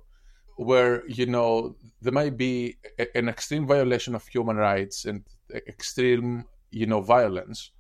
where 0.57 1.07
you 1.09 1.27
know 1.27 1.77
there 2.01 2.13
might 2.13 2.37
be 2.37 2.77
a, 2.99 3.17
an 3.17 3.29
extreme 3.29 3.67
violation 3.67 4.15
of 4.15 4.27
human 4.27 4.57
rights 4.57 5.05
and 5.05 5.25
extreme, 5.67 6.45
you 6.71 6.87
know, 6.87 7.01
violence, 7.01 7.71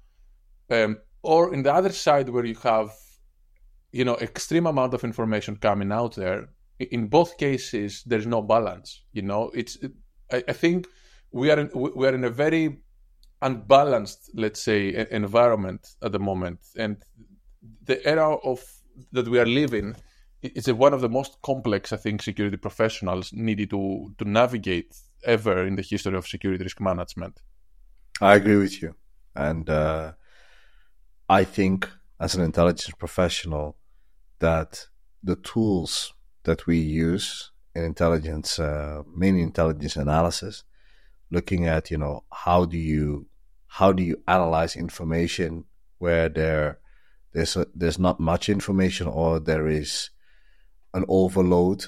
um, 0.70 0.98
or 1.22 1.54
in 1.54 1.62
the 1.62 1.72
other 1.72 1.92
side 1.92 2.28
where 2.28 2.44
you 2.44 2.56
have, 2.56 2.90
you 3.92 4.04
know, 4.04 4.16
extreme 4.16 4.66
amount 4.66 4.94
of 4.94 5.04
information 5.04 5.56
coming 5.56 5.92
out 5.92 6.14
there. 6.14 6.48
In 6.78 7.06
both 7.06 7.38
cases, 7.38 8.02
there's 8.06 8.26
no 8.26 8.42
balance. 8.42 9.04
You 9.12 9.22
know, 9.22 9.50
it's. 9.54 9.76
It, 9.76 9.92
I, 10.32 10.42
I 10.48 10.52
think 10.52 10.88
we 11.32 11.50
are 11.50 11.58
in, 11.58 11.70
we 11.74 12.06
are 12.06 12.14
in 12.14 12.24
a 12.24 12.30
very 12.30 12.78
unbalanced, 13.40 14.30
let's 14.34 14.62
say, 14.62 15.06
environment 15.10 15.96
at 16.02 16.12
the 16.12 16.18
moment, 16.18 16.60
and 16.76 16.96
the 17.84 18.04
era 18.06 18.34
of 18.36 18.62
that 19.12 19.28
we 19.28 19.38
are 19.38 19.46
living 19.46 19.96
is 20.42 20.72
one 20.72 20.92
of 20.92 21.00
the 21.00 21.08
most 21.08 21.40
complex, 21.42 21.92
I 21.92 21.96
think, 21.96 22.22
security 22.22 22.56
professionals 22.56 23.32
needed 23.32 23.70
to 23.70 24.14
to 24.18 24.24
navigate 24.24 24.94
ever 25.24 25.66
in 25.66 25.76
the 25.76 25.82
history 25.82 26.16
of 26.16 26.26
security 26.26 26.62
risk 26.62 26.80
management. 26.80 27.40
I 28.20 28.34
agree 28.34 28.56
with 28.56 28.82
you, 28.82 28.94
and 29.34 29.68
uh, 29.68 30.12
I 31.28 31.44
think 31.44 31.88
as 32.20 32.34
an 32.34 32.42
intelligence 32.42 32.94
professional 32.98 33.76
that 34.38 34.86
the 35.22 35.36
tools 35.36 36.14
that 36.44 36.66
we 36.66 36.78
use 36.78 37.52
in 37.74 37.84
intelligence, 37.84 38.58
uh, 38.58 39.02
mainly 39.16 39.42
intelligence 39.42 39.96
analysis, 39.96 40.64
looking 41.32 41.66
at 41.66 41.90
you 41.90 41.98
know 41.98 42.22
how 42.30 42.64
do 42.64 42.78
you 42.78 43.26
how 43.66 43.90
do 43.90 44.02
you 44.02 44.22
analyze 44.28 44.76
information 44.76 45.64
where 45.98 46.28
there 46.28 46.78
there's 47.32 47.56
a, 47.56 47.66
there's 47.74 47.98
not 47.98 48.20
much 48.20 48.48
information 48.48 49.06
or 49.06 49.40
there 49.40 49.66
is 49.66 50.10
an 50.94 51.04
overload 51.08 51.86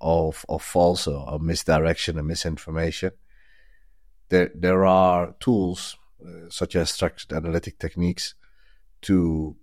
of 0.00 0.44
of 0.48 0.62
false 0.62 1.06
or 1.06 1.38
misdirection 1.38 2.18
and 2.18 2.28
misinformation. 2.28 3.12
There 4.28 4.50
there 4.54 4.84
are 4.84 5.34
tools 5.40 5.96
uh, 6.24 6.50
such 6.50 6.76
as 6.76 6.90
structured 6.90 7.32
analytic 7.32 7.78
techniques 7.78 8.34
to 9.02 9.56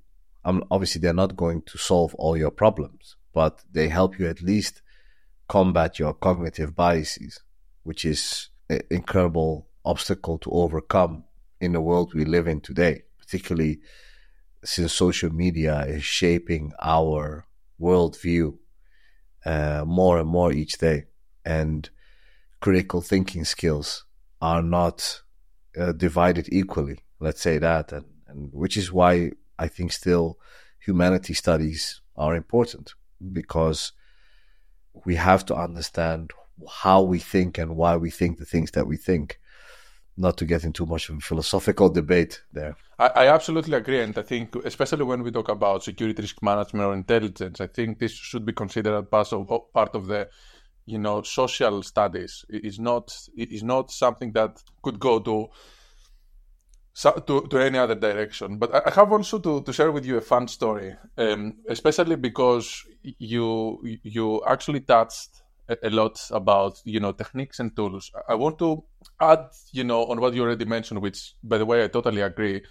um, 0.45 0.63
obviously 0.71 1.01
they're 1.01 1.13
not 1.13 1.35
going 1.35 1.61
to 1.63 1.77
solve 1.77 2.15
all 2.15 2.35
your 2.35 2.51
problems, 2.51 3.15
but 3.31 3.63
they 3.71 3.89
help 3.89 4.17
you 4.17 4.27
at 4.27 4.41
least 4.41 4.81
combat 5.47 5.99
your 5.99 6.13
cognitive 6.13 6.75
biases, 6.75 7.41
which 7.83 8.05
is 8.05 8.49
incredible 8.89 9.67
obstacle 9.85 10.37
to 10.39 10.51
overcome 10.51 11.23
in 11.59 11.73
the 11.73 11.81
world 11.81 12.13
we 12.13 12.25
live 12.25 12.47
in 12.47 12.61
today, 12.61 13.03
particularly 13.17 13.79
since 14.63 14.93
social 14.93 15.29
media 15.29 15.81
is 15.85 16.03
shaping 16.03 16.71
our 16.81 17.45
worldview 17.79 18.57
uh, 19.45 19.83
more 19.85 20.19
and 20.19 20.29
more 20.29 20.51
each 20.51 20.77
day. 20.77 21.05
And 21.45 21.89
critical 22.61 23.01
thinking 23.01 23.43
skills 23.43 24.05
are 24.41 24.61
not 24.61 25.21
uh, 25.77 25.91
divided 25.91 26.47
equally, 26.51 26.99
let's 27.19 27.41
say 27.41 27.57
that. 27.57 27.91
And, 27.91 28.05
and 28.27 28.49
which 28.53 28.77
is 28.77 28.91
why 28.91 29.31
I 29.59 29.67
think 29.67 29.91
still 29.91 30.37
humanity 30.79 31.33
studies 31.33 32.01
are 32.15 32.35
important 32.35 32.93
because 33.31 33.91
we 35.05 35.15
have 35.15 35.45
to 35.45 35.55
understand 35.55 36.31
how 36.69 37.01
we 37.01 37.19
think 37.19 37.57
and 37.57 37.75
why 37.75 37.97
we 37.97 38.09
think 38.09 38.37
the 38.37 38.45
things 38.45 38.71
that 38.71 38.87
we 38.87 38.97
think 38.97 39.39
not 40.15 40.37
to 40.37 40.45
get 40.45 40.63
into 40.63 40.85
much 40.85 41.09
of 41.09 41.17
a 41.17 41.21
philosophical 41.21 41.89
debate 41.89 42.41
there. 42.51 42.75
I, 42.99 43.07
I, 43.07 43.27
absolutely 43.27 43.75
agree, 43.75 44.01
and 44.01 44.15
I 44.17 44.21
think 44.21 44.55
especially 44.55 45.03
when 45.03 45.23
we 45.23 45.31
talk 45.31 45.49
about 45.49 45.83
security 45.83 46.21
risk 46.21 46.41
management 46.43 46.85
or 46.85 46.93
intelligence, 46.93 47.59
I 47.59 47.67
think 47.67 47.99
this 47.99 48.11
should 48.11 48.45
be 48.45 48.53
considered 48.53 49.09
part 49.09 49.33
of 49.33 49.49
part 49.73 49.95
of 49.95 50.07
the 50.07 50.29
you 50.85 50.99
know 50.99 51.23
social 51.23 51.81
studies. 51.81 52.45
It 52.49 52.63
is 52.63 52.79
not 52.79 53.15
it 53.35 53.51
is 53.51 53.63
not 53.63 53.91
something 53.91 54.31
that 54.33 54.61
could 54.81 54.99
go 54.99 55.19
to. 55.19 55.49
To, 56.95 57.47
to 57.49 57.57
any 57.57 57.79
other 57.79 57.95
direction, 57.95 58.59
but 58.59 58.87
I 58.87 58.91
have 58.91 59.11
also 59.11 59.39
to, 59.39 59.63
to 59.63 59.73
share 59.73 59.91
with 59.91 60.05
you 60.05 60.17
a 60.17 60.21
fun 60.21 60.47
story, 60.47 60.95
um, 61.17 61.55
especially 61.67 62.15
because 62.17 62.85
you 63.01 63.81
you 64.03 64.43
actually 64.45 64.81
touched 64.81 65.42
a 65.69 65.89
lot 65.89 66.19
about 66.31 66.79
you 66.83 66.99
know 66.99 67.11
techniques 67.11 67.59
and 67.59 67.75
tools. 67.75 68.11
I 68.27 68.35
want 68.35 68.59
to 68.59 68.83
add 69.19 69.45
you 69.71 69.83
know 69.83 70.05
on 70.05 70.19
what 70.19 70.33
you 70.33 70.43
already 70.43 70.65
mentioned, 70.65 71.01
which 71.01 71.35
by 71.43 71.57
the 71.57 71.65
way 71.65 71.83
I 71.83 71.87
totally 71.87 72.21
agree 72.21 72.61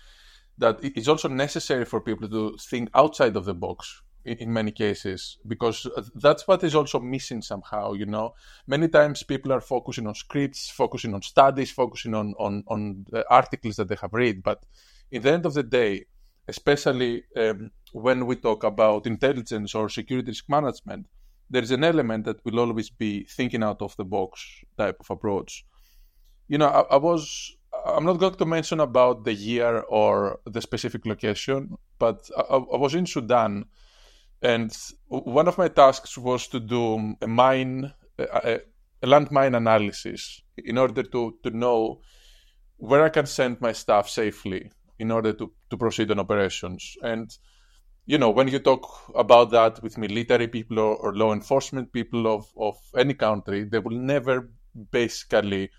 that 0.58 0.78
it's 0.82 1.08
also 1.08 1.28
necessary 1.28 1.84
for 1.84 2.00
people 2.00 2.28
to 2.28 2.56
think 2.58 2.90
outside 2.94 3.36
of 3.36 3.46
the 3.46 3.54
box 3.54 4.02
in, 4.24 4.36
in 4.38 4.52
many 4.52 4.70
cases 4.70 5.38
because 5.46 5.88
that's 6.16 6.46
what 6.46 6.62
is 6.62 6.74
also 6.74 7.00
missing 7.00 7.42
somehow. 7.42 7.94
You 7.94 8.06
know, 8.06 8.34
many 8.66 8.88
times 8.88 9.22
people 9.22 9.52
are 9.52 9.60
focusing 9.60 10.06
on 10.06 10.14
scripts, 10.14 10.70
focusing 10.70 11.14
on 11.14 11.22
studies, 11.22 11.70
focusing 11.70 12.14
on 12.14 12.34
on 12.38 12.64
on 12.68 13.06
the 13.10 13.24
articles 13.30 13.76
that 13.76 13.88
they 13.88 13.96
have 14.00 14.12
read, 14.12 14.42
but 14.42 14.64
in 15.10 15.22
the 15.22 15.32
end 15.32 15.46
of 15.46 15.54
the 15.54 15.62
day, 15.62 16.06
especially 16.48 17.24
um, 17.36 17.70
when 17.92 18.26
we 18.26 18.36
talk 18.36 18.64
about 18.64 19.06
intelligence 19.06 19.74
or 19.74 19.88
security 19.88 20.30
risk 20.30 20.44
management 20.48 21.06
there's 21.50 21.70
an 21.70 21.84
element 21.84 22.24
that 22.24 22.44
will 22.44 22.60
always 22.60 22.90
be 22.90 23.24
thinking 23.24 23.62
out 23.62 23.82
of 23.82 23.96
the 23.96 24.04
box 24.04 24.44
type 24.76 24.96
of 25.00 25.10
approach. 25.10 25.64
You 26.48 26.58
know, 26.58 26.68
I, 26.68 26.80
I 26.94 26.96
was 26.96 27.56
I'm 27.84 28.04
not 28.04 28.18
going 28.18 28.34
to 28.34 28.46
mention 28.46 28.80
about 28.80 29.24
the 29.24 29.34
year 29.34 29.80
or 29.80 30.38
the 30.44 30.60
specific 30.60 31.06
location, 31.06 31.76
but 31.98 32.28
I, 32.36 32.56
I, 32.56 32.76
was 32.76 32.94
in 32.94 33.06
Sudan, 33.06 33.64
and 34.40 34.76
one 35.08 35.48
of 35.48 35.58
my 35.58 35.68
tasks 35.68 36.16
was 36.18 36.46
to 36.48 36.60
do 36.60 37.16
a 37.20 37.26
mine, 37.26 37.92
a, 38.18 38.60
a 39.02 39.06
landmine 39.06 39.56
analysis 39.56 40.42
in 40.56 40.78
order 40.78 41.02
to, 41.02 41.38
to 41.42 41.50
know 41.50 42.00
where 42.76 43.04
I 43.04 43.08
can 43.08 43.26
send 43.26 43.60
my 43.60 43.72
staff 43.72 44.08
safely 44.08 44.70
in 44.98 45.10
order 45.10 45.32
to, 45.32 45.52
to 45.70 45.76
proceed 45.76 46.10
on 46.10 46.20
operations. 46.20 46.96
And 47.02 47.36
you 48.04 48.18
know, 48.18 48.30
when 48.30 48.48
you 48.48 48.58
talk 48.58 49.12
about 49.14 49.50
that 49.50 49.82
with 49.82 49.98
military 49.98 50.48
people 50.48 50.78
or, 50.78 50.96
or, 50.96 51.14
law 51.14 51.32
enforcement 51.32 51.92
people 51.92 52.26
of, 52.26 52.46
of 52.56 52.76
any 52.96 53.14
country, 53.14 53.64
they 53.64 53.78
will 53.78 53.96
never 53.96 54.50
basically 54.90 55.70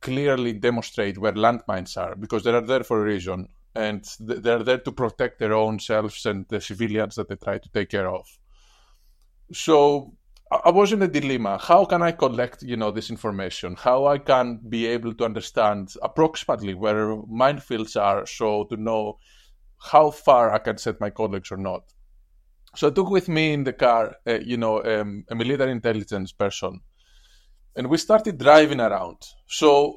clearly 0.00 0.52
demonstrate 0.52 1.18
where 1.18 1.32
landmines 1.32 1.96
are 1.96 2.14
because 2.14 2.44
they 2.44 2.52
are 2.52 2.60
there 2.60 2.84
for 2.84 3.00
a 3.00 3.04
reason 3.04 3.48
and 3.74 4.04
they're 4.20 4.62
there 4.62 4.78
to 4.78 4.92
protect 4.92 5.38
their 5.38 5.52
own 5.52 5.78
selves 5.78 6.26
and 6.26 6.46
the 6.48 6.60
civilians 6.60 7.16
that 7.16 7.28
they 7.28 7.36
try 7.36 7.58
to 7.58 7.68
take 7.70 7.90
care 7.90 8.08
of. 8.08 8.26
So 9.52 10.14
I 10.50 10.70
was 10.70 10.92
in 10.92 11.02
a 11.02 11.08
dilemma. 11.08 11.58
How 11.58 11.84
can 11.84 12.02
I 12.02 12.12
collect, 12.12 12.62
you 12.62 12.76
know, 12.76 12.90
this 12.90 13.10
information? 13.10 13.76
How 13.76 14.06
I 14.06 14.18
can 14.18 14.60
be 14.68 14.86
able 14.86 15.14
to 15.14 15.24
understand 15.24 15.94
approximately 16.02 16.74
where 16.74 17.16
minefields 17.16 18.00
are, 18.00 18.26
so 18.26 18.64
to 18.64 18.76
know 18.76 19.18
how 19.78 20.10
far 20.10 20.52
I 20.52 20.58
can 20.58 20.78
set 20.78 21.00
my 21.00 21.10
colleagues 21.10 21.50
or 21.52 21.56
not. 21.56 21.82
So 22.76 22.88
I 22.88 22.90
took 22.90 23.10
with 23.10 23.28
me 23.28 23.52
in 23.52 23.64
the 23.64 23.72
car, 23.72 24.16
uh, 24.26 24.38
you 24.40 24.56
know, 24.56 24.82
um, 24.84 25.24
a 25.30 25.34
military 25.34 25.72
intelligence 25.72 26.32
person, 26.32 26.80
and 27.76 27.88
we 27.88 27.96
started 27.96 28.38
driving 28.38 28.80
around. 28.80 29.16
So, 29.46 29.96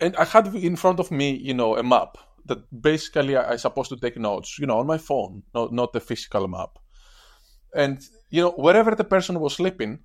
and 0.00 0.14
I 0.16 0.24
had 0.24 0.54
in 0.54 0.76
front 0.76 1.00
of 1.00 1.10
me, 1.10 1.30
you 1.36 1.54
know, 1.54 1.76
a 1.76 1.82
map 1.82 2.16
that 2.46 2.58
basically 2.82 3.36
I, 3.36 3.52
I 3.52 3.56
supposed 3.56 3.90
to 3.90 3.96
take 3.96 4.16
notes, 4.16 4.58
you 4.58 4.66
know, 4.66 4.78
on 4.78 4.86
my 4.86 4.98
phone, 4.98 5.42
not 5.54 5.72
not 5.72 5.96
a 5.96 6.00
physical 6.00 6.46
map. 6.48 6.78
And 7.74 8.00
you 8.30 8.42
know, 8.42 8.52
wherever 8.52 8.94
the 8.94 9.04
person 9.04 9.40
was 9.40 9.54
sleeping, 9.54 10.00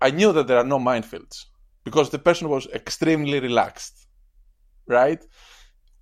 I 0.00 0.10
knew 0.10 0.32
that 0.32 0.46
there 0.46 0.58
are 0.58 0.64
no 0.64 0.78
minefields 0.78 1.44
because 1.84 2.10
the 2.10 2.18
person 2.18 2.48
was 2.48 2.66
extremely 2.74 3.38
relaxed, 3.40 4.08
right? 4.86 5.24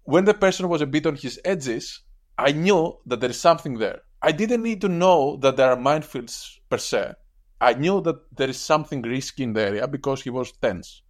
When 0.05 0.25
the 0.25 0.35
person 0.35 0.69
was 0.69 0.81
a 0.81 0.87
bit 0.87 1.07
on 1.07 1.17
his 1.17 1.39
edges, 1.45 2.01
I 2.39 2.53
knew 2.53 2.99
that 3.07 3.21
there 3.21 3.31
is 3.31 3.41
something 3.41 3.79
there. 3.79 4.01
I 4.23 4.33
didn't 4.33 4.63
need 4.63 4.81
to 4.81 4.89
know 4.89 5.37
that 5.43 5.57
there 5.57 5.71
are 5.71 5.77
minefields 5.77 6.59
per 6.69 6.79
se. 6.79 7.13
I 7.61 7.75
knew 7.75 8.01
that 8.03 8.17
there 8.37 8.49
is 8.49 8.59
something 8.59 9.03
risky 9.03 9.43
in 9.43 9.53
the 9.53 9.63
area 9.63 9.87
because 9.87 10.23
he 10.23 10.31
was 10.31 10.53
tense. 10.53 11.03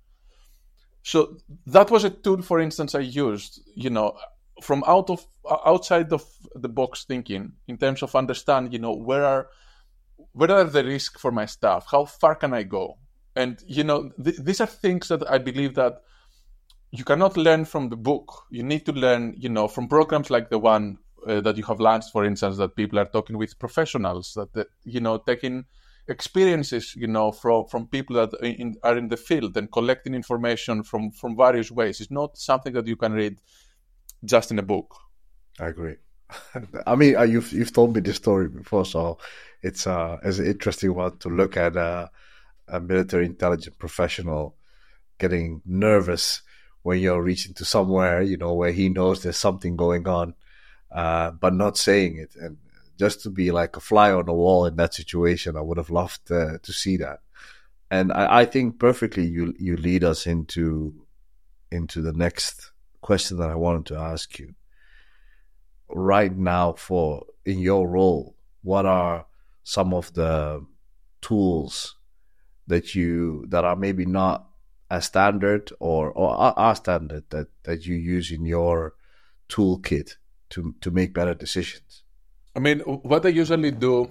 So 1.02 1.38
that 1.66 1.90
was 1.90 2.04
a 2.04 2.10
tool, 2.10 2.42
for 2.42 2.60
instance, 2.60 2.94
I 2.94 3.00
used, 3.00 3.60
you 3.74 3.90
know, 3.90 4.16
from 4.62 4.84
out 4.86 5.10
of 5.10 5.26
outside 5.66 6.12
of 6.12 6.24
the 6.54 6.68
box 6.68 7.04
thinking 7.04 7.52
in 7.68 7.76
terms 7.76 8.02
of 8.02 8.14
understand, 8.14 8.72
you 8.72 8.78
know, 8.78 8.94
where 8.94 9.24
are 9.24 9.48
where 10.32 10.50
are 10.50 10.64
the 10.64 10.84
risks 10.84 11.20
for 11.20 11.30
my 11.30 11.46
staff? 11.46 11.86
How 11.90 12.04
far 12.04 12.34
can 12.34 12.54
I 12.54 12.62
go? 12.62 12.98
And 13.36 13.62
you 13.66 13.84
know, 13.84 14.10
th- 14.22 14.38
these 14.38 14.60
are 14.60 14.66
things 14.66 15.08
that 15.08 15.28
I 15.30 15.38
believe 15.38 15.74
that 15.74 16.02
you 16.90 17.04
cannot 17.04 17.36
learn 17.36 17.64
from 17.64 17.88
the 17.88 17.96
book. 17.96 18.44
You 18.50 18.62
need 18.62 18.86
to 18.86 18.92
learn, 18.92 19.34
you 19.36 19.48
know, 19.48 19.68
from 19.68 19.88
programs 19.88 20.30
like 20.30 20.50
the 20.50 20.58
one 20.58 20.98
uh, 21.26 21.40
that 21.40 21.56
you 21.56 21.64
have 21.64 21.80
launched, 21.80 22.10
for 22.12 22.24
instance, 22.24 22.56
that 22.58 22.76
people 22.76 22.98
are 22.98 23.06
talking 23.06 23.38
with 23.38 23.58
professionals, 23.58 24.36
that, 24.36 24.66
you 24.84 25.00
know, 25.00 25.18
taking 25.18 25.64
experiences, 26.08 26.94
you 26.96 27.06
know, 27.06 27.32
from 27.32 27.66
from 27.66 27.86
people 27.86 28.16
that 28.16 28.32
in, 28.42 28.76
are 28.82 28.96
in 28.96 29.08
the 29.08 29.16
field 29.16 29.56
and 29.56 29.70
collecting 29.72 30.14
information 30.14 30.82
from 30.82 31.10
from 31.10 31.36
various 31.36 31.70
ways. 31.70 32.00
It's 32.00 32.10
not 32.10 32.36
something 32.36 32.72
that 32.74 32.86
you 32.86 32.96
can 32.96 33.12
read 33.12 33.38
just 34.24 34.50
in 34.50 34.58
a 34.58 34.62
book. 34.62 34.94
I 35.60 35.66
agree. 35.66 35.96
I 36.86 36.94
mean, 36.94 37.16
uh, 37.16 37.22
you've 37.22 37.52
you've 37.52 37.72
told 37.72 37.94
me 37.94 38.00
this 38.00 38.16
story 38.16 38.48
before, 38.48 38.84
so 38.84 39.18
it's 39.62 39.86
uh, 39.86 40.18
it's 40.22 40.38
an 40.38 40.46
interesting 40.46 40.94
one 40.94 41.16
to 41.18 41.28
look 41.28 41.56
at 41.56 41.76
uh, 41.76 42.08
a 42.68 42.80
military 42.80 43.26
intelligence 43.26 43.76
professional 43.76 44.56
getting 45.18 45.62
nervous 45.64 46.42
when 46.82 46.98
you're 46.98 47.22
reaching 47.22 47.54
to 47.54 47.64
somewhere, 47.64 48.20
you 48.20 48.36
know, 48.36 48.52
where 48.52 48.72
he 48.72 48.88
knows 48.88 49.22
there's 49.22 49.38
something 49.38 49.76
going 49.76 50.06
on, 50.06 50.34
uh, 50.94 51.32
but 51.32 51.52
not 51.52 51.76
saying 51.76 52.16
it. 52.16 52.36
And 52.36 52.56
just 52.98 53.22
to 53.22 53.30
be 53.30 53.50
like 53.50 53.76
a 53.76 53.80
fly 53.80 54.12
on 54.12 54.26
the 54.26 54.32
wall 54.32 54.64
in 54.64 54.76
that 54.76 54.94
situation, 54.94 55.56
I 55.56 55.60
would 55.60 55.76
have 55.76 55.90
loved 55.90 56.30
uh, 56.30 56.58
to 56.62 56.72
see 56.72 56.96
that. 56.98 57.20
And 57.90 58.12
I, 58.12 58.40
I, 58.40 58.44
think 58.44 58.78
perfectly 58.78 59.26
you 59.26 59.54
you 59.58 59.76
lead 59.76 60.04
us 60.04 60.26
into 60.26 60.94
into 61.70 62.00
the 62.00 62.12
next 62.12 62.70
question 63.02 63.38
that 63.38 63.50
I 63.50 63.56
wanted 63.56 63.86
to 63.86 63.98
ask 63.98 64.38
you. 64.38 64.54
Right 65.88 66.34
now, 66.34 66.72
for 66.72 67.26
in 67.44 67.58
your 67.58 67.86
role, 67.88 68.36
what 68.62 68.86
are 68.86 69.26
some 69.64 69.92
of 69.92 70.12
the 70.14 70.64
tools 71.20 71.96
that 72.66 72.94
you 72.94 73.44
that 73.48 73.64
are 73.64 73.76
maybe 73.76 74.06
not 74.06 74.46
as 74.90 75.06
standard 75.06 75.72
or 75.80 76.10
or 76.12 76.30
are 76.58 76.74
standard 76.76 77.24
that 77.30 77.48
that 77.64 77.84
you 77.84 77.96
use 77.96 78.30
in 78.30 78.44
your 78.46 78.94
toolkit 79.48 80.16
to 80.50 80.74
to 80.80 80.90
make 80.90 81.14
better 81.14 81.34
decisions? 81.34 82.02
I 82.56 82.60
mean, 82.60 82.80
what 82.80 83.26
I 83.26 83.30
usually 83.30 83.72
do, 83.72 84.08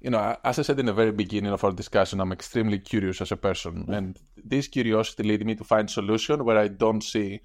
you 0.00 0.10
know, 0.10 0.36
as 0.42 0.58
I 0.58 0.62
said 0.62 0.80
in 0.80 0.86
the 0.86 0.94
very 0.94 1.12
beginning 1.12 1.52
of 1.52 1.62
our 1.62 1.72
discussion, 1.72 2.20
I'm 2.20 2.32
extremely 2.32 2.78
curious 2.78 3.20
as 3.20 3.32
a 3.32 3.36
person, 3.36 3.92
and 3.92 4.18
this 4.36 4.68
curiosity 4.68 5.24
leads 5.24 5.44
me 5.44 5.54
to 5.56 5.64
find 5.64 5.90
solution 5.90 6.44
where 6.44 6.58
I 6.58 6.68
don't 6.68 7.02
see 7.02 7.40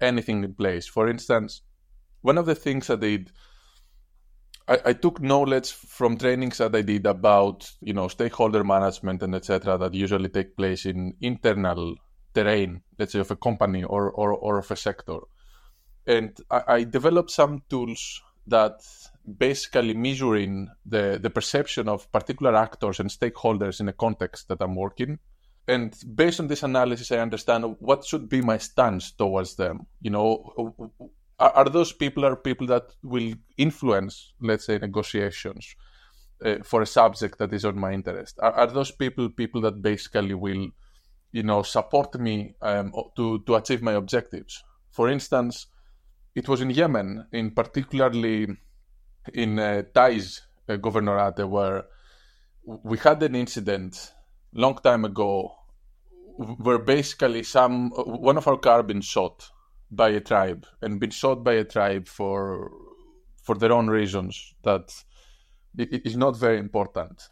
anything 0.00 0.44
in 0.44 0.54
place. 0.54 0.86
For 0.86 1.08
instance, 1.08 1.62
one 2.22 2.38
of 2.38 2.46
the 2.46 2.54
things 2.54 2.90
I 2.90 2.96
did 2.96 3.30
I, 4.68 4.78
I, 4.86 4.92
took 4.94 5.20
knowledge 5.20 5.70
from 5.72 6.16
trainings 6.16 6.58
that 6.58 6.74
I 6.74 6.82
did 6.82 7.06
about, 7.06 7.70
you 7.80 7.92
know, 7.92 8.08
stakeholder 8.08 8.64
management 8.64 9.22
and 9.22 9.34
etc. 9.34 9.78
that 9.78 9.94
usually 9.94 10.28
take 10.28 10.56
place 10.56 10.86
in 10.86 11.14
internal 11.20 11.94
terrain, 12.34 12.82
let's 12.98 13.12
say 13.12 13.20
of 13.20 13.30
a 13.30 13.36
company 13.36 13.84
or 13.84 14.10
or, 14.10 14.32
or 14.32 14.58
of 14.58 14.70
a 14.70 14.76
sector. 14.76 15.20
And 16.06 16.36
I, 16.50 16.62
I 16.68 16.84
developed 16.84 17.30
some 17.30 17.62
tools 17.68 18.22
that 18.46 18.80
basically 19.38 19.94
measuring 19.94 20.68
the, 20.84 21.18
the 21.20 21.30
perception 21.30 21.88
of 21.88 22.10
particular 22.12 22.54
actors 22.54 23.00
and 23.00 23.10
stakeholders 23.10 23.80
in 23.80 23.88
a 23.88 23.92
context 23.92 24.48
that 24.48 24.60
I'm 24.60 24.76
working. 24.76 25.18
And 25.68 25.96
based 26.14 26.38
on 26.38 26.46
this 26.46 26.62
analysis, 26.62 27.10
I 27.10 27.18
understand 27.18 27.76
what 27.80 28.04
should 28.04 28.28
be 28.28 28.40
my 28.40 28.58
stance 28.58 29.10
towards 29.10 29.56
them. 29.56 29.86
You 30.00 30.10
know, 30.10 30.92
are, 31.40 31.50
are 31.50 31.68
those 31.68 31.92
people 31.92 32.24
are 32.24 32.36
people 32.36 32.68
that 32.68 32.94
will 33.02 33.34
influence, 33.56 34.32
let's 34.40 34.66
say, 34.66 34.78
negotiations 34.78 35.74
uh, 36.44 36.56
for 36.62 36.82
a 36.82 36.86
subject 36.86 37.38
that 37.38 37.52
is 37.52 37.64
on 37.64 37.78
my 37.78 37.92
interest? 37.92 38.38
Are, 38.40 38.52
are, 38.52 38.66
those 38.68 38.92
people 38.92 39.28
people 39.28 39.60
that 39.62 39.82
basically 39.82 40.34
will, 40.34 40.68
you 41.32 41.42
know, 41.42 41.62
support 41.62 42.14
me 42.20 42.54
um, 42.62 42.92
to 43.16 43.40
to 43.40 43.56
achieve 43.56 43.82
my 43.82 43.94
objectives? 43.94 44.62
For 44.92 45.08
instance, 45.08 45.66
it 46.36 46.48
was 46.48 46.60
in 46.60 46.70
Yemen, 46.70 47.26
in 47.32 47.50
particularly 47.50 48.46
in 49.32 49.58
uh, 49.58 49.82
Taiz 49.94 50.42
uh, 50.68 50.76
governorate, 50.76 51.48
where 51.48 51.84
we 52.66 52.98
had 52.98 53.22
an 53.22 53.34
incident 53.34 54.12
long 54.52 54.76
time 54.76 55.04
ago 55.04 55.52
where 56.36 56.78
basically 56.78 57.42
some 57.42 57.90
one 57.90 58.36
of 58.36 58.46
our 58.46 58.58
car 58.58 58.82
been 58.82 59.00
shot 59.00 59.50
by 59.90 60.10
a 60.10 60.20
tribe 60.20 60.66
and 60.82 61.00
been 61.00 61.10
shot 61.10 61.42
by 61.42 61.54
a 61.54 61.64
tribe 61.64 62.06
for 62.06 62.70
for 63.42 63.54
their 63.54 63.72
own 63.72 63.86
reasons 63.88 64.54
that 64.62 64.92
it 65.78 66.04
is 66.06 66.16
not 66.16 66.36
very 66.36 66.58
important. 66.58 67.28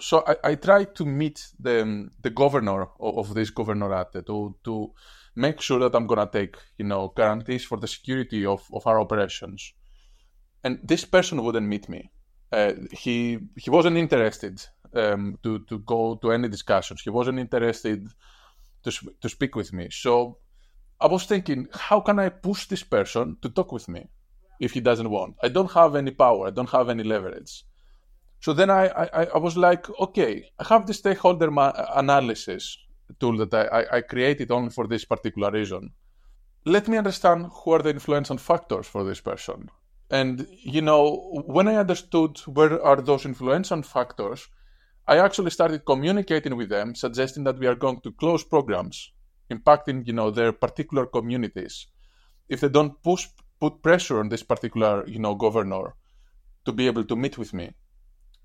So 0.00 0.24
I, 0.26 0.50
I 0.50 0.54
try 0.56 0.84
to 0.84 1.04
meet 1.06 1.46
the 1.58 2.10
the 2.22 2.30
governor 2.30 2.88
of, 3.00 3.32
this 3.32 3.50
governorate 3.50 4.26
to 4.26 4.56
to 4.64 4.92
make 5.34 5.60
sure 5.60 5.80
that 5.80 5.94
I'm 5.94 6.06
gonna 6.06 6.28
take 6.30 6.56
you 6.78 6.84
know 6.84 7.12
guarantees 7.16 7.64
for 7.64 7.78
the 7.78 7.88
security 7.88 8.46
of, 8.46 8.62
of 8.72 8.86
our 8.86 9.00
operations. 9.00 9.74
And 10.62 10.78
this 10.82 11.04
person 11.04 11.42
wouldn't 11.42 11.66
meet 11.66 11.88
me. 11.88 12.10
Uh, 12.52 12.72
he 12.92 13.38
he 13.56 13.70
wasn't 13.70 13.96
interested 13.96 14.64
um, 14.94 15.38
to 15.42 15.60
to 15.60 15.78
go 15.80 16.16
to 16.16 16.32
any 16.32 16.48
discussions. 16.48 17.02
He 17.02 17.10
wasn't 17.10 17.38
interested 17.38 18.08
to 18.84 18.90
to 19.20 19.28
speak 19.28 19.56
with 19.56 19.72
me. 19.72 19.88
So 19.90 20.38
I 21.00 21.06
was 21.06 21.26
thinking, 21.26 21.68
how 21.72 22.00
can 22.00 22.18
I 22.18 22.28
push 22.28 22.66
this 22.66 22.82
person 22.82 23.36
to 23.42 23.48
talk 23.48 23.72
with 23.72 23.88
me 23.88 24.08
if 24.60 24.72
he 24.72 24.80
doesn't 24.80 25.10
want? 25.10 25.36
I 25.42 25.48
don't 25.48 25.72
have 25.72 25.96
any 25.96 26.12
power. 26.12 26.46
I 26.46 26.50
don't 26.50 26.70
have 26.70 26.88
any 26.88 27.02
leverage. 27.02 27.64
So 28.40 28.52
then 28.52 28.70
I, 28.70 28.86
I, 28.88 29.24
I 29.34 29.38
was 29.38 29.56
like, 29.56 29.88
okay, 29.98 30.50
I 30.58 30.64
have 30.68 30.86
the 30.86 30.94
stakeholder 30.94 31.50
ma- 31.50 31.72
analysis 31.94 32.78
tool 33.20 33.36
that 33.38 33.54
I, 33.54 33.98
I 33.98 34.00
created 34.00 34.50
only 34.50 34.70
for 34.70 34.86
this 34.86 35.04
particular 35.04 35.50
reason. 35.50 35.92
Let 36.64 36.88
me 36.88 36.96
understand 36.96 37.50
who 37.52 37.72
are 37.72 37.82
the 37.82 37.90
influential 37.90 38.38
factors 38.38 38.86
for 38.86 39.04
this 39.04 39.20
person. 39.20 39.70
And, 40.10 40.46
you 40.62 40.82
know, 40.82 41.42
when 41.46 41.68
I 41.68 41.76
understood 41.76 42.38
where 42.40 42.82
are 42.82 43.00
those 43.00 43.24
influential 43.24 43.82
factors, 43.82 44.48
I 45.06 45.18
actually 45.18 45.50
started 45.50 45.84
communicating 45.84 46.56
with 46.56 46.70
them, 46.70 46.94
suggesting 46.94 47.44
that 47.44 47.58
we 47.58 47.66
are 47.66 47.74
going 47.74 48.00
to 48.00 48.12
close 48.12 48.42
programs 48.42 49.12
impacting 49.50 50.06
you 50.06 50.12
know 50.12 50.30
their 50.30 50.52
particular 50.52 51.06
communities 51.06 51.86
if 52.48 52.60
they 52.60 52.68
don't 52.68 53.02
push 53.02 53.26
put 53.60 53.82
pressure 53.82 54.20
on 54.20 54.28
this 54.28 54.42
particular 54.42 55.06
you 55.06 55.18
know 55.18 55.34
governor 55.34 55.94
to 56.64 56.72
be 56.72 56.86
able 56.86 57.04
to 57.04 57.16
meet 57.16 57.36
with 57.36 57.52
me 57.52 57.70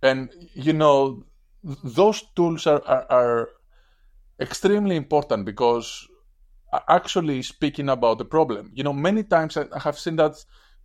and 0.01 0.29
you 0.53 0.73
know 0.73 1.23
those 1.83 2.23
tools 2.35 2.67
are, 2.67 2.81
are, 2.85 3.05
are 3.11 3.49
extremely 4.41 4.95
important 4.95 5.45
because 5.45 6.07
actually 6.87 7.41
speaking 7.41 7.89
about 7.89 8.17
the 8.17 8.25
problem 8.25 8.71
you 8.75 8.83
know 8.83 8.93
many 8.93 9.23
times 9.23 9.57
i 9.57 9.79
have 9.79 9.97
seen 9.97 10.15
that 10.15 10.35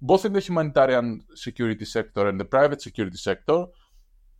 both 0.00 0.24
in 0.24 0.32
the 0.32 0.40
humanitarian 0.40 1.22
security 1.34 1.84
sector 1.84 2.28
and 2.28 2.40
the 2.40 2.44
private 2.44 2.80
security 2.80 3.16
sector 3.16 3.66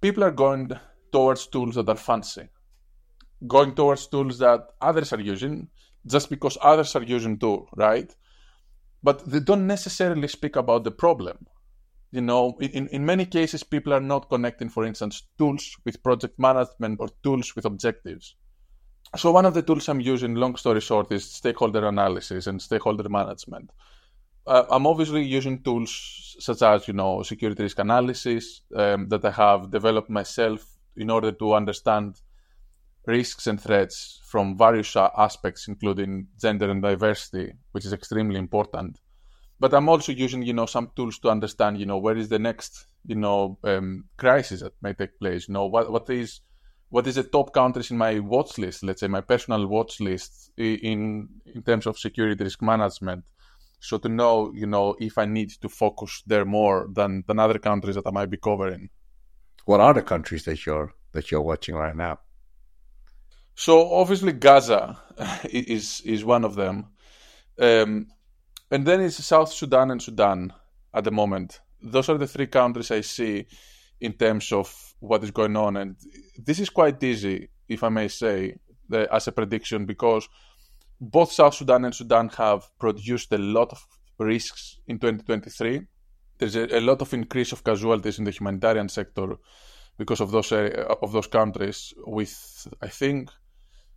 people 0.00 0.24
are 0.24 0.30
going 0.30 0.70
towards 1.12 1.46
tools 1.46 1.74
that 1.74 1.88
are 1.88 1.96
fancy 1.96 2.48
going 3.46 3.74
towards 3.74 4.06
tools 4.06 4.38
that 4.38 4.68
others 4.80 5.12
are 5.12 5.20
using 5.20 5.68
just 6.06 6.30
because 6.30 6.58
others 6.62 6.94
are 6.96 7.02
using 7.02 7.38
too, 7.38 7.66
right? 7.76 8.14
But 9.02 9.24
they 9.30 9.40
don't 9.40 9.66
necessarily 9.66 10.28
speak 10.28 10.56
about 10.56 10.84
the 10.84 10.90
problem. 10.90 11.46
You 12.10 12.20
know, 12.20 12.56
in, 12.60 12.86
in 12.88 13.04
many 13.04 13.26
cases, 13.26 13.62
people 13.62 13.92
are 13.92 14.00
not 14.00 14.28
connecting, 14.28 14.68
for 14.68 14.84
instance, 14.84 15.22
tools 15.36 15.76
with 15.84 16.02
project 16.02 16.38
management 16.38 17.00
or 17.00 17.08
tools 17.22 17.56
with 17.56 17.64
objectives. 17.64 18.36
So 19.16 19.30
one 19.30 19.46
of 19.46 19.54
the 19.54 19.62
tools 19.62 19.88
I'm 19.88 20.00
using, 20.00 20.34
long 20.34 20.56
story 20.56 20.80
short, 20.80 21.12
is 21.12 21.30
stakeholder 21.30 21.86
analysis 21.86 22.46
and 22.46 22.60
stakeholder 22.60 23.08
management. 23.08 23.70
Uh, 24.46 24.64
I'm 24.70 24.86
obviously 24.86 25.22
using 25.22 25.62
tools 25.62 26.36
such 26.38 26.62
as, 26.62 26.88
you 26.88 26.94
know, 26.94 27.22
security 27.22 27.62
risk 27.62 27.78
analysis 27.78 28.62
um, 28.76 29.08
that 29.08 29.24
I 29.24 29.30
have 29.30 29.70
developed 29.70 30.10
myself 30.10 30.66
in 30.96 31.10
order 31.10 31.32
to 31.32 31.54
understand 31.54 32.20
risks 33.06 33.46
and 33.46 33.60
threats 33.60 34.20
from 34.24 34.58
various 34.58 34.96
aspects, 34.96 35.68
including 35.68 36.26
gender 36.40 36.70
and 36.70 36.82
diversity, 36.82 37.52
which 37.72 37.84
is 37.84 37.92
extremely 37.92 38.38
important. 38.38 39.00
But 39.60 39.72
I'm 39.72 39.88
also 39.88 40.12
using, 40.12 40.42
you 40.42 40.52
know, 40.52 40.66
some 40.66 40.90
tools 40.96 41.18
to 41.20 41.30
understand, 41.30 41.78
you 41.78 41.86
know, 41.86 41.98
where 41.98 42.16
is 42.16 42.28
the 42.28 42.38
next, 42.38 42.86
you 43.06 43.14
know, 43.14 43.58
um, 43.62 44.06
crisis 44.16 44.60
that 44.60 44.72
may 44.82 44.92
take 44.92 45.18
place. 45.18 45.48
You 45.48 45.54
know, 45.54 45.66
what 45.66 45.90
what 45.90 46.10
is 46.10 46.40
what 46.94 47.08
is 47.08 47.16
the 47.16 47.24
top 47.24 47.52
countries 47.52 47.90
in 47.90 47.98
my 47.98 48.20
watch 48.20 48.56
list? 48.56 48.84
Let's 48.84 49.00
say 49.00 49.08
my 49.08 49.20
personal 49.20 49.66
watch 49.66 49.98
list 49.98 50.52
in 50.56 51.28
in 51.44 51.62
terms 51.64 51.86
of 51.86 51.98
security 51.98 52.44
risk 52.44 52.62
management. 52.62 53.24
So 53.80 53.98
to 53.98 54.08
know, 54.08 54.52
you 54.54 54.68
know, 54.68 54.94
if 55.00 55.18
I 55.18 55.24
need 55.24 55.50
to 55.62 55.68
focus 55.68 56.22
there 56.24 56.44
more 56.44 56.86
than 56.94 57.24
than 57.26 57.40
other 57.40 57.58
countries 57.58 57.96
that 57.96 58.06
I 58.06 58.12
might 58.12 58.30
be 58.30 58.36
covering. 58.36 58.90
What 59.64 59.80
are 59.80 59.92
the 59.92 60.02
countries 60.02 60.44
that 60.44 60.64
you're 60.64 60.94
that 61.10 61.32
you're 61.32 61.48
watching 61.50 61.74
right 61.74 61.96
now? 61.96 62.20
So 63.56 63.92
obviously 63.92 64.32
Gaza 64.32 64.96
is 65.50 66.00
is 66.04 66.24
one 66.24 66.44
of 66.44 66.54
them, 66.54 66.76
um, 67.58 68.06
and 68.70 68.86
then 68.86 69.00
it's 69.00 69.24
South 69.24 69.52
Sudan 69.52 69.90
and 69.90 70.00
Sudan 70.00 70.52
at 70.92 71.02
the 71.02 71.10
moment. 71.10 71.60
Those 71.82 72.08
are 72.08 72.18
the 72.18 72.28
three 72.28 72.46
countries 72.46 72.92
I 72.92 73.00
see 73.00 73.46
in 74.00 74.12
terms 74.12 74.52
of 74.52 74.94
what 75.00 75.22
is 75.24 75.30
going 75.30 75.56
on, 75.56 75.76
and 75.76 75.96
this 76.38 76.58
is 76.58 76.70
quite 76.70 77.02
easy, 77.02 77.48
if 77.68 77.82
I 77.82 77.88
may 77.88 78.08
say, 78.08 78.56
the, 78.88 79.12
as 79.12 79.28
a 79.28 79.32
prediction, 79.32 79.86
because 79.86 80.28
both 81.00 81.32
South 81.32 81.54
Sudan 81.54 81.84
and 81.84 81.94
Sudan 81.94 82.28
have 82.30 82.68
produced 82.78 83.32
a 83.32 83.38
lot 83.38 83.72
of 83.72 83.86
risks 84.18 84.78
in 84.86 84.98
2023, 84.98 85.82
there's 86.38 86.56
a, 86.56 86.78
a, 86.78 86.80
lot 86.80 87.00
of 87.00 87.12
increase 87.14 87.52
of 87.52 87.64
casualties 87.64 88.18
in 88.18 88.24
the 88.24 88.30
humanitarian 88.30 88.88
sector 88.88 89.36
because 89.96 90.20
of 90.20 90.30
those 90.30 90.50
uh, 90.52 90.94
of 91.02 91.12
those 91.12 91.28
countries. 91.28 91.94
With 92.06 92.66
I 92.82 92.88
think 92.88 93.30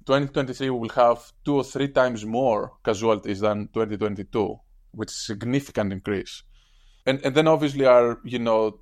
2023 0.05 0.69
we 0.69 0.79
will 0.79 0.89
have 0.89 1.31
two 1.43 1.55
or 1.55 1.63
three 1.63 1.89
times 1.89 2.25
more 2.25 2.73
casualties 2.83 3.39
than 3.39 3.67
2022, 3.73 4.55
which 4.91 5.09
is 5.09 5.15
a 5.15 5.25
significant 5.33 5.93
increase. 5.93 6.43
And 7.05 7.19
and 7.23 7.33
then 7.33 7.47
obviously 7.47 7.85
are 7.85 8.19
you 8.23 8.39
know 8.39 8.79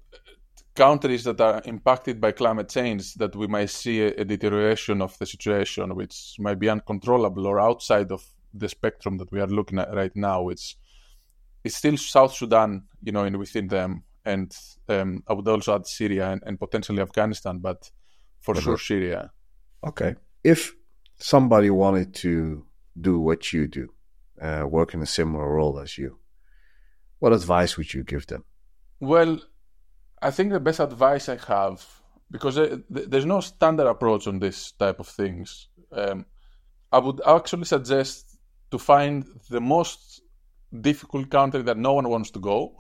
countries 0.76 1.23
that 1.23 1.39
are 1.41 1.61
impacted 1.65 2.19
by 2.19 2.32
climate 2.32 2.69
change 2.69 3.13
that 3.15 3.36
we 3.36 3.47
might 3.47 3.69
see 3.69 4.01
a, 4.01 4.07
a 4.07 4.26
deterioration 4.26 5.01
of 5.01 5.17
the 5.17 5.26
situation, 5.26 5.95
which 5.95 6.36
might 6.39 6.59
be 6.59 6.69
uncontrollable 6.69 7.47
or 7.47 7.59
outside 7.59 8.11
of 8.11 8.26
the 8.53 8.69
spectrum 8.69 9.17
that 9.17 9.32
we 9.32 9.39
are 9.39 9.47
looking 9.47 9.80
at 9.80 9.93
right 9.93 10.15
now, 10.15 10.43
which 10.43 10.78
is 11.63 11.76
still 11.76 11.97
South 11.97 12.34
Sudan, 12.34 12.84
you 13.01 13.11
know, 13.11 13.23
and 13.23 13.38
within 13.38 13.67
them, 13.67 14.03
and 14.26 14.55
um, 14.89 15.23
I 15.28 15.34
would 15.34 15.47
also 15.47 15.76
add 15.76 15.88
Syria 15.88 16.32
and, 16.32 16.43
and 16.45 16.59
potentially 16.59 17.01
Afghanistan, 17.01 17.59
but 17.59 17.89
for 18.39 18.53
mm-hmm. 18.53 18.63
sure 18.63 18.78
Syria. 18.78 19.32
Okay, 19.86 20.15
if 20.43 20.73
somebody 21.17 21.69
wanted 21.69 22.13
to 22.15 22.65
do 22.99 23.19
what 23.19 23.53
you 23.53 23.67
do, 23.67 23.93
uh, 24.41 24.65
work 24.67 24.93
in 24.93 25.01
a 25.01 25.05
similar 25.05 25.47
role 25.49 25.80
as 25.80 25.97
you, 25.97 26.19
what 27.19 27.34
advice 27.34 27.78
would 27.78 27.93
you 27.93 28.03
give 28.03 28.28
them? 28.28 28.43
Well, 28.99 29.39
I 30.22 30.32
think 30.32 30.51
the 30.51 30.59
best 30.59 30.80
advice 30.80 31.30
I 31.30 31.38
have, 31.47 31.86
because 32.32 32.55
there's 32.89 33.26
no 33.26 33.41
standard 33.41 33.88
approach 33.88 34.28
on 34.28 34.39
this 34.39 34.72
type 34.72 34.99
of 34.99 35.07
things, 35.07 35.68
um, 35.91 36.26
I 36.91 36.99
would 36.99 37.22
actually 37.26 37.66
suggest 37.66 38.38
to 38.72 38.80
find 38.80 39.26
the 39.49 39.61
most 39.61 40.22
difficult 40.82 41.30
country 41.30 41.61
that 41.63 41.78
no 41.78 41.93
one 41.93 42.09
wants 42.09 42.32
to 42.32 42.39
go 42.39 42.76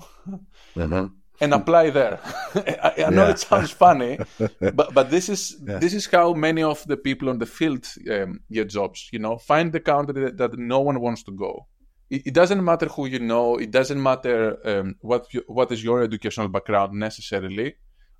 mm-hmm. 0.75 1.07
and 1.41 1.53
apply 1.53 1.89
there. 1.89 2.19
I, 2.55 3.05
I, 3.07 3.09
know 3.09 3.25
yeah. 3.25 3.31
it 3.31 3.39
sounds 3.39 3.71
funny, 3.71 4.19
but 4.59 4.93
but 4.93 5.09
this 5.09 5.29
is 5.29 5.57
yeah. 5.65 5.79
this 5.79 5.93
is 5.93 6.05
how 6.07 6.33
many 6.33 6.63
of 6.63 6.85
the 6.87 6.97
people 6.97 7.29
on 7.29 7.39
the 7.39 7.45
field 7.45 7.85
um, 8.09 8.41
get 8.51 8.69
jobs. 8.69 9.09
You 9.11 9.19
know, 9.19 9.37
find 9.37 9.71
the 9.71 9.79
country 9.79 10.23
that, 10.25 10.37
that 10.37 10.57
no 10.57 10.79
one 10.79 10.99
wants 10.99 11.23
to 11.23 11.31
go 11.31 11.67
it, 12.09 12.33
doesn't 12.33 12.63
matter 12.63 12.87
who 12.87 13.07
you 13.07 13.19
know. 13.19 13.57
It 13.57 13.71
doesn't 13.71 14.01
matter 14.01 14.57
um, 14.67 14.95
what 15.01 15.33
you, 15.33 15.43
what 15.47 15.71
is 15.71 15.83
your 15.83 16.03
educational 16.03 16.47
background 16.47 16.93
necessarily. 16.93 17.75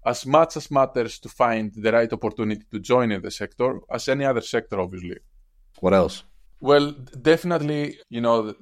As 0.05 0.25
much 0.25 0.57
as 0.57 0.69
matters 0.69 1.19
to 1.19 1.29
find 1.29 1.71
the 1.73 1.91
right 1.91 2.11
opportunity 2.11 2.63
to 2.71 2.79
join 2.79 3.11
in 3.11 3.21
the 3.21 3.31
sector, 3.31 3.79
as 3.91 4.07
any 4.07 4.25
other 4.25 4.41
sector, 4.41 4.79
obviously. 4.79 5.17
What 5.79 5.93
else? 5.93 6.23
Well, 6.61 6.91
definitely, 6.91 7.97
you 8.09 8.21
know, 8.21 8.53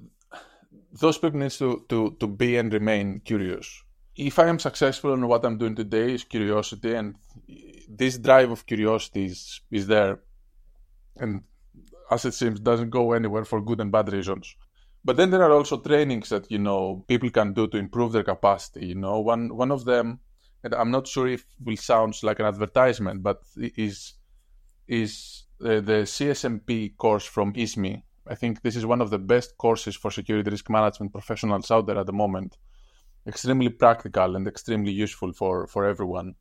those 1.00 1.18
people 1.18 1.40
need 1.40 1.52
to, 1.52 1.86
to, 1.90 2.16
to 2.20 2.28
be 2.28 2.58
and 2.58 2.72
remain 2.72 3.22
curious. 3.26 3.84
If 4.16 4.40
I 4.40 4.48
am 4.48 4.60
successful 4.60 5.14
in 5.14 5.28
what 5.28 5.44
I'm 5.46 5.58
doing 5.58 5.76
today 5.76 6.14
is 6.14 6.24
curiosity, 6.24 6.94
and 6.94 7.16
this 7.90 8.18
drive 8.18 8.52
of 8.52 8.66
curiosity 8.66 9.26
is, 9.26 9.62
is 9.72 9.88
there, 9.88 10.20
and 11.18 11.42
as 12.12 12.26
it 12.26 12.34
seems, 12.34 12.60
doesn't 12.60 12.90
go 12.90 13.14
anywhere 13.14 13.46
for 13.46 13.60
good 13.62 13.82
and 13.82 13.92
bad 13.92 14.12
reasons. 14.14 14.56
But 15.06 15.18
then 15.18 15.32
there 15.32 15.44
are 15.44 15.52
also 15.52 15.80
trainings 15.80 16.30
that 16.30 16.50
you 16.50 16.60
know 16.60 17.04
people 17.08 17.30
can 17.30 17.54
do 17.54 17.68
to 17.68 17.78
improve 17.78 18.14
their 18.14 18.24
capacity. 18.24 18.88
You 18.88 18.96
know, 18.96 19.20
one 19.20 19.56
one 19.56 19.72
of 19.72 19.84
them, 19.86 20.20
and 20.64 20.74
I'm 20.74 20.92
not 20.92 21.08
sure 21.08 21.28
if 21.28 21.46
will 21.64 21.78
sounds 21.78 22.24
like 22.24 22.40
an 22.40 22.46
advertisement, 22.46 23.22
but 23.22 23.42
is 23.58 24.14
is 24.88 25.44
uh, 25.62 25.82
the 25.82 26.06
CSMP 26.06 26.96
course 26.98 27.26
from 27.26 27.54
ISMI. 27.54 28.04
I 28.28 28.36
think 28.36 28.62
this 28.62 28.78
is 28.78 28.86
one 28.86 29.02
of 29.02 29.10
the 29.10 29.20
best 29.20 29.58
courses 29.58 29.96
for 29.98 30.10
security 30.10 30.50
risk 30.50 30.70
management 30.70 31.12
professionals 31.12 31.70
out 31.72 31.86
there 31.88 31.98
at 31.98 32.06
the 32.06 32.14
moment. 32.14 32.58
Extremely 33.28 33.70
practical 33.70 34.36
and 34.38 34.48
extremely 34.48 34.92
useful 34.92 35.34
for 35.34 35.68
for 35.68 35.86
everyone. 35.86 36.36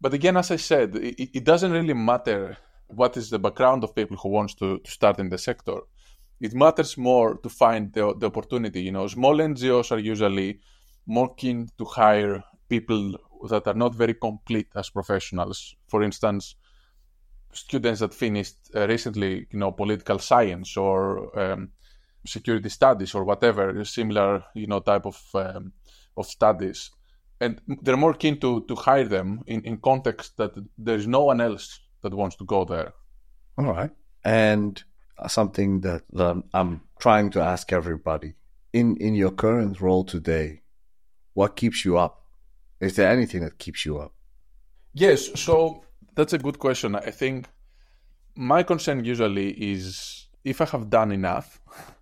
But 0.00 0.14
again, 0.14 0.38
as 0.38 0.50
I 0.50 0.56
said, 0.56 0.96
it, 0.96 1.36
it 1.36 1.44
doesn't 1.44 1.72
really 1.72 1.92
matter 1.92 2.56
what 2.86 3.18
is 3.18 3.28
the 3.28 3.38
background 3.38 3.84
of 3.84 3.94
people 3.94 4.16
who 4.16 4.30
wants 4.30 4.54
to, 4.54 4.78
to 4.78 4.90
start 4.90 5.18
in 5.18 5.28
the 5.28 5.38
sector 5.38 5.80
it 6.40 6.54
matters 6.54 6.96
more 6.96 7.36
to 7.36 7.48
find 7.48 7.92
the, 7.92 8.14
the 8.18 8.26
opportunity. 8.26 8.82
You 8.82 8.92
know, 8.92 9.06
small 9.06 9.36
NGOs 9.36 9.92
are 9.92 9.98
usually 9.98 10.60
more 11.06 11.34
keen 11.34 11.68
to 11.78 11.84
hire 11.84 12.42
people 12.68 13.16
that 13.48 13.66
are 13.66 13.74
not 13.74 13.94
very 13.94 14.14
complete 14.14 14.68
as 14.74 14.90
professionals. 14.90 15.74
For 15.88 16.02
instance, 16.02 16.54
students 17.52 18.00
that 18.00 18.14
finished 18.14 18.56
uh, 18.74 18.86
recently, 18.86 19.46
you 19.50 19.58
know, 19.58 19.72
political 19.72 20.18
science 20.18 20.76
or 20.76 21.38
um, 21.38 21.70
security 22.26 22.68
studies 22.68 23.14
or 23.14 23.24
whatever 23.24 23.84
similar, 23.84 24.44
you 24.54 24.66
know, 24.66 24.80
type 24.80 25.06
of 25.06 25.20
um, 25.34 25.72
of 26.16 26.26
studies, 26.26 26.90
and 27.40 27.60
they're 27.82 27.96
more 27.96 28.14
keen 28.14 28.38
to 28.40 28.64
to 28.66 28.74
hire 28.74 29.08
them 29.08 29.42
in 29.46 29.62
in 29.62 29.78
context 29.78 30.36
that 30.36 30.52
there 30.78 30.96
is 30.96 31.06
no 31.06 31.24
one 31.24 31.40
else 31.40 31.80
that 32.02 32.14
wants 32.14 32.36
to 32.36 32.44
go 32.44 32.64
there. 32.64 32.92
All 33.58 33.72
right, 33.72 33.90
and 34.24 34.82
something 35.28 35.80
that, 35.80 36.02
that 36.12 36.42
I'm 36.54 36.82
trying 36.98 37.30
to 37.30 37.40
ask 37.40 37.72
everybody. 37.72 38.34
In 38.72 38.96
in 38.98 39.14
your 39.14 39.32
current 39.32 39.80
role 39.80 40.04
today, 40.04 40.62
what 41.34 41.56
keeps 41.56 41.84
you 41.84 41.98
up? 41.98 42.24
Is 42.80 42.94
there 42.96 43.10
anything 43.10 43.40
that 43.42 43.58
keeps 43.58 43.84
you 43.84 43.98
up? 43.98 44.12
Yes, 44.94 45.30
so 45.40 45.84
that's 46.14 46.32
a 46.32 46.38
good 46.38 46.58
question. 46.58 46.94
I 46.94 47.10
think 47.10 47.46
my 48.36 48.62
concern 48.62 49.04
usually 49.04 49.50
is 49.72 50.28
if 50.44 50.60
I 50.60 50.66
have 50.66 50.90
done 50.90 51.12
enough. 51.12 51.60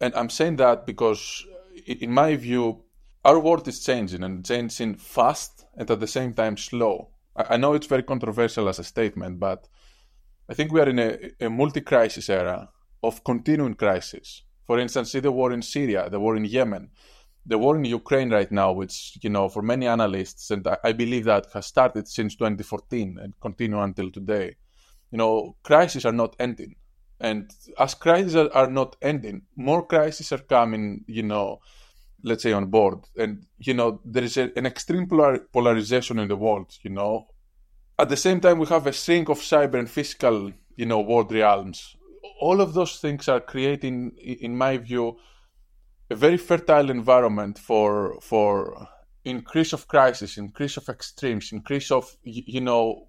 And 0.00 0.14
I'm 0.14 0.30
saying 0.30 0.56
that 0.56 0.86
because, 0.86 1.44
in 1.84 2.12
my 2.12 2.36
view, 2.36 2.84
our 3.24 3.40
world 3.40 3.66
is 3.66 3.84
changing 3.84 4.22
and 4.22 4.46
changing 4.46 4.94
fast 4.94 5.66
and 5.76 5.90
at 5.90 5.98
the 5.98 6.06
same 6.06 6.34
time 6.34 6.56
slow. 6.56 7.08
I 7.34 7.56
know 7.56 7.74
it's 7.74 7.88
very 7.88 8.04
controversial 8.04 8.68
as 8.68 8.78
a 8.78 8.84
statement, 8.84 9.40
but 9.40 9.68
I 10.48 10.54
think 10.54 10.72
we 10.72 10.80
are 10.80 10.88
in 10.88 10.98
a, 10.98 11.30
a 11.40 11.50
multi 11.50 11.80
crisis 11.80 12.30
era 12.30 12.68
of 13.02 13.22
continuing 13.24 13.74
crisis. 13.74 14.42
For 14.64 14.78
instance, 14.78 15.12
see 15.12 15.20
the 15.20 15.32
war 15.32 15.52
in 15.52 15.62
Syria, 15.62 16.08
the 16.10 16.20
war 16.20 16.36
in 16.36 16.44
Yemen, 16.44 16.90
the 17.44 17.58
war 17.58 17.76
in 17.76 17.84
Ukraine 17.84 18.30
right 18.30 18.50
now, 18.50 18.72
which, 18.72 19.18
you 19.22 19.30
know, 19.30 19.48
for 19.48 19.62
many 19.62 19.86
analysts, 19.86 20.50
and 20.50 20.66
I, 20.66 20.76
I 20.84 20.92
believe 20.92 21.24
that 21.24 21.46
has 21.54 21.66
started 21.66 22.06
since 22.08 22.34
2014 22.36 23.18
and 23.20 23.38
continue 23.40 23.80
until 23.80 24.10
today, 24.10 24.56
you 25.10 25.18
know, 25.18 25.56
crises 25.62 26.04
are 26.04 26.12
not 26.12 26.36
ending. 26.38 26.76
And 27.20 27.50
as 27.78 27.94
crises 27.94 28.36
are, 28.36 28.52
are 28.52 28.70
not 28.70 28.96
ending, 29.02 29.42
more 29.56 29.86
crises 29.86 30.30
are 30.32 30.38
coming, 30.38 31.04
you 31.06 31.22
know, 31.22 31.60
let's 32.22 32.42
say 32.42 32.52
on 32.52 32.66
board. 32.66 32.98
And, 33.16 33.46
you 33.58 33.74
know, 33.74 34.00
there 34.04 34.24
is 34.24 34.36
a, 34.36 34.50
an 34.56 34.66
extreme 34.66 35.08
polar, 35.08 35.38
polarization 35.52 36.18
in 36.18 36.28
the 36.28 36.36
world, 36.36 36.76
you 36.82 36.90
know, 36.90 37.28
at 37.98 38.08
the 38.08 38.16
same 38.16 38.40
time, 38.40 38.58
we 38.58 38.66
have 38.66 38.86
a 38.86 38.92
sync 38.92 39.28
of 39.28 39.38
cyber 39.38 39.78
and 39.78 39.90
physical, 39.90 40.52
you 40.76 40.86
know, 40.86 41.00
world 41.00 41.32
realms. 41.32 41.96
All 42.40 42.60
of 42.60 42.74
those 42.74 43.00
things 43.00 43.28
are 43.28 43.40
creating, 43.40 44.12
in 44.18 44.56
my 44.56 44.76
view, 44.76 45.18
a 46.10 46.14
very 46.14 46.36
fertile 46.36 46.90
environment 46.90 47.58
for 47.58 48.18
for 48.20 48.88
increase 49.24 49.72
of 49.72 49.88
crisis, 49.88 50.38
increase 50.38 50.76
of 50.76 50.88
extremes, 50.88 51.52
increase 51.52 51.90
of 51.90 52.16
you 52.22 52.60
know 52.60 53.08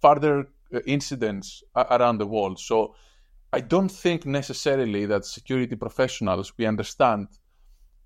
further 0.00 0.48
uh, 0.74 0.80
incidents 0.86 1.62
around 1.76 2.18
the 2.18 2.26
world. 2.26 2.58
So 2.58 2.94
I 3.52 3.60
don't 3.60 3.90
think 3.90 4.26
necessarily 4.26 5.06
that 5.06 5.24
security 5.24 5.76
professionals 5.76 6.52
we 6.56 6.66
understand 6.66 7.28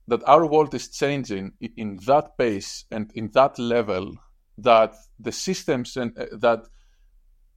that 0.08 0.22
our 0.26 0.46
world 0.46 0.74
is 0.74 0.88
changing 0.88 1.52
in 1.60 1.98
that 2.06 2.36
pace 2.36 2.84
and 2.90 3.10
in 3.14 3.30
that 3.32 3.58
level 3.58 4.16
that 4.58 4.94
the 5.18 5.32
systems 5.32 5.96
and 5.96 6.16
uh, 6.18 6.26
that 6.32 6.66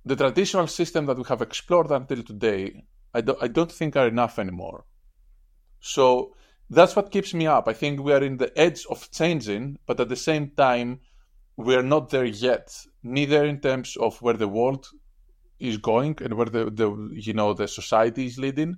the 0.06 0.16
traditional 0.16 0.68
system 0.68 1.06
that 1.06 1.18
we 1.18 1.24
have 1.28 1.42
explored 1.42 1.92
until 1.92 2.24
today, 2.24 2.84
I, 3.14 3.22
do, 3.22 3.36
I 3.42 3.48
don't 3.48 3.72
think 3.72 3.96
are 3.96 4.08
enough 4.08 4.40
anymore. 4.40 4.86
So 5.80 6.34
that's 6.70 6.96
what 6.96 7.12
keeps 7.12 7.34
me 7.34 7.48
up. 7.48 7.68
I 7.68 7.74
think 7.74 8.02
we 8.02 8.14
are 8.14 8.24
in 8.24 8.38
the 8.38 8.58
edge 8.58 8.86
of 8.90 9.10
changing, 9.12 9.80
but 9.86 10.00
at 10.00 10.10
the 10.10 10.16
same 10.16 10.52
time, 10.52 11.02
we 11.58 11.76
are 11.76 11.84
not 11.84 12.10
there 12.10 12.26
yet. 12.26 12.76
Neither 13.04 13.46
in 13.46 13.60
terms 13.60 13.98
of 13.98 14.22
where 14.22 14.36
the 14.36 14.48
world 14.48 14.88
is 15.60 15.78
going 15.78 16.18
and 16.22 16.36
where 16.36 16.46
the, 16.46 16.66
the 16.66 17.10
you 17.14 17.34
know 17.34 17.54
the 17.54 17.68
society 17.68 18.28
is 18.28 18.38
leading, 18.38 18.78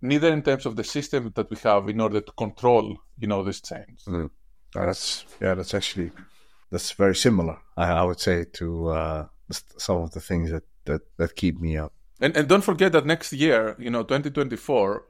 neither 0.00 0.32
in 0.32 0.42
terms 0.42 0.66
of 0.66 0.76
the 0.76 0.84
system 0.84 1.32
that 1.34 1.50
we 1.50 1.56
have 1.64 1.88
in 1.88 2.00
order 2.00 2.20
to 2.20 2.32
control 2.32 2.98
you 3.18 3.26
know 3.26 3.42
this 3.42 3.60
change. 3.60 4.04
Mm. 4.06 4.30
That's 4.74 5.24
yeah, 5.40 5.54
that's 5.54 5.74
actually 5.74 6.10
that's 6.72 6.92
very 6.92 7.14
similar, 7.14 7.58
I, 7.76 7.92
I 7.92 8.02
would 8.02 8.18
say, 8.18 8.46
to 8.54 8.88
uh, 8.88 9.26
some 9.76 9.98
of 9.98 10.10
the 10.12 10.20
things 10.20 10.50
that, 10.50 10.64
that, 10.86 11.02
that 11.18 11.36
keep 11.36 11.60
me 11.60 11.76
up. 11.76 11.92
And, 12.20 12.36
and 12.36 12.48
don't 12.48 12.64
forget 12.64 12.92
that 12.92 13.04
next 13.04 13.32
year, 13.32 13.76
you 13.78 13.90
know, 13.90 14.02
2024, 14.02 15.04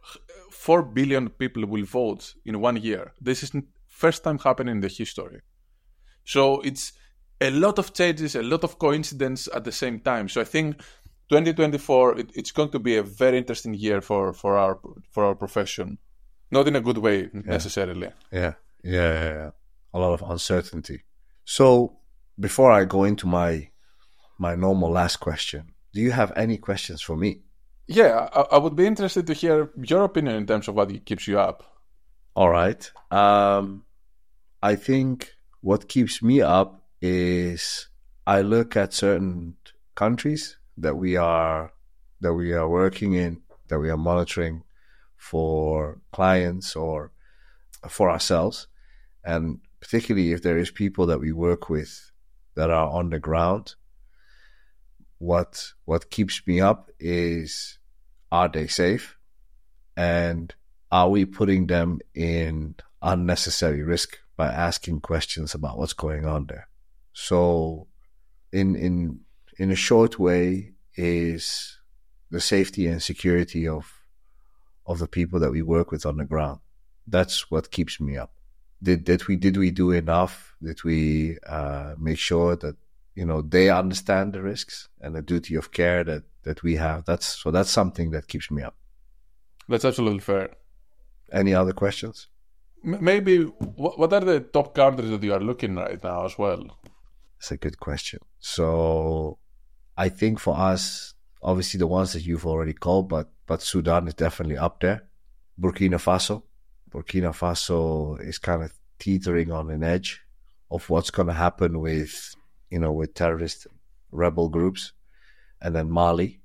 4 0.50 0.82
billion 0.82 1.28
people 1.28 1.64
will 1.66 1.84
vote 1.84 2.34
in 2.44 2.60
one 2.60 2.76
year. 2.76 3.12
This 3.20 3.42
is 3.42 3.52
first 3.88 4.24
time 4.24 4.38
happening 4.38 4.76
in 4.76 4.80
the 4.80 4.88
history. 4.88 5.40
So 6.24 6.60
it's 6.62 6.92
a 7.40 7.50
lot 7.50 7.78
of 7.78 7.92
changes, 7.92 8.34
a 8.34 8.42
lot 8.42 8.64
of 8.64 8.78
coincidence 8.78 9.48
at 9.54 9.64
the 9.64 9.72
same 9.72 10.00
time. 10.00 10.28
So 10.28 10.40
I 10.40 10.44
think 10.44 10.78
2024 11.28 12.18
it, 12.18 12.30
it's 12.34 12.50
going 12.50 12.70
to 12.70 12.78
be 12.78 12.96
a 12.96 13.02
very 13.02 13.38
interesting 13.38 13.74
year 13.74 14.00
for, 14.00 14.32
for 14.32 14.56
our 14.56 14.78
for 15.10 15.24
our 15.24 15.34
profession. 15.34 15.98
Not 16.50 16.68
in 16.68 16.76
a 16.76 16.80
good 16.80 16.98
way 16.98 17.30
necessarily. 17.32 18.08
Yeah. 18.30 18.54
Yeah, 18.82 19.12
yeah, 19.14 19.34
yeah. 19.34 19.50
a 19.94 19.98
lot 19.98 20.12
of 20.12 20.30
uncertainty. 20.30 21.02
So 21.44 21.98
before 22.38 22.70
I 22.72 22.84
go 22.84 23.04
into 23.04 23.26
my 23.26 23.68
my 24.38 24.54
normal 24.54 24.90
last 24.90 25.16
question, 25.16 25.74
do 25.92 26.00
you 26.00 26.10
have 26.10 26.32
any 26.36 26.56
questions 26.58 27.02
for 27.02 27.16
me? 27.16 27.42
Yeah, 27.86 28.28
I, 28.32 28.56
I 28.56 28.58
would 28.58 28.74
be 28.74 28.86
interested 28.86 29.26
to 29.26 29.34
hear 29.34 29.70
your 29.76 30.04
opinion 30.04 30.36
in 30.36 30.46
terms 30.46 30.68
of 30.68 30.74
what 30.74 31.04
keeps 31.04 31.28
you 31.28 31.38
up. 31.38 31.62
All 32.34 32.48
right. 32.48 32.90
Um, 33.10 33.84
I 34.62 34.76
think 34.76 35.34
what 35.60 35.88
keeps 35.88 36.22
me 36.22 36.40
up 36.40 36.82
is 37.00 37.88
I 38.26 38.42
look 38.42 38.76
at 38.76 38.92
certain 38.94 39.56
countries 39.94 40.56
that 40.78 40.96
we 40.96 41.16
are 41.16 41.72
that 42.20 42.34
we 42.34 42.52
are 42.52 42.68
working 42.68 43.14
in, 43.14 43.42
that 43.68 43.80
we 43.80 43.90
are 43.90 43.96
monitoring 43.96 44.62
for 45.16 46.00
clients 46.12 46.76
or 46.76 47.10
for 47.88 48.10
ourselves, 48.10 48.68
and 49.24 49.60
particularly 49.82 50.30
if 50.30 50.42
there 50.42 50.58
is 50.58 50.70
people 50.70 51.06
that 51.06 51.18
we 51.18 51.32
work 51.32 51.68
with 51.68 52.12
that 52.54 52.70
are 52.70 52.88
on 52.88 53.10
the 53.10 53.18
ground. 53.18 53.74
What 55.18 55.72
what 55.84 56.08
keeps 56.08 56.40
me 56.46 56.60
up 56.60 56.90
is 57.00 57.78
are 58.30 58.48
they 58.48 58.68
safe, 58.68 59.18
and 59.96 60.54
are 60.90 61.10
we 61.10 61.24
putting 61.24 61.66
them 61.66 61.98
in 62.14 62.76
unnecessary 63.02 63.82
risk 63.82 64.18
by 64.36 64.46
asking 64.46 65.00
questions 65.00 65.52
about 65.54 65.78
what's 65.78 65.92
going 65.94 66.26
on 66.26 66.46
there? 66.46 66.68
So, 67.12 67.88
in 68.52 68.76
in 68.76 69.20
in 69.58 69.72
a 69.72 69.76
short 69.88 70.18
way, 70.18 70.74
is 70.94 71.78
the 72.30 72.40
safety 72.40 72.86
and 72.86 73.02
security 73.02 73.66
of 73.66 73.92
of 74.86 75.00
the 75.00 75.08
people 75.08 75.40
that 75.40 75.50
we 75.50 75.62
work 75.62 75.90
with 75.90 76.06
on 76.06 76.18
the 76.18 76.24
ground. 76.24 76.60
That's 77.06 77.50
what 77.50 77.72
keeps 77.72 78.00
me 78.00 78.16
up. 78.16 78.32
Did 78.82 79.04
did 79.04 79.28
we 79.28 79.36
did 79.36 79.56
we 79.56 79.70
do 79.70 79.92
enough? 79.92 80.56
Did 80.62 80.82
we 80.84 81.38
uh, 81.46 81.94
make 81.98 82.18
sure 82.18 82.56
that 82.56 82.76
you 83.14 83.24
know 83.24 83.42
they 83.42 83.70
understand 83.70 84.32
the 84.32 84.42
risks 84.42 84.88
and 85.00 85.14
the 85.14 85.22
duty 85.22 85.54
of 85.54 85.72
care 85.72 86.02
that 86.04 86.24
that 86.42 86.62
we 86.62 86.76
have? 86.76 87.04
That's 87.04 87.26
so 87.26 87.50
that's 87.50 87.70
something 87.70 88.10
that 88.10 88.28
keeps 88.28 88.50
me 88.50 88.62
up. 88.62 88.74
That's 89.68 89.84
absolutely 89.84 90.20
fair. 90.20 90.50
Any 91.32 91.54
other 91.54 91.72
questions? 91.72 92.28
Maybe 92.82 93.44
what, 93.44 94.12
are 94.12 94.20
the 94.20 94.40
top 94.40 94.74
countries 94.74 95.10
that 95.10 95.22
you 95.22 95.32
are 95.32 95.40
looking 95.40 95.76
right 95.76 96.02
now 96.02 96.24
as 96.24 96.36
well? 96.36 96.62
That's 97.38 97.52
a 97.52 97.56
good 97.56 97.78
question. 97.78 98.18
So 98.40 99.38
I 99.96 100.08
think 100.08 100.40
for 100.40 100.56
us, 100.58 101.14
obviously 101.40 101.78
the 101.78 101.86
ones 101.86 102.12
that 102.12 102.26
you've 102.26 102.46
already 102.46 102.72
called, 102.72 103.08
but 103.08 103.30
but 103.46 103.62
Sudan 103.62 104.08
is 104.08 104.14
definitely 104.14 104.58
up 104.58 104.80
there. 104.80 105.04
Burkina 105.60 105.98
Faso. 106.00 106.42
Burkina 106.92 107.32
Faso 107.32 108.20
is 108.20 108.38
kind 108.38 108.62
of 108.62 108.72
teetering 108.98 109.50
on 109.50 109.70
an 109.70 109.82
edge 109.82 110.20
of 110.70 110.88
what's 110.90 111.10
going 111.10 111.28
to 111.28 111.34
happen 111.34 111.80
with, 111.80 112.34
you 112.70 112.78
know, 112.78 112.92
with 112.92 113.14
terrorist 113.14 113.66
rebel 114.10 114.48
groups. 114.48 114.92
And 115.60 115.74
then 115.74 115.90
Mali, 115.90 116.40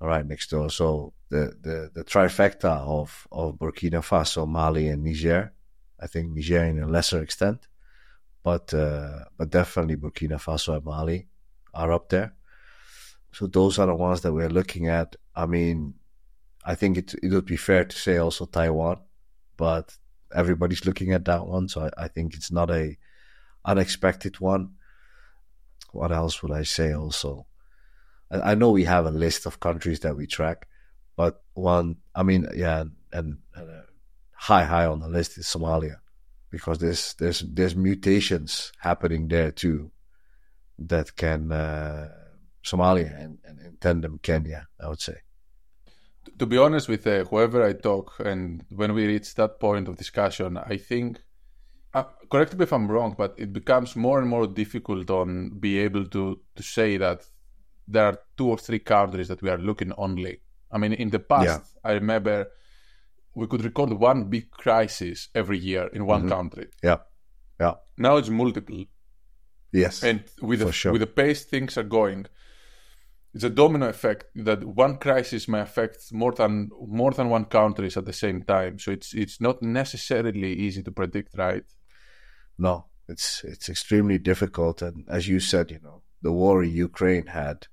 all 0.00 0.08
right, 0.08 0.26
next 0.26 0.50
door. 0.50 0.70
So 0.70 1.12
the, 1.28 1.56
the, 1.60 1.90
the 1.94 2.04
trifecta 2.04 2.78
of, 2.86 3.26
of 3.32 3.56
Burkina 3.56 4.00
Faso, 4.00 4.46
Mali, 4.46 4.88
and 4.88 5.04
Niger. 5.04 5.52
I 5.98 6.06
think 6.06 6.34
Niger 6.34 6.64
in 6.64 6.78
a 6.82 6.86
lesser 6.86 7.22
extent, 7.22 7.68
but 8.42 8.72
uh, 8.72 9.24
but 9.36 9.50
definitely 9.50 9.96
Burkina 9.96 10.40
Faso 10.40 10.74
and 10.74 10.84
Mali 10.84 11.28
are 11.74 11.92
up 11.92 12.08
there. 12.08 12.32
So 13.32 13.46
those 13.46 13.78
are 13.78 13.86
the 13.86 13.94
ones 13.94 14.22
that 14.22 14.32
we're 14.32 14.48
looking 14.48 14.88
at. 14.88 15.16
I 15.36 15.44
mean, 15.44 15.94
I 16.64 16.74
think 16.74 16.96
it 16.96 17.14
it 17.22 17.30
would 17.32 17.44
be 17.44 17.58
fair 17.58 17.84
to 17.84 17.96
say 17.96 18.16
also 18.16 18.46
Taiwan, 18.46 19.00
but 19.60 19.94
everybody's 20.34 20.86
looking 20.86 21.12
at 21.12 21.26
that 21.26 21.46
one, 21.46 21.68
so 21.68 21.82
I, 21.82 22.04
I 22.04 22.08
think 22.08 22.34
it's 22.34 22.50
not 22.50 22.70
a 22.70 22.96
unexpected 23.62 24.40
one. 24.40 24.70
What 25.92 26.12
else 26.12 26.42
would 26.42 26.50
I 26.52 26.64
say? 26.64 26.94
Also, 26.94 27.46
I, 28.30 28.52
I 28.52 28.54
know 28.54 28.70
we 28.70 28.84
have 28.84 29.04
a 29.04 29.10
list 29.10 29.46
of 29.46 29.60
countries 29.60 30.00
that 30.00 30.16
we 30.16 30.26
track, 30.26 30.66
but 31.14 31.42
one, 31.52 31.96
I 32.14 32.22
mean, 32.22 32.48
yeah, 32.56 32.80
and, 32.80 32.92
and 33.12 33.38
uh, 33.54 33.82
high, 34.32 34.64
high 34.64 34.86
on 34.86 35.00
the 35.00 35.08
list 35.08 35.36
is 35.36 35.46
Somalia, 35.46 35.96
because 36.50 36.78
there's 36.78 37.14
there's 37.14 37.40
there's 37.40 37.76
mutations 37.76 38.72
happening 38.78 39.28
there 39.28 39.52
too, 39.52 39.90
that 40.78 41.14
can 41.16 41.52
uh, 41.52 42.08
Somalia 42.64 43.12
and, 43.22 43.38
and 43.44 43.60
in 43.60 43.76
tandem 43.76 44.18
Kenya, 44.22 44.68
I 44.82 44.88
would 44.88 45.02
say. 45.02 45.18
To 46.38 46.46
be 46.46 46.58
honest 46.58 46.88
with 46.88 47.06
uh, 47.06 47.24
whoever 47.24 47.62
I 47.62 47.72
talk, 47.72 48.14
and 48.24 48.64
when 48.70 48.94
we 48.94 49.06
reach 49.06 49.34
that 49.34 49.58
point 49.60 49.88
of 49.88 49.96
discussion, 49.96 50.56
I 50.56 50.76
think, 50.76 51.20
uh, 51.94 52.04
correct 52.30 52.56
me 52.56 52.62
if 52.64 52.72
I'm 52.72 52.90
wrong, 52.90 53.14
but 53.16 53.34
it 53.38 53.52
becomes 53.52 53.96
more 53.96 54.20
and 54.20 54.28
more 54.28 54.46
difficult 54.46 55.10
on 55.10 55.58
be 55.58 55.78
able 55.78 56.06
to 56.06 56.40
to 56.56 56.62
say 56.62 56.98
that 56.98 57.26
there 57.88 58.04
are 58.04 58.18
two 58.36 58.48
or 58.48 58.58
three 58.58 58.78
countries 58.78 59.28
that 59.28 59.42
we 59.42 59.50
are 59.50 59.58
looking 59.58 59.92
only 59.96 60.40
I 60.70 60.78
mean, 60.78 60.92
in 60.92 61.10
the 61.10 61.18
past, 61.18 61.46
yeah. 61.46 61.90
I 61.90 61.92
remember 61.94 62.46
we 63.34 63.46
could 63.46 63.64
record 63.64 63.92
one 63.92 64.24
big 64.24 64.50
crisis 64.50 65.28
every 65.34 65.58
year 65.58 65.88
in 65.88 66.06
one 66.06 66.22
mm-hmm. 66.22 66.30
country. 66.30 66.66
Yeah, 66.82 66.98
yeah. 67.58 67.74
Now 67.96 68.16
it's 68.16 68.28
multiple. 68.28 68.84
Yes, 69.72 70.02
and 70.02 70.24
with 70.40 70.60
the, 70.60 70.72
sure. 70.72 70.92
with 70.92 71.00
the 71.00 71.06
pace 71.06 71.44
things 71.44 71.78
are 71.78 71.84
going, 71.84 72.26
it's 73.32 73.44
a 73.44 73.50
domino 73.50 73.88
effect 73.88 74.24
that 74.34 74.64
one 74.64 74.98
crisis 74.98 75.46
may 75.46 75.60
affect 75.60 76.12
more 76.12 76.32
than 76.32 76.70
more 76.86 77.12
than 77.12 77.28
one 77.28 77.44
countries 77.44 77.96
at 77.96 78.04
the 78.04 78.12
same 78.12 78.42
time. 78.42 78.78
So 78.78 78.90
it's 78.90 79.14
it's 79.14 79.40
not 79.40 79.62
necessarily 79.62 80.52
easy 80.52 80.82
to 80.82 80.90
predict, 80.90 81.38
right? 81.38 81.64
No, 82.58 82.86
it's 83.08 83.44
it's 83.44 83.68
extremely 83.68 84.18
difficult, 84.18 84.82
and 84.82 85.04
as 85.08 85.28
you 85.28 85.38
said, 85.38 85.70
you 85.70 85.80
know, 85.82 86.02
the 86.22 86.32
war 86.32 86.64
in 86.64 86.72
Ukraine 86.72 87.26
had 87.26 87.68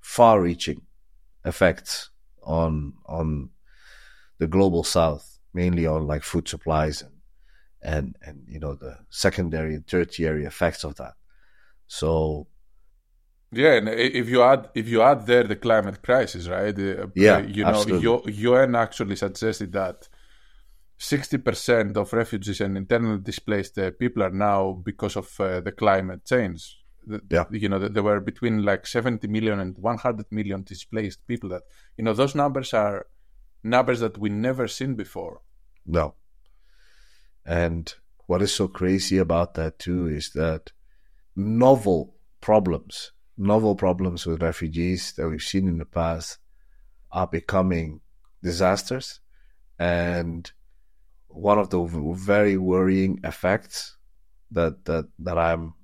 far-reaching 0.00 0.82
effects 1.44 2.10
on 2.42 2.94
on 3.06 3.50
the 4.38 4.48
global 4.48 4.82
south, 4.82 5.38
mainly 5.54 5.86
on 5.86 6.08
like 6.08 6.24
food 6.24 6.48
supplies 6.48 7.02
and 7.02 7.12
and 7.82 8.16
and 8.22 8.44
you 8.48 8.58
know 8.58 8.74
the 8.74 8.98
secondary 9.10 9.74
and 9.76 9.86
tertiary 9.86 10.44
effects 10.44 10.82
of 10.82 10.96
that. 10.96 11.14
So 11.86 12.48
yeah, 13.52 13.74
and 13.74 13.88
if 13.88 14.28
you 14.28 14.42
add 14.42 14.70
if 14.74 14.88
you 14.88 15.02
add 15.02 15.26
there 15.26 15.44
the 15.44 15.56
climate 15.56 16.02
crisis, 16.02 16.48
right? 16.48 16.76
Uh, 16.78 17.06
yeah, 17.14 17.38
you 17.38 17.64
know, 17.64 17.70
absolutely. 17.70 18.32
UN 18.34 18.74
actually 18.74 19.16
suggested 19.16 19.72
that 19.72 20.08
sixty 20.98 21.38
percent 21.38 21.96
of 21.96 22.12
refugees 22.12 22.60
and 22.60 22.76
internally 22.76 23.20
displaced 23.20 23.78
uh, 23.78 23.90
people 23.98 24.22
are 24.22 24.30
now 24.30 24.72
because 24.72 25.16
of 25.16 25.28
uh, 25.40 25.60
the 25.60 25.72
climate 25.72 26.24
change 26.24 26.82
yeah. 27.30 27.44
you 27.50 27.68
know 27.68 27.78
there 27.78 28.02
were 28.02 28.20
between 28.20 28.64
like 28.64 28.86
70 28.86 29.26
million 29.28 29.60
and 29.60 29.76
100 29.78 30.26
million 30.30 30.62
displaced 30.62 31.26
people 31.26 31.48
that 31.50 31.62
you 31.96 32.04
know 32.04 32.12
those 32.12 32.34
numbers 32.34 32.72
are 32.72 33.06
numbers 33.62 34.00
that 34.00 34.18
we 34.18 34.28
never 34.28 34.68
seen 34.68 34.94
before 34.94 35.40
no 35.86 36.14
and 37.44 37.94
what 38.26 38.42
is 38.42 38.54
so 38.54 38.68
crazy 38.68 39.18
about 39.18 39.54
that 39.54 39.78
too 39.78 40.06
is 40.06 40.30
that 40.34 40.70
novel 41.34 42.14
problems 42.40 43.12
novel 43.36 43.74
problems 43.74 44.26
with 44.26 44.42
refugees 44.42 45.12
that 45.12 45.28
we've 45.28 45.42
seen 45.42 45.68
in 45.68 45.78
the 45.78 45.84
past 45.84 46.38
are 47.10 47.26
becoming 47.26 48.00
disasters 48.42 49.20
and 49.78 50.52
one 51.28 51.58
of 51.58 51.70
the 51.70 51.82
very 52.14 52.56
worrying 52.56 53.20
effects 53.24 53.96
that 54.50 54.84
that 54.84 55.08
that 55.18 55.38
I'm 55.38 55.74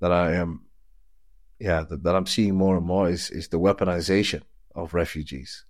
that 0.00 0.12
I 0.12 0.34
am, 0.34 0.64
yeah, 1.58 1.84
that, 1.88 2.02
that 2.02 2.16
I'm 2.16 2.26
seeing 2.26 2.54
more 2.54 2.76
and 2.76 2.86
more 2.86 3.08
is 3.08 3.30
is 3.30 3.48
the 3.48 3.58
weaponization 3.58 4.42
of 4.74 4.94
refugees. 4.94 5.64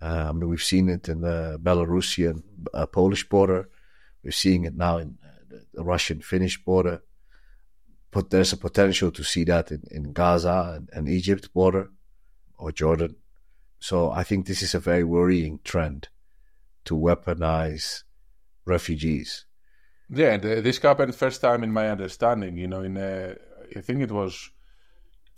Uh, 0.00 0.26
I 0.28 0.32
mean, 0.32 0.48
we've 0.48 0.62
seen 0.62 0.88
it 0.88 1.08
in 1.08 1.22
the 1.22 1.58
Belarusian 1.60 2.42
uh, 2.72 2.86
Polish 2.86 3.28
border. 3.28 3.68
We're 4.22 4.30
seeing 4.30 4.64
it 4.64 4.76
now 4.76 4.98
in 4.98 5.18
uh, 5.24 5.56
the 5.74 5.82
Russian 5.82 6.20
Finnish 6.20 6.62
border. 6.64 7.02
But 8.10 8.30
there's 8.30 8.52
a 8.52 8.56
potential 8.56 9.10
to 9.10 9.22
see 9.22 9.44
that 9.44 9.70
in, 9.70 9.82
in 9.90 10.12
Gaza 10.12 10.74
and, 10.76 10.88
and 10.92 11.08
Egypt 11.08 11.52
border 11.52 11.90
or 12.56 12.72
Jordan. 12.72 13.16
So 13.78 14.10
I 14.10 14.24
think 14.24 14.46
this 14.46 14.62
is 14.62 14.74
a 14.74 14.80
very 14.80 15.04
worrying 15.04 15.60
trend 15.62 16.08
to 16.86 16.96
weaponize 16.96 18.02
refugees. 18.64 19.44
Yeah, 20.10 20.32
and 20.32 20.44
uh, 20.44 20.60
this 20.60 20.78
happened 20.78 21.14
first 21.14 21.40
time 21.40 21.62
in 21.62 21.72
my 21.72 21.90
understanding. 21.90 22.56
You 22.56 22.66
know, 22.66 22.82
in 22.82 22.96
uh, 22.96 23.34
I 23.76 23.80
think 23.80 24.00
it 24.00 24.10
was 24.10 24.50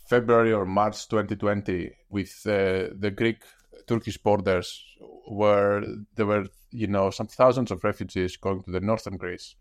February 0.09 0.53
or 0.53 0.65
March 0.65 1.09
2020 1.09 1.91
with 2.09 2.41
uh, 2.47 2.95
the 2.97 3.13
Greek 3.15 3.43
Turkish 3.87 4.17
borders, 4.19 4.83
where 5.27 5.85
there 6.15 6.27
were 6.27 6.47
you 6.71 6.87
know 6.87 7.11
some 7.11 7.27
thousands 7.27 7.73
of 7.73 7.83
refugees 7.83 8.37
going 8.37 8.63
to 8.63 8.71
the 8.71 8.81
northern 8.81 9.17
Greece 9.17 9.57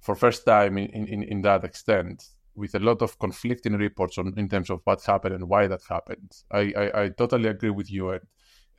for 0.00 0.14
first 0.14 0.44
time 0.46 0.78
in, 0.78 1.06
in, 1.06 1.22
in 1.22 1.42
that 1.42 1.64
extent 1.64 2.24
with 2.54 2.74
a 2.74 2.78
lot 2.78 3.02
of 3.02 3.18
conflicting 3.18 3.74
reports 3.74 4.18
on 4.18 4.34
in 4.36 4.48
terms 4.48 4.70
of 4.70 4.80
what 4.84 5.02
happened 5.04 5.34
and 5.34 5.48
why 5.48 5.66
that 5.66 5.80
happened. 5.88 6.32
I, 6.50 6.72
I, 6.76 7.02
I 7.02 7.08
totally 7.10 7.48
agree 7.48 7.70
with 7.70 7.90
you. 7.90 8.10
And 8.10 8.22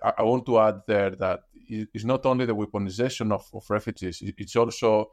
I, 0.04 0.14
I, 0.20 0.24
want 0.24 0.46
to 0.48 0.60
add 0.60 0.82
there 0.88 1.12
that 1.12 1.42
it's 1.68 2.04
not 2.04 2.26
only 2.26 2.46
the 2.46 2.56
weaponization 2.56 3.32
of, 3.32 3.46
of 3.54 3.64
refugees, 3.70 4.22
it's 4.38 4.56
also 4.56 5.12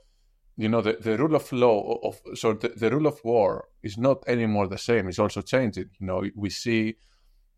you 0.59 0.69
know, 0.69 0.81
the, 0.83 0.99
the 1.01 1.17
rule 1.17 1.37
of 1.37 1.51
law 1.53 2.01
of 2.03 2.21
so 2.35 2.53
the, 2.53 2.71
the 2.71 2.91
rule 2.91 3.07
of 3.07 3.21
war 3.23 3.69
is 3.85 3.97
not 3.97 4.25
anymore 4.27 4.67
the 4.67 4.77
same. 4.77 5.09
It's 5.09 5.21
also 5.21 5.41
changing. 5.41 5.91
You 6.01 6.07
know, 6.07 6.25
we 6.35 6.51
see 6.51 6.97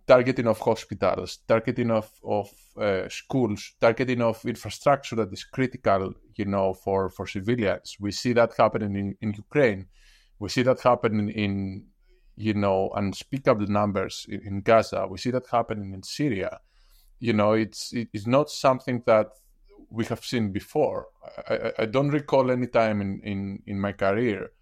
targeting 0.06 0.46
of 0.46 0.58
hospitals, 0.58 1.38
targeting 1.46 1.90
of 1.90 2.10
of 2.24 2.50
uh, 2.76 3.08
schools, 3.08 3.74
targeting 3.80 4.22
of 4.22 4.44
infrastructure 4.44 5.16
that 5.16 5.32
is 5.32 5.44
critical, 5.44 6.14
you 6.36 6.44
know, 6.44 6.74
for 6.74 7.08
for 7.08 7.26
civilians. 7.26 7.96
We 8.00 8.12
see 8.12 8.32
that 8.34 8.54
happening 8.56 8.96
in, 8.96 9.16
in 9.20 9.34
Ukraine. 9.34 9.86
We 10.38 10.48
see 10.48 10.62
that 10.62 10.80
happening 10.80 11.30
in 11.30 11.84
you 12.36 12.54
know 12.54 12.90
unspeakable 12.94 13.66
numbers 13.66 14.26
in, 14.28 14.40
in 14.46 14.60
Gaza. 14.62 15.06
We 15.08 15.18
see 15.18 15.30
that 15.32 15.46
happening 15.50 15.92
in 15.94 16.02
Syria. 16.02 16.60
You 17.18 17.34
know, 17.34 17.52
it's 17.52 17.92
it's 17.92 18.26
not 18.26 18.50
something 18.50 19.02
that 19.06 19.28
we 19.90 20.04
have 20.06 20.24
seen 20.24 20.52
before. 20.52 21.08
I, 21.48 21.72
I 21.80 21.86
don't 21.86 22.10
recall 22.10 22.50
any 22.50 22.68
time 22.68 23.00
in, 23.00 23.20
in, 23.24 23.62
in 23.66 23.80
my 23.80 23.92
career 23.92 24.52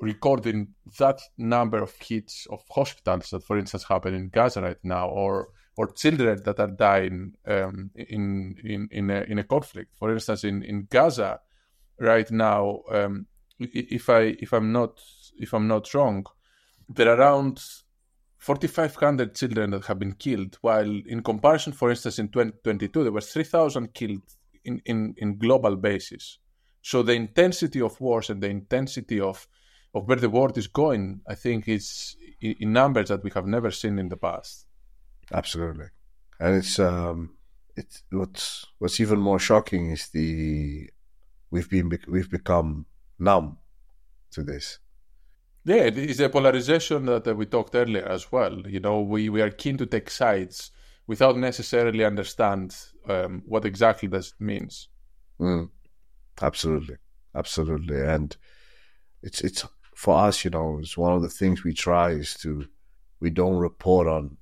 recording 0.00 0.68
that 0.98 1.20
number 1.38 1.82
of 1.82 1.94
hits 2.00 2.46
of 2.50 2.62
hospitals 2.70 3.30
that, 3.30 3.44
for 3.44 3.58
instance, 3.58 3.84
happen 3.84 4.14
in 4.14 4.28
Gaza 4.28 4.62
right 4.62 4.82
now, 4.82 5.08
or 5.08 5.48
or 5.76 5.92
children 5.92 6.42
that 6.44 6.58
are 6.58 6.70
dying 6.70 7.34
um, 7.46 7.90
in 7.94 8.56
in 8.64 8.88
in 8.90 9.10
a, 9.10 9.22
in 9.22 9.38
a 9.38 9.44
conflict. 9.44 9.94
For 9.98 10.12
instance, 10.12 10.44
in, 10.44 10.62
in 10.62 10.86
Gaza 10.90 11.40
right 11.98 12.30
now, 12.30 12.82
um, 12.90 13.26
if 13.58 14.08
I 14.10 14.36
if 14.38 14.52
I'm 14.52 14.72
not 14.72 15.00
if 15.38 15.52
I'm 15.52 15.68
not 15.68 15.92
wrong, 15.94 16.26
there 16.88 17.08
are 17.08 17.18
around 17.18 17.62
4,500 18.38 19.34
children 19.34 19.70
that 19.70 19.86
have 19.86 19.98
been 19.98 20.12
killed, 20.12 20.58
while 20.60 21.00
in 21.06 21.22
comparison, 21.22 21.72
for 21.72 21.90
instance, 21.90 22.18
in 22.18 22.28
2022, 22.28 23.02
there 23.02 23.12
were 23.12 23.20
3,000 23.20 23.92
killed 23.92 24.22
in, 24.64 24.80
in, 24.84 25.14
in 25.16 25.38
global 25.38 25.74
basis. 25.74 26.38
So 26.82 27.02
the 27.02 27.14
intensity 27.14 27.80
of 27.80 28.00
wars 28.00 28.30
and 28.30 28.40
the 28.40 28.48
intensity 28.48 29.18
of, 29.18 29.48
of 29.96 30.06
where 30.06 30.16
the 30.16 30.30
world 30.30 30.58
is 30.58 30.66
going, 30.66 31.20
I 31.26 31.34
think, 31.34 31.68
is 31.68 32.16
in, 32.40 32.72
numbers 32.72 33.08
that 33.08 33.24
we 33.24 33.30
have 33.34 33.46
never 33.46 33.70
seen 33.70 33.98
in 33.98 34.08
the 34.08 34.16
past. 34.16 34.66
Absolutely, 35.32 35.86
and 36.38 36.56
it's 36.56 36.78
um, 36.78 37.36
it's 37.76 38.02
what's 38.10 38.66
what's 38.78 39.00
even 39.00 39.18
more 39.18 39.38
shocking 39.38 39.90
is 39.90 40.08
the 40.08 40.90
we've 41.50 41.70
been 41.70 41.90
we've 42.06 42.30
become 42.30 42.86
numb 43.18 43.58
to 44.32 44.42
this. 44.42 44.78
Yeah, 45.64 45.84
it 45.90 45.98
is 45.98 46.20
a 46.20 46.28
polarization 46.28 47.06
that 47.06 47.36
we 47.36 47.46
talked 47.46 47.74
earlier 47.74 48.06
as 48.06 48.30
well. 48.30 48.60
You 48.68 48.78
know, 48.78 49.00
we, 49.00 49.28
we 49.28 49.42
are 49.42 49.50
keen 49.50 49.76
to 49.78 49.86
take 49.86 50.10
sides 50.10 50.70
without 51.08 51.36
necessarily 51.36 52.04
understand 52.04 52.76
um, 53.08 53.42
what 53.46 53.64
exactly 53.64 54.08
this 54.08 54.32
means. 54.38 54.88
Mm. 55.40 55.70
Absolutely, 56.40 56.96
absolutely, 57.34 58.00
and 58.00 58.36
it's 59.22 59.40
it's 59.40 59.64
for 59.96 60.14
us. 60.14 60.44
You 60.44 60.50
know, 60.50 60.78
it's 60.78 60.96
one 60.96 61.14
of 61.14 61.22
the 61.22 61.28
things 61.28 61.64
we 61.64 61.72
try 61.72 62.10
is 62.10 62.34
to 62.34 62.68
we 63.18 63.30
don't 63.30 63.56
report 63.56 64.06
on 64.06 64.36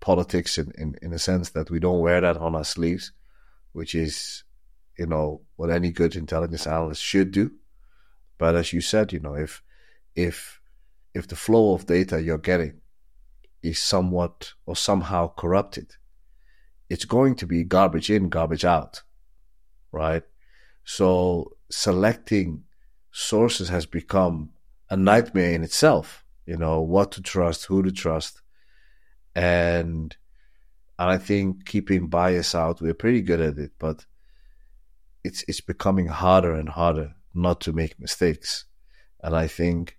politics 0.00 0.56
in, 0.56 0.72
in, 0.78 0.96
in 1.02 1.12
a 1.12 1.18
sense 1.18 1.50
that 1.50 1.70
we 1.70 1.78
don't 1.78 2.00
wear 2.00 2.22
that 2.22 2.38
on 2.38 2.54
our 2.54 2.64
sleeves, 2.64 3.12
which 3.72 3.94
is, 3.94 4.44
you 4.98 5.06
know, 5.06 5.42
what 5.56 5.70
any 5.70 5.92
good 5.92 6.16
intelligence 6.16 6.66
analyst 6.66 7.02
should 7.02 7.30
do. 7.30 7.52
But 8.38 8.56
as 8.56 8.72
you 8.72 8.80
said, 8.80 9.12
you 9.12 9.20
know, 9.20 9.34
if 9.34 9.62
if 10.16 10.60
if 11.12 11.28
the 11.28 11.36
flow 11.36 11.74
of 11.74 11.86
data 11.86 12.20
you're 12.20 12.38
getting 12.38 12.80
is 13.62 13.78
somewhat 13.78 14.54
or 14.64 14.74
somehow 14.74 15.28
corrupted, 15.28 15.96
it's 16.88 17.04
going 17.04 17.34
to 17.36 17.46
be 17.46 17.62
garbage 17.62 18.10
in, 18.10 18.30
garbage 18.30 18.64
out, 18.64 19.02
right? 19.92 20.22
So 20.84 21.56
selecting 21.70 22.64
sources 23.12 23.68
has 23.68 23.86
become 23.86 24.50
a 24.94 24.96
nightmare 24.96 25.52
in 25.52 25.64
itself. 25.64 26.24
You 26.46 26.56
know, 26.56 26.80
what 26.80 27.12
to 27.12 27.22
trust, 27.22 27.66
who 27.66 27.82
to 27.82 27.90
trust. 27.90 28.42
And, 29.34 30.16
and 30.98 31.10
I 31.10 31.18
think 31.18 31.66
keeping 31.66 32.08
bias 32.08 32.54
out, 32.54 32.80
we're 32.80 32.94
pretty 32.94 33.22
good 33.22 33.40
at 33.40 33.58
it, 33.58 33.72
but 33.78 34.06
it's, 35.24 35.44
it's 35.48 35.60
becoming 35.60 36.06
harder 36.06 36.54
and 36.54 36.68
harder 36.68 37.14
not 37.32 37.60
to 37.62 37.72
make 37.72 37.98
mistakes. 37.98 38.66
And 39.22 39.34
I 39.34 39.48
think 39.48 39.98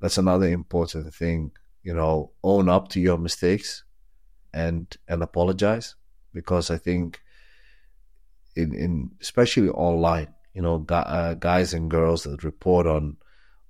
that's 0.00 0.18
another 0.18 0.48
important 0.48 1.12
thing, 1.14 1.50
you 1.82 1.92
know, 1.92 2.32
own 2.42 2.68
up 2.68 2.88
to 2.90 3.00
your 3.00 3.18
mistakes 3.18 3.84
and, 4.54 4.96
and 5.08 5.22
apologize 5.22 5.96
because 6.32 6.70
I 6.70 6.78
think 6.78 7.20
in 8.54 8.74
in 8.74 9.10
especially 9.20 9.68
online, 9.68 10.28
you 10.54 10.62
know, 10.62 10.84
uh, 10.88 11.34
guys 11.34 11.74
and 11.74 11.90
girls 11.90 12.24
that 12.24 12.44
report 12.44 12.86
on 12.86 13.16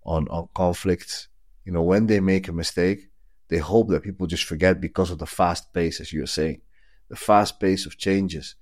on 0.05 0.29
on 0.29 0.49
conflicts, 0.55 1.29
you 1.65 1.73
know, 1.73 1.83
when 1.83 2.07
they 2.07 2.21
make 2.21 2.49
a 2.49 2.53
mistake, 2.53 3.09
they 3.49 3.59
hope 3.59 3.89
that 3.89 4.03
people 4.03 4.27
just 4.27 4.45
forget 4.45 4.81
because 4.81 5.11
of 5.11 5.19
the 5.19 5.27
fast 5.27 5.73
pace, 5.73 6.01
as 6.01 6.13
you're 6.13 6.27
saying, 6.27 6.61
the 7.09 7.17
fast 7.17 7.61
pace 7.61 7.87
of 7.87 7.99
changes, 7.99 8.55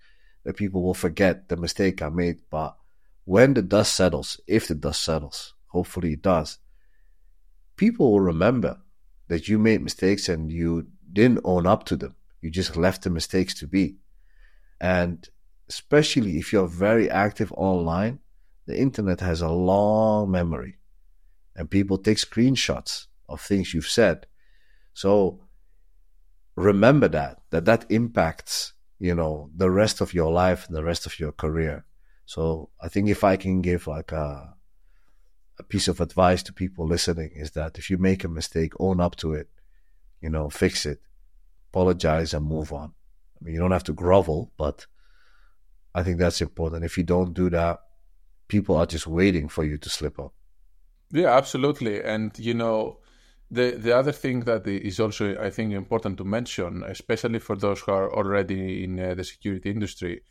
that 0.45 0.57
people 0.57 0.83
will 0.83 0.95
forget 0.95 1.49
the 1.49 1.57
mistake 1.57 2.03
I 2.03 2.09
made. 2.09 2.41
But 2.51 2.77
when 3.25 3.55
the 3.55 3.63
dust 3.63 3.95
settles, 3.95 4.41
if 4.47 4.69
the 4.69 4.75
dust 4.75 5.05
settles, 5.05 5.55
hopefully 5.67 6.15
it 6.15 6.23
does, 6.23 6.59
people 7.77 8.11
will 8.11 8.21
remember 8.21 8.81
that 9.29 9.49
you 9.49 9.59
made 9.59 9.81
mistakes 9.83 10.29
and 10.29 10.51
you 10.51 10.89
didn't 11.13 11.41
own 11.45 11.67
up 11.67 11.85
to 11.85 11.97
them. 11.97 12.17
You 12.41 12.51
just 12.51 12.77
left 12.77 13.03
the 13.03 13.11
mistakes 13.11 13.55
to 13.61 13.69
be. 13.69 13.97
And 14.81 15.29
especially 15.69 16.39
if 16.39 16.53
you're 16.53 16.67
very 16.67 17.09
active 17.09 17.53
online, 17.53 18.19
the 18.67 18.77
internet 18.77 19.21
has 19.21 19.41
a 19.41 19.49
long 19.49 20.31
memory 20.31 20.80
and 21.57 21.71
people 21.71 21.99
take 21.99 22.19
screenshots 22.19 23.07
of 23.29 23.41
things 23.41 23.75
you've 23.75 23.87
said. 23.87 24.27
So 24.93 25.41
remember 26.57 27.09
that, 27.09 27.41
that 27.51 27.65
that 27.65 27.87
impacts, 27.91 28.73
you 28.99 29.15
know, 29.15 29.51
the 29.55 29.71
rest 29.71 30.01
of 30.01 30.15
your 30.15 30.33
life 30.33 30.67
and 30.67 30.77
the 30.77 30.85
rest 30.85 31.07
of 31.07 31.19
your 31.19 31.33
career. 31.33 31.85
So 32.27 32.71
I 32.81 32.89
think 32.89 33.09
if 33.09 33.25
I 33.25 33.37
can 33.37 33.61
give 33.61 33.87
like 33.87 34.13
a, 34.13 34.55
a 35.59 35.63
piece 35.63 35.89
of 35.89 36.01
advice 36.01 36.43
to 36.45 36.53
people 36.53 36.87
listening 36.87 37.31
is 37.35 37.53
that 37.53 37.79
if 37.79 37.91
you 37.91 37.99
make 37.99 38.25
a 38.25 38.29
mistake, 38.29 38.73
own 38.79 39.01
up 39.01 39.17
to 39.17 39.35
it, 39.35 39.49
you 40.21 40.31
know, 40.31 40.49
fix 40.51 40.87
it, 40.87 41.01
apologize 41.73 42.35
and 42.35 42.47
move 42.47 42.73
on. 42.73 42.93
I 43.41 43.45
mean, 43.45 43.55
you 43.55 43.61
don't 43.61 43.71
have 43.71 43.85
to 43.85 43.93
grovel, 43.93 44.53
but 44.57 44.87
I 45.95 46.03
think 46.03 46.19
that's 46.19 46.41
important. 46.41 46.85
If 46.85 46.99
you 46.99 47.05
don't 47.05 47.33
do 47.33 47.51
that, 47.51 47.81
people 48.49 48.77
are 48.77 48.87
just 48.87 49.07
waiting 49.07 49.49
for 49.49 49.65
you 49.65 49.79
to 49.79 49.89
slip 49.89 50.19
up. 50.19 50.35
Yeah, 51.13 51.37
absolutely. 51.37 52.03
And 52.03 52.37
you 52.39 52.55
know, 52.55 52.99
the 53.51 53.73
the 53.73 53.97
other 53.97 54.13
thing 54.13 54.41
that 54.41 54.67
is 54.67 55.01
also 55.01 55.37
I 55.41 55.51
think 55.51 55.73
important 55.73 56.19
to 56.19 56.25
mention, 56.25 56.85
especially 56.85 57.39
for 57.41 57.57
those 57.57 57.81
who 57.81 57.93
are 57.93 58.13
already 58.15 58.85
in 58.85 58.99
uh, 59.01 59.15
the 59.15 59.25
security 59.25 59.71
industry, 59.71 60.23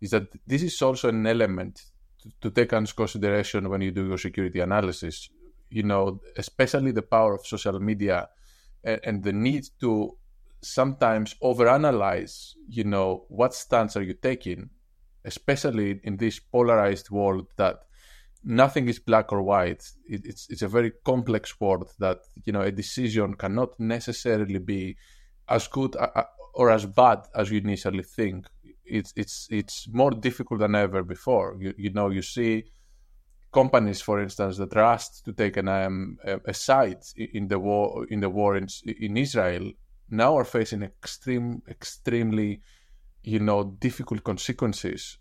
is 0.00 0.10
that 0.10 0.26
this 0.46 0.62
is 0.62 0.80
also 0.82 1.08
an 1.08 1.26
element 1.26 1.84
to, 2.22 2.30
to 2.40 2.50
take 2.50 2.72
into 2.72 2.94
consideration 2.94 3.68
when 3.68 3.80
you 3.80 3.92
do 3.92 4.06
your 4.08 4.18
security 4.18 4.60
analysis. 4.60 5.28
You 5.70 5.84
know, 5.84 6.20
especially 6.36 6.90
the 6.92 7.02
power 7.02 7.34
of 7.34 7.46
social 7.46 7.78
media 7.80 8.28
and, 8.82 9.00
and 9.04 9.22
the 9.24 9.32
need 9.32 9.66
to 9.80 10.16
sometimes 10.62 11.34
overanalyze, 11.42 12.54
you 12.68 12.84
know, 12.84 13.24
what 13.28 13.54
stance 13.54 13.96
are 13.96 14.02
you 14.02 14.14
taking, 14.14 14.70
especially 15.24 16.00
in 16.04 16.16
this 16.16 16.38
polarized 16.38 17.10
world 17.10 17.46
that 17.56 17.80
nothing 18.44 18.88
is 18.88 18.98
black 18.98 19.32
or 19.32 19.42
white. 19.42 19.82
It, 20.08 20.24
it's 20.24 20.48
it's 20.50 20.62
a 20.62 20.68
very 20.68 20.92
complex 21.04 21.58
world 21.60 21.90
that 21.98 22.18
you 22.44 22.52
know 22.52 22.62
a 22.62 22.70
decision 22.70 23.34
cannot 23.34 23.78
necessarily 23.80 24.58
be 24.58 24.96
as 25.48 25.66
good 25.68 25.96
or 26.54 26.70
as 26.70 26.86
bad 26.86 27.26
as 27.34 27.50
you 27.50 27.58
initially 27.58 28.02
think. 28.02 28.46
It's 28.84 29.12
it's 29.16 29.48
it's 29.50 29.88
more 29.92 30.10
difficult 30.10 30.60
than 30.60 30.74
ever 30.74 31.02
before. 31.02 31.56
You 31.58 31.74
you 31.76 31.90
know 31.90 32.10
you 32.10 32.22
see 32.22 32.64
companies, 33.52 34.00
for 34.02 34.20
instance, 34.20 34.58
that 34.58 34.76
are 34.76 34.84
asked 34.84 35.24
to 35.24 35.32
take 35.32 35.56
an, 35.56 35.68
um, 35.68 36.18
a 36.44 36.52
side 36.52 37.02
in 37.16 37.48
the 37.48 37.58
war 37.58 38.06
in 38.10 38.20
the 38.20 38.28
war 38.30 38.56
in, 38.56 38.66
in 38.84 39.16
Israel 39.16 39.72
now 40.10 40.36
are 40.36 40.44
facing 40.44 40.82
extreme, 40.82 41.62
extremely, 41.68 42.60
you 43.22 43.38
know, 43.38 43.64
difficult 43.80 44.22
consequences 44.22 45.18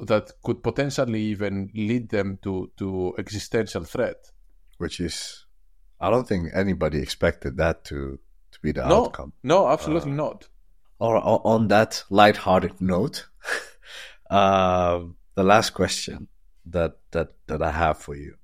that 0.00 0.32
could 0.42 0.62
potentially 0.62 1.20
even 1.22 1.70
lead 1.74 2.08
them 2.10 2.38
to 2.42 2.70
to 2.76 3.14
existential 3.18 3.84
threat. 3.84 4.30
Which 4.78 5.00
is, 5.00 5.46
I 6.00 6.10
don't 6.10 6.26
think 6.26 6.50
anybody 6.54 6.98
expected 6.98 7.56
that 7.58 7.84
to 7.84 8.18
to 8.52 8.60
be 8.60 8.72
the 8.72 8.86
no, 8.86 9.04
outcome. 9.06 9.32
No, 9.42 9.68
absolutely 9.68 10.12
uh, 10.12 10.16
not. 10.16 10.48
Or 10.98 11.16
on 11.18 11.68
that 11.68 12.04
light-hearted 12.08 12.80
note, 12.80 13.26
um, 14.30 15.16
the 15.34 15.42
last 15.42 15.70
question 15.70 16.28
that 16.66 16.98
that 17.10 17.34
that 17.46 17.62
I 17.62 17.70
have 17.70 17.98
for 17.98 18.14
you 18.14 18.36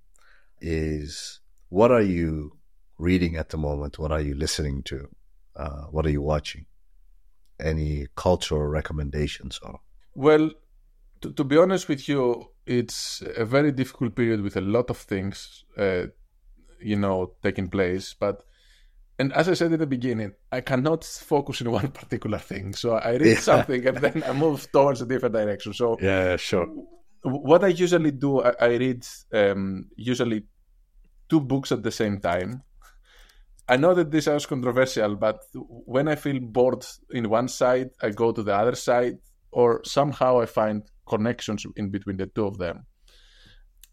is: 0.60 1.40
What 1.68 1.90
are 1.90 2.02
you 2.02 2.58
reading 2.98 3.36
at 3.36 3.48
the 3.48 3.56
moment? 3.56 3.98
What 3.98 4.12
are 4.12 4.20
you 4.20 4.34
listening 4.34 4.82
to? 4.84 5.08
Uh, 5.56 5.82
what 5.90 6.06
are 6.06 6.10
you 6.10 6.22
watching? 6.22 6.66
Any 7.58 8.06
cultural 8.14 8.66
recommendations 8.66 9.58
or? 9.62 9.80
Well, 10.14 10.50
to, 11.20 11.32
to, 11.32 11.44
be 11.44 11.56
honest 11.56 11.88
with 11.88 12.08
you, 12.08 12.50
it's 12.66 13.22
a 13.36 13.44
very 13.44 13.72
difficult 13.72 14.14
period 14.14 14.40
with 14.42 14.56
a 14.56 14.60
lot 14.60 14.90
of 14.90 14.98
things, 14.98 15.64
uh, 15.76 16.04
you 16.80 16.96
know, 16.96 17.32
taking 17.42 17.68
place. 17.68 18.14
But 18.18 18.42
and 19.18 19.34
as 19.34 19.50
I 19.50 19.54
said 19.54 19.72
in 19.72 19.78
the 19.78 19.86
beginning, 19.86 20.32
I 20.50 20.62
cannot 20.62 21.04
focus 21.04 21.60
on 21.60 21.70
one 21.80 21.88
particular 21.88 22.38
thing. 22.38 22.72
So 22.74 22.94
I 22.94 23.12
read 23.12 23.26
yeah. 23.26 23.38
something 23.40 23.86
and 23.86 23.96
then 23.98 24.22
I 24.26 24.32
move 24.32 24.66
towards 24.72 25.02
a 25.02 25.06
different 25.06 25.34
direction. 25.34 25.74
So 25.74 25.98
yeah, 26.00 26.36
sure. 26.36 26.66
What 27.22 27.64
I 27.64 27.68
usually 27.68 28.12
do, 28.12 28.40
I, 28.40 28.54
I 28.58 28.66
read 28.76 29.06
um, 29.34 29.90
usually 29.94 30.44
two 31.28 31.40
books 31.40 31.70
at 31.70 31.82
the 31.82 31.90
same 31.90 32.18
time. 32.18 32.62
I 33.68 33.76
know 33.76 33.94
that 33.94 34.10
this 34.10 34.24
sounds 34.24 34.46
controversial, 34.46 35.14
but 35.16 35.44
when 35.54 36.08
I 36.08 36.16
feel 36.16 36.40
bored 36.40 36.84
in 37.10 37.28
one 37.28 37.46
side, 37.46 37.90
I 38.02 38.10
go 38.10 38.32
to 38.32 38.42
the 38.42 38.54
other 38.54 38.74
side, 38.74 39.18
or 39.52 39.82
somehow 39.84 40.40
I 40.40 40.46
find 40.46 40.82
connections 41.06 41.66
in 41.76 41.90
between 41.90 42.16
the 42.16 42.26
two 42.26 42.46
of 42.46 42.58
them. 42.58 42.86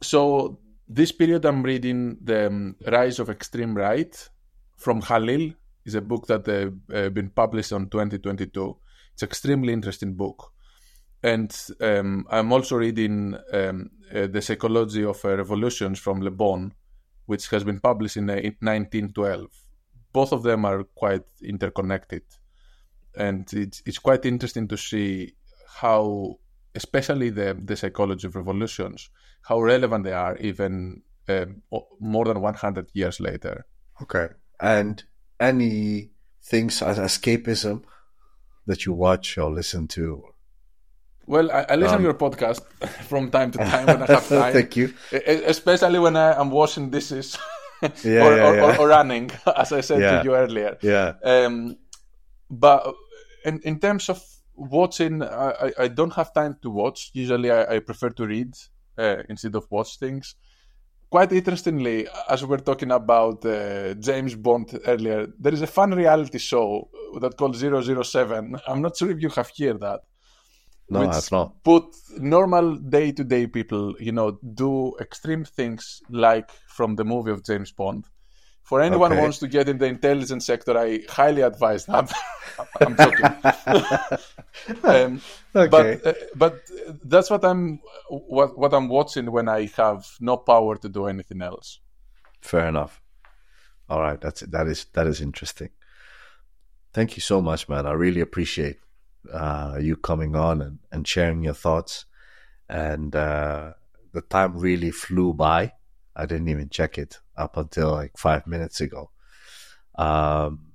So 0.01 0.59
this 0.87 1.11
period, 1.11 1.45
I'm 1.45 1.63
reading 1.63 2.17
the 2.23 2.47
um, 2.47 2.75
Rise 2.85 3.19
of 3.19 3.29
Extreme 3.29 3.75
Right 3.75 4.29
from 4.77 5.01
Khalil. 5.01 5.53
is 5.85 5.95
a 5.95 6.01
book 6.01 6.27
that 6.27 6.47
uh, 6.47 6.69
uh, 6.93 7.09
been 7.09 7.29
published 7.29 7.71
on 7.71 7.89
2022. 7.89 8.77
It's 9.13 9.23
extremely 9.23 9.73
interesting 9.73 10.13
book, 10.13 10.51
and 11.23 11.51
um, 11.81 12.27
I'm 12.29 12.53
also 12.53 12.75
reading 12.75 13.35
um, 13.51 13.89
uh, 14.13 14.27
the 14.27 14.41
Psychology 14.41 15.03
of 15.03 15.23
uh, 15.25 15.35
Revolutions 15.37 15.97
from 15.97 16.21
Le 16.21 16.29
Bon, 16.29 16.71
which 17.25 17.47
has 17.49 17.63
been 17.63 17.79
published 17.79 18.17
in, 18.17 18.29
uh, 18.29 18.33
in 18.33 18.55
1912 18.59 19.47
both 20.17 20.31
of 20.31 20.41
them 20.41 20.65
are 20.65 20.83
quite 20.95 21.27
interconnected, 21.43 22.23
and 23.15 23.41
it's 23.53 23.83
it's 23.85 23.99
quite 23.99 24.25
interesting 24.25 24.67
to 24.67 24.77
see 24.77 25.35
how, 25.67 26.39
especially 26.75 27.29
the 27.29 27.57
the 27.63 27.75
psychology 27.75 28.27
of 28.27 28.35
revolutions, 28.35 29.09
how 29.43 29.61
relevant 29.61 30.03
they 30.03 30.13
are 30.13 30.37
even 30.37 31.01
um, 31.29 31.61
more 31.99 32.25
than 32.25 32.41
100 32.41 32.89
years 32.93 33.19
later. 33.19 33.65
Okay, 34.01 34.29
and 34.59 35.03
any 35.39 36.11
things 36.43 36.81
as 36.81 36.97
escapism 36.97 37.83
that 38.65 38.85
you 38.85 38.93
watch 38.93 39.37
or 39.37 39.51
listen 39.51 39.87
to? 39.87 40.23
Well, 41.25 41.51
I, 41.51 41.65
I 41.69 41.75
listen 41.75 41.95
um, 41.95 42.01
to 42.01 42.03
your 42.03 42.13
podcast 42.13 42.61
from 43.09 43.29
time 43.31 43.51
to 43.51 43.57
time 43.57 43.85
when 43.85 44.03
I 44.03 44.05
have 44.05 44.27
time. 44.29 44.53
Thank 44.53 44.75
you. 44.77 44.93
Especially 45.11 45.99
when 45.99 46.15
I 46.15 46.39
am 46.39 46.51
washing 46.51 46.89
dishes. 46.89 47.37
yeah, 47.81 48.25
or, 48.25 48.35
yeah, 48.35 48.47
or, 48.47 48.55
yeah. 48.55 48.77
or, 48.77 48.87
running, 48.87 49.29
as 49.55 49.71
I 49.71 49.81
said 49.81 49.99
to 49.99 50.21
you 50.23 50.35
earlier. 50.35 50.77
Yeah. 50.81 51.13
Um, 51.23 51.77
but 52.49 52.95
in, 53.45 53.59
in 53.59 53.79
terms 53.79 54.09
of 54.09 54.23
watching, 54.57 55.23
I, 55.23 55.71
I 55.77 55.87
don't 55.87 56.13
have 56.13 56.33
time 56.33 56.57
to 56.63 56.69
watch. 56.69 57.11
Usually, 57.13 57.51
I, 57.51 57.75
I 57.75 57.79
prefer 57.79 58.09
to 58.09 58.25
read 58.25 58.53
uh, 58.97 59.17
instead 59.29 59.55
of 59.55 59.67
watch 59.69 59.97
things. 59.99 60.35
Quite 61.09 61.31
interestingly, 61.31 62.07
as 62.29 62.43
we 62.43 62.49
were 62.49 62.57
talking 62.57 62.91
about 62.91 63.45
uh, 63.45 63.93
James 63.93 64.35
Bond 64.35 64.77
earlier, 64.85 65.27
there 65.39 65.53
is 65.53 65.61
a 65.61 65.67
fun 65.67 65.91
reality 65.91 66.37
show 66.37 66.89
that 67.21 67.37
called 67.37 67.55
007. 67.55 68.59
I'm 68.67 68.81
not 68.81 68.97
sure 68.97 69.09
if 69.11 69.21
you 69.21 69.29
have 69.29 69.51
heard 69.57 69.79
that. 69.79 70.01
No, 70.89 71.01
I've 71.01 71.31
not. 71.31 71.63
Put 71.63 71.95
normal 72.17 72.75
day 72.75 73.11
to 73.11 73.23
day 73.23 73.47
people, 73.47 73.95
you 73.99 74.11
know, 74.11 74.39
do 74.53 74.95
extreme 74.99 75.43
things 75.45 76.01
like 76.09 76.49
from 76.67 76.95
the 76.95 77.05
movie 77.05 77.31
of 77.31 77.43
James 77.43 77.71
Bond. 77.71 78.05
For 78.67 78.81
anyone 78.81 79.13
okay. 79.13 79.15
who 79.15 79.21
wants 79.21 79.39
to 79.39 79.47
get 79.47 79.69
in 79.69 79.77
the 79.77 79.85
intelligence 79.85 80.45
sector, 80.45 80.77
I 80.77 80.99
highly 81.07 81.41
advise 81.41 81.85
that. 81.85 82.11
I'm 82.81 82.97
joking. 82.97 83.25
um, 84.83 85.21
okay. 85.55 85.69
But 85.69 86.05
uh, 86.05 86.13
but 86.35 86.59
that's 87.05 87.29
what 87.29 87.45
I'm 87.45 87.79
what 88.09 88.57
what 88.57 88.73
I'm 88.73 88.89
watching 88.89 89.31
when 89.31 89.47
I 89.47 89.67
have 89.77 90.05
no 90.19 90.35
power 90.35 90.75
to 90.75 90.89
do 90.89 91.05
anything 91.05 91.41
else. 91.41 91.79
Fair 92.41 92.67
enough. 92.67 92.99
All 93.87 94.01
right, 94.01 94.19
that's 94.19 94.41
that 94.41 94.67
is 94.67 94.85
that 94.91 95.07
is 95.07 95.21
interesting. 95.21 95.69
Thank 96.91 97.15
you 97.15 97.21
so 97.21 97.41
much, 97.41 97.69
man. 97.69 97.85
I 97.85 97.93
really 97.93 98.19
appreciate 98.19 98.79
uh, 99.31 99.77
you 99.79 99.95
coming 99.95 100.35
on 100.35 100.61
and, 100.61 100.79
and 100.91 101.07
sharing 101.07 101.41
your 101.41 101.53
thoughts. 101.53 102.03
And 102.67 103.15
uh, 103.15 103.75
the 104.11 104.19
time 104.23 104.57
really 104.57 104.91
flew 104.91 105.33
by. 105.33 105.71
I 106.17 106.25
didn't 106.25 106.49
even 106.49 106.69
check 106.69 106.97
it 106.97 107.19
up 107.37 107.55
until 107.57 107.91
like 107.91 108.17
five 108.17 108.47
minutes 108.47 108.81
ago. 108.81 109.11
Um, 109.97 110.71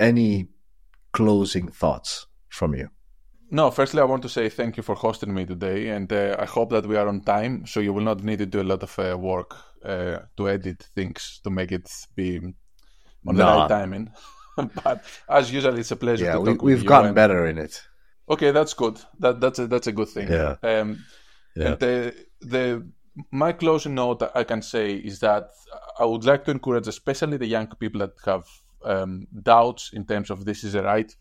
any 0.00 0.48
closing 1.12 1.68
thoughts 1.68 2.26
from 2.48 2.74
you? 2.74 2.90
No, 3.50 3.70
firstly, 3.70 4.00
I 4.00 4.04
want 4.04 4.22
to 4.22 4.28
say 4.28 4.48
thank 4.48 4.76
you 4.76 4.82
for 4.82 4.96
hosting 4.96 5.32
me 5.32 5.44
today, 5.44 5.90
and 5.90 6.12
uh, 6.12 6.36
I 6.38 6.44
hope 6.44 6.70
that 6.70 6.86
we 6.86 6.96
are 6.96 7.06
on 7.06 7.20
time, 7.20 7.66
so 7.66 7.78
you 7.78 7.92
will 7.92 8.02
not 8.02 8.24
need 8.24 8.40
to 8.40 8.46
do 8.46 8.60
a 8.60 8.64
lot 8.64 8.82
of 8.82 8.98
uh, 8.98 9.16
work 9.16 9.54
uh, 9.84 10.18
to 10.36 10.48
edit 10.48 10.82
things 10.94 11.40
to 11.44 11.50
make 11.50 11.70
it 11.70 11.88
be 12.16 12.40
on 13.26 13.36
the 13.36 13.44
right 13.44 13.68
timing. 13.68 14.12
but 14.56 15.04
as 15.28 15.52
usual, 15.52 15.78
it's 15.78 15.92
a 15.92 15.96
pleasure. 15.96 16.24
Yeah, 16.24 16.38
we, 16.38 16.54
we've 16.54 16.84
gotten 16.84 17.08
and... 17.08 17.14
better 17.14 17.46
in 17.46 17.58
it. 17.58 17.80
Okay, 18.28 18.50
that's 18.50 18.74
good. 18.74 18.98
That 19.20 19.40
that's 19.40 19.58
a 19.58 19.66
that's 19.66 19.86
a 19.86 19.92
good 19.92 20.08
thing. 20.08 20.28
Yeah. 20.32 20.56
Um, 20.62 21.04
yeah. 21.54 21.66
And 21.66 21.78
the 21.78 22.26
the 22.40 22.88
my 23.30 23.52
closing 23.52 23.94
note 23.94 24.22
I 24.34 24.44
can 24.44 24.62
say 24.62 24.94
is 24.94 25.20
that 25.20 25.50
I 25.98 26.04
would 26.04 26.24
like 26.24 26.44
to 26.44 26.50
encourage, 26.50 26.88
especially 26.88 27.36
the 27.36 27.46
young 27.46 27.68
people 27.68 28.00
that 28.00 28.14
have 28.24 28.46
um, 28.84 29.26
doubts 29.42 29.90
in 29.92 30.04
terms 30.04 30.30
of 30.30 30.44
this 30.44 30.64
is 30.64 30.74
a 30.74 30.82
right, 30.82 31.14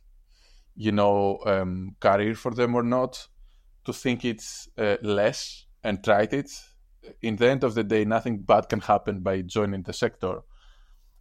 you 0.75 0.91
know, 0.91 1.39
um, 1.45 1.95
career 1.99 2.35
for 2.35 2.51
them 2.51 2.75
or 2.75 2.83
not, 2.83 3.27
to 3.85 3.93
think 3.93 4.25
it's 4.25 4.67
uh, 4.77 4.97
less 5.01 5.65
and 5.83 6.03
try 6.03 6.27
it. 6.31 6.49
In 7.21 7.35
the 7.35 7.49
end 7.49 7.63
of 7.63 7.75
the 7.75 7.83
day, 7.83 8.05
nothing 8.05 8.39
bad 8.39 8.69
can 8.69 8.79
happen 8.79 9.19
by 9.19 9.41
joining 9.41 9.83
the 9.83 9.93
sector. 9.93 10.41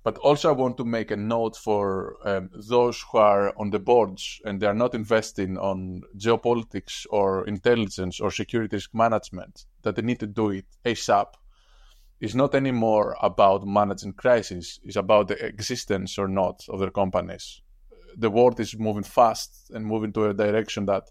But 0.05 0.19
also, 0.19 0.49
I 0.49 0.53
want 0.53 0.77
to 0.79 0.85
make 0.85 1.13
a 1.13 1.17
note 1.17 1.57
for 1.57 2.17
um, 2.25 2.51
those 2.55 3.01
who 3.01 3.19
are 3.19 3.57
on 3.57 3.71
the 3.71 3.79
boards 3.79 4.41
and 4.45 4.59
they 4.59 4.67
are 4.67 4.75
not 4.75 4.95
investing 4.95 5.57
on 5.57 6.03
geopolitics 6.17 7.07
or 7.11 7.47
intelligence 7.47 8.19
or 8.19 8.33
security 8.33 8.77
risk 8.77 8.91
management 8.95 9.65
that 9.83 9.95
they 9.95 10.03
need 10.03 10.19
to 10.21 10.27
do 10.27 10.51
it 10.51 10.67
ASAP. 10.85 11.35
It's 12.21 12.35
not 12.35 12.55
anymore 12.55 13.17
about 13.23 13.67
managing 13.67 14.15
crisis; 14.15 14.81
it's 14.83 14.97
about 14.97 15.29
the 15.29 15.45
existence 15.45 16.19
or 16.19 16.29
not 16.29 16.65
of 16.69 16.81
their 16.81 16.91
companies. 16.91 17.63
The 18.17 18.31
world 18.31 18.59
is 18.61 18.79
moving 18.79 19.05
fast 19.05 19.71
and 19.73 19.87
moving 19.87 20.13
to 20.15 20.27
a 20.27 20.35
direction 20.35 20.87
that, 20.87 21.11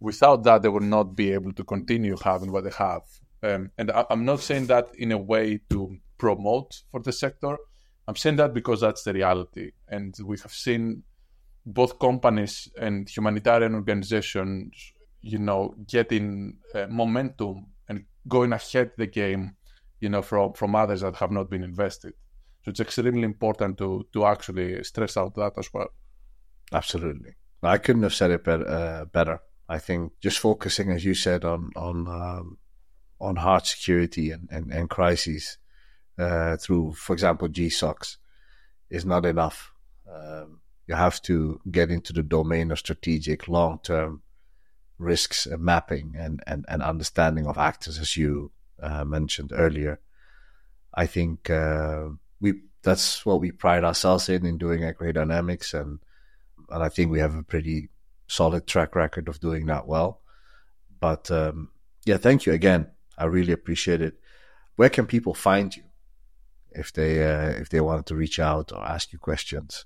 without 0.00 0.44
that, 0.44 0.62
they 0.62 0.68
will 0.68 0.80
not 0.80 1.16
be 1.16 1.32
able 1.32 1.52
to 1.52 1.64
continue 1.64 2.16
having 2.22 2.52
what 2.52 2.64
they 2.64 2.70
have. 2.70 3.02
Um, 3.42 3.70
and 3.78 3.90
I, 3.90 4.04
I'm 4.10 4.24
not 4.24 4.40
saying 4.40 4.66
that 4.66 4.88
in 4.96 5.12
a 5.12 5.18
way 5.18 5.60
to 5.70 5.96
promote 6.18 6.82
for 6.90 7.00
the 7.00 7.12
sector 7.12 7.56
I'm 8.08 8.16
saying 8.16 8.36
that 8.36 8.54
because 8.54 8.80
that's 8.80 9.02
the 9.02 9.12
reality. 9.12 9.72
And 9.86 10.16
we 10.24 10.38
have 10.38 10.52
seen 10.52 11.02
both 11.66 11.98
companies 11.98 12.66
and 12.80 13.06
humanitarian 13.06 13.74
organizations, 13.74 14.94
you 15.20 15.38
know, 15.38 15.74
getting 15.86 16.56
uh, 16.74 16.86
momentum 16.88 17.66
and 17.86 18.06
going 18.26 18.54
ahead 18.54 18.92
the 18.96 19.06
game, 19.06 19.56
you 20.00 20.08
know, 20.08 20.22
from, 20.22 20.54
from 20.54 20.74
others 20.74 21.02
that 21.02 21.16
have 21.16 21.30
not 21.30 21.50
been 21.50 21.62
invested. 21.62 22.14
So 22.64 22.70
it's 22.70 22.80
extremely 22.80 23.24
important 23.24 23.76
to, 23.76 24.06
to 24.14 24.24
actually 24.24 24.82
stress 24.84 25.18
out 25.18 25.34
that 25.34 25.52
as 25.58 25.68
well. 25.74 25.88
Absolutely. 26.72 27.34
I 27.62 27.76
couldn't 27.76 28.04
have 28.04 28.14
said 28.14 28.30
it 28.30 28.42
better. 28.42 28.66
Uh, 28.66 29.04
better. 29.04 29.40
I 29.68 29.78
think 29.78 30.12
just 30.22 30.38
focusing, 30.38 30.90
as 30.92 31.04
you 31.04 31.12
said, 31.12 31.44
on 31.44 31.70
on 31.76 32.08
um, 32.08 32.58
on 33.20 33.36
hard 33.36 33.66
security 33.66 34.30
and, 34.30 34.48
and, 34.50 34.72
and 34.72 34.88
crises 34.88 35.58
uh, 36.18 36.56
through, 36.56 36.92
for 36.94 37.12
example, 37.12 37.48
GSOCs 37.48 38.16
is 38.90 39.04
not 39.04 39.24
enough. 39.24 39.72
Um, 40.10 40.60
you 40.86 40.94
have 40.94 41.20
to 41.22 41.60
get 41.70 41.90
into 41.90 42.12
the 42.12 42.22
domain 42.22 42.70
of 42.70 42.78
strategic 42.78 43.46
long 43.46 43.80
term 43.82 44.22
risks 44.98 45.46
and 45.46 45.62
mapping 45.62 46.14
and, 46.18 46.42
and, 46.46 46.64
and 46.68 46.82
understanding 46.82 47.46
of 47.46 47.58
actors, 47.58 47.98
as 47.98 48.16
you 48.16 48.50
uh, 48.82 49.04
mentioned 49.04 49.52
earlier. 49.54 50.00
I 50.94 51.06
think 51.06 51.50
uh, 51.50 52.08
we 52.40 52.62
that's 52.82 53.24
what 53.26 53.40
we 53.40 53.52
pride 53.52 53.84
ourselves 53.84 54.28
in 54.28 54.46
in 54.46 54.58
doing 54.58 54.84
at 54.84 54.96
Grey 54.96 55.12
Dynamics, 55.12 55.74
and 55.74 55.98
and 56.70 56.82
I 56.82 56.88
think 56.88 57.10
we 57.10 57.20
have 57.20 57.34
a 57.34 57.42
pretty 57.42 57.90
solid 58.26 58.66
track 58.66 58.94
record 58.94 59.28
of 59.28 59.40
doing 59.40 59.66
that 59.66 59.86
well. 59.86 60.22
But 61.00 61.30
um, 61.30 61.70
yeah, 62.04 62.16
thank 62.16 62.46
you 62.46 62.52
again. 62.52 62.88
I 63.16 63.26
really 63.26 63.52
appreciate 63.52 64.00
it. 64.00 64.18
Where 64.76 64.88
can 64.88 65.06
people 65.06 65.34
find 65.34 65.74
you? 65.76 65.82
If 66.72 66.92
they 66.92 67.24
uh, 67.24 67.50
if 67.50 67.68
they 67.68 67.80
wanted 67.80 68.06
to 68.06 68.14
reach 68.14 68.38
out 68.38 68.72
or 68.72 68.84
ask 68.84 69.12
you 69.12 69.18
questions? 69.18 69.84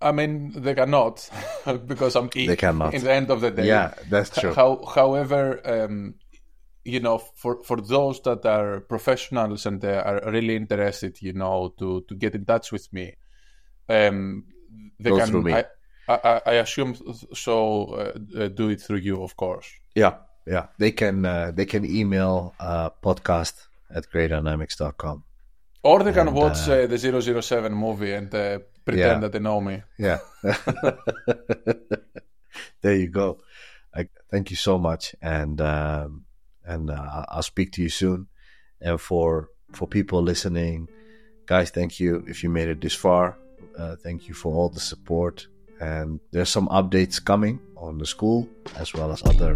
I 0.00 0.12
mean, 0.12 0.52
they 0.54 0.74
cannot 0.74 1.28
because 1.86 2.14
I'm. 2.16 2.28
They 2.28 2.56
cannot. 2.56 2.94
In 2.94 3.04
the 3.04 3.12
end 3.12 3.30
of 3.30 3.40
the 3.40 3.50
day, 3.50 3.66
yeah, 3.66 3.94
that's 4.10 4.30
true. 4.30 4.52
How, 4.52 4.84
however, 4.84 5.60
um, 5.64 6.14
you 6.84 7.00
know, 7.00 7.18
for 7.18 7.62
for 7.64 7.80
those 7.80 8.20
that 8.22 8.44
are 8.44 8.80
professionals 8.80 9.64
and 9.66 9.80
they 9.80 9.96
are 9.96 10.20
really 10.26 10.56
interested, 10.56 11.22
you 11.22 11.32
know, 11.32 11.74
to 11.78 12.02
to 12.08 12.14
get 12.14 12.34
in 12.34 12.44
touch 12.44 12.70
with 12.70 12.92
me, 12.92 13.14
um, 13.88 14.44
they 15.00 15.10
Go 15.10 15.18
can. 15.18 15.46
I, 15.46 15.64
I, 16.06 16.40
I, 16.44 16.52
assume 16.54 16.96
so. 17.32 17.84
Uh, 17.86 18.42
uh, 18.42 18.48
do 18.48 18.68
it 18.68 18.82
through 18.82 18.98
you, 18.98 19.22
of 19.22 19.36
course. 19.36 19.66
Yeah, 19.94 20.16
yeah, 20.46 20.66
they 20.78 20.92
can 20.92 21.24
uh, 21.24 21.52
they 21.54 21.64
can 21.64 21.84
email 21.86 22.54
uh, 22.60 22.90
podcast 23.02 23.68
at 23.90 24.10
greydynamics.com. 24.12 25.24
Or 25.84 26.02
they 26.02 26.12
can 26.12 26.28
and, 26.28 26.36
watch 26.36 26.66
uh, 26.66 26.72
uh 26.72 26.86
the 26.86 27.42
007 27.42 27.72
movie 27.72 28.12
and 28.14 28.34
uh, 28.34 28.58
pretend 28.86 29.16
yeah. 29.16 29.18
that 29.18 29.32
they 29.32 29.38
know 29.38 29.60
me. 29.60 29.82
Yeah. 29.98 30.18
there 32.80 32.96
you 32.96 33.08
go. 33.08 33.38
I, 33.94 34.08
thank 34.30 34.50
you 34.50 34.56
so 34.56 34.78
much, 34.78 35.14
and 35.20 35.60
um, 35.60 36.24
and 36.64 36.90
uh, 36.90 37.26
I'll 37.28 37.42
speak 37.42 37.72
to 37.72 37.82
you 37.82 37.90
soon. 37.90 38.28
And 38.80 38.98
for 39.00 39.50
for 39.72 39.86
people 39.86 40.22
listening, 40.22 40.88
guys, 41.46 41.70
thank 41.70 42.00
you 42.00 42.24
if 42.26 42.42
you 42.42 42.48
made 42.48 42.68
it 42.68 42.80
this 42.80 42.94
far. 42.94 43.36
Uh, 43.78 43.96
thank 43.96 44.26
you 44.26 44.34
for 44.34 44.54
all 44.54 44.70
the 44.70 44.80
support. 44.80 45.46
And 45.80 46.20
there's 46.30 46.48
some 46.48 46.68
updates 46.68 47.22
coming 47.22 47.60
on 47.76 47.98
the 47.98 48.06
school 48.06 48.48
as 48.76 48.94
well 48.94 49.12
as 49.12 49.22
other 49.26 49.54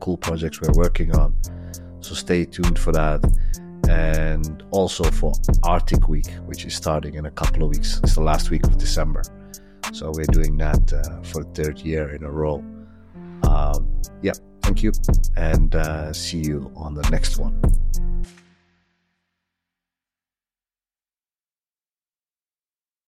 cool 0.00 0.16
projects 0.16 0.60
we're 0.60 0.72
working 0.74 1.14
on. 1.14 1.36
So 2.00 2.14
stay 2.14 2.46
tuned 2.46 2.78
for 2.78 2.92
that. 2.92 3.20
And 3.88 4.62
also 4.70 5.04
for 5.04 5.32
Arctic 5.62 6.08
Week, 6.08 6.30
which 6.46 6.64
is 6.64 6.74
starting 6.74 7.14
in 7.14 7.26
a 7.26 7.30
couple 7.30 7.62
of 7.62 7.70
weeks. 7.70 8.00
It's 8.02 8.14
the 8.14 8.22
last 8.22 8.50
week 8.50 8.64
of 8.64 8.78
December. 8.78 9.22
So 9.92 10.10
we're 10.14 10.24
doing 10.26 10.56
that 10.58 10.92
uh, 10.92 11.22
for 11.22 11.44
the 11.44 11.50
third 11.62 11.80
year 11.80 12.14
in 12.14 12.24
a 12.24 12.30
row. 12.30 12.64
Um, 13.42 14.00
yeah, 14.22 14.32
thank 14.62 14.82
you. 14.82 14.92
And 15.36 15.74
uh, 15.74 16.12
see 16.12 16.38
you 16.38 16.72
on 16.74 16.94
the 16.94 17.08
next 17.10 17.38
one. 17.38 17.60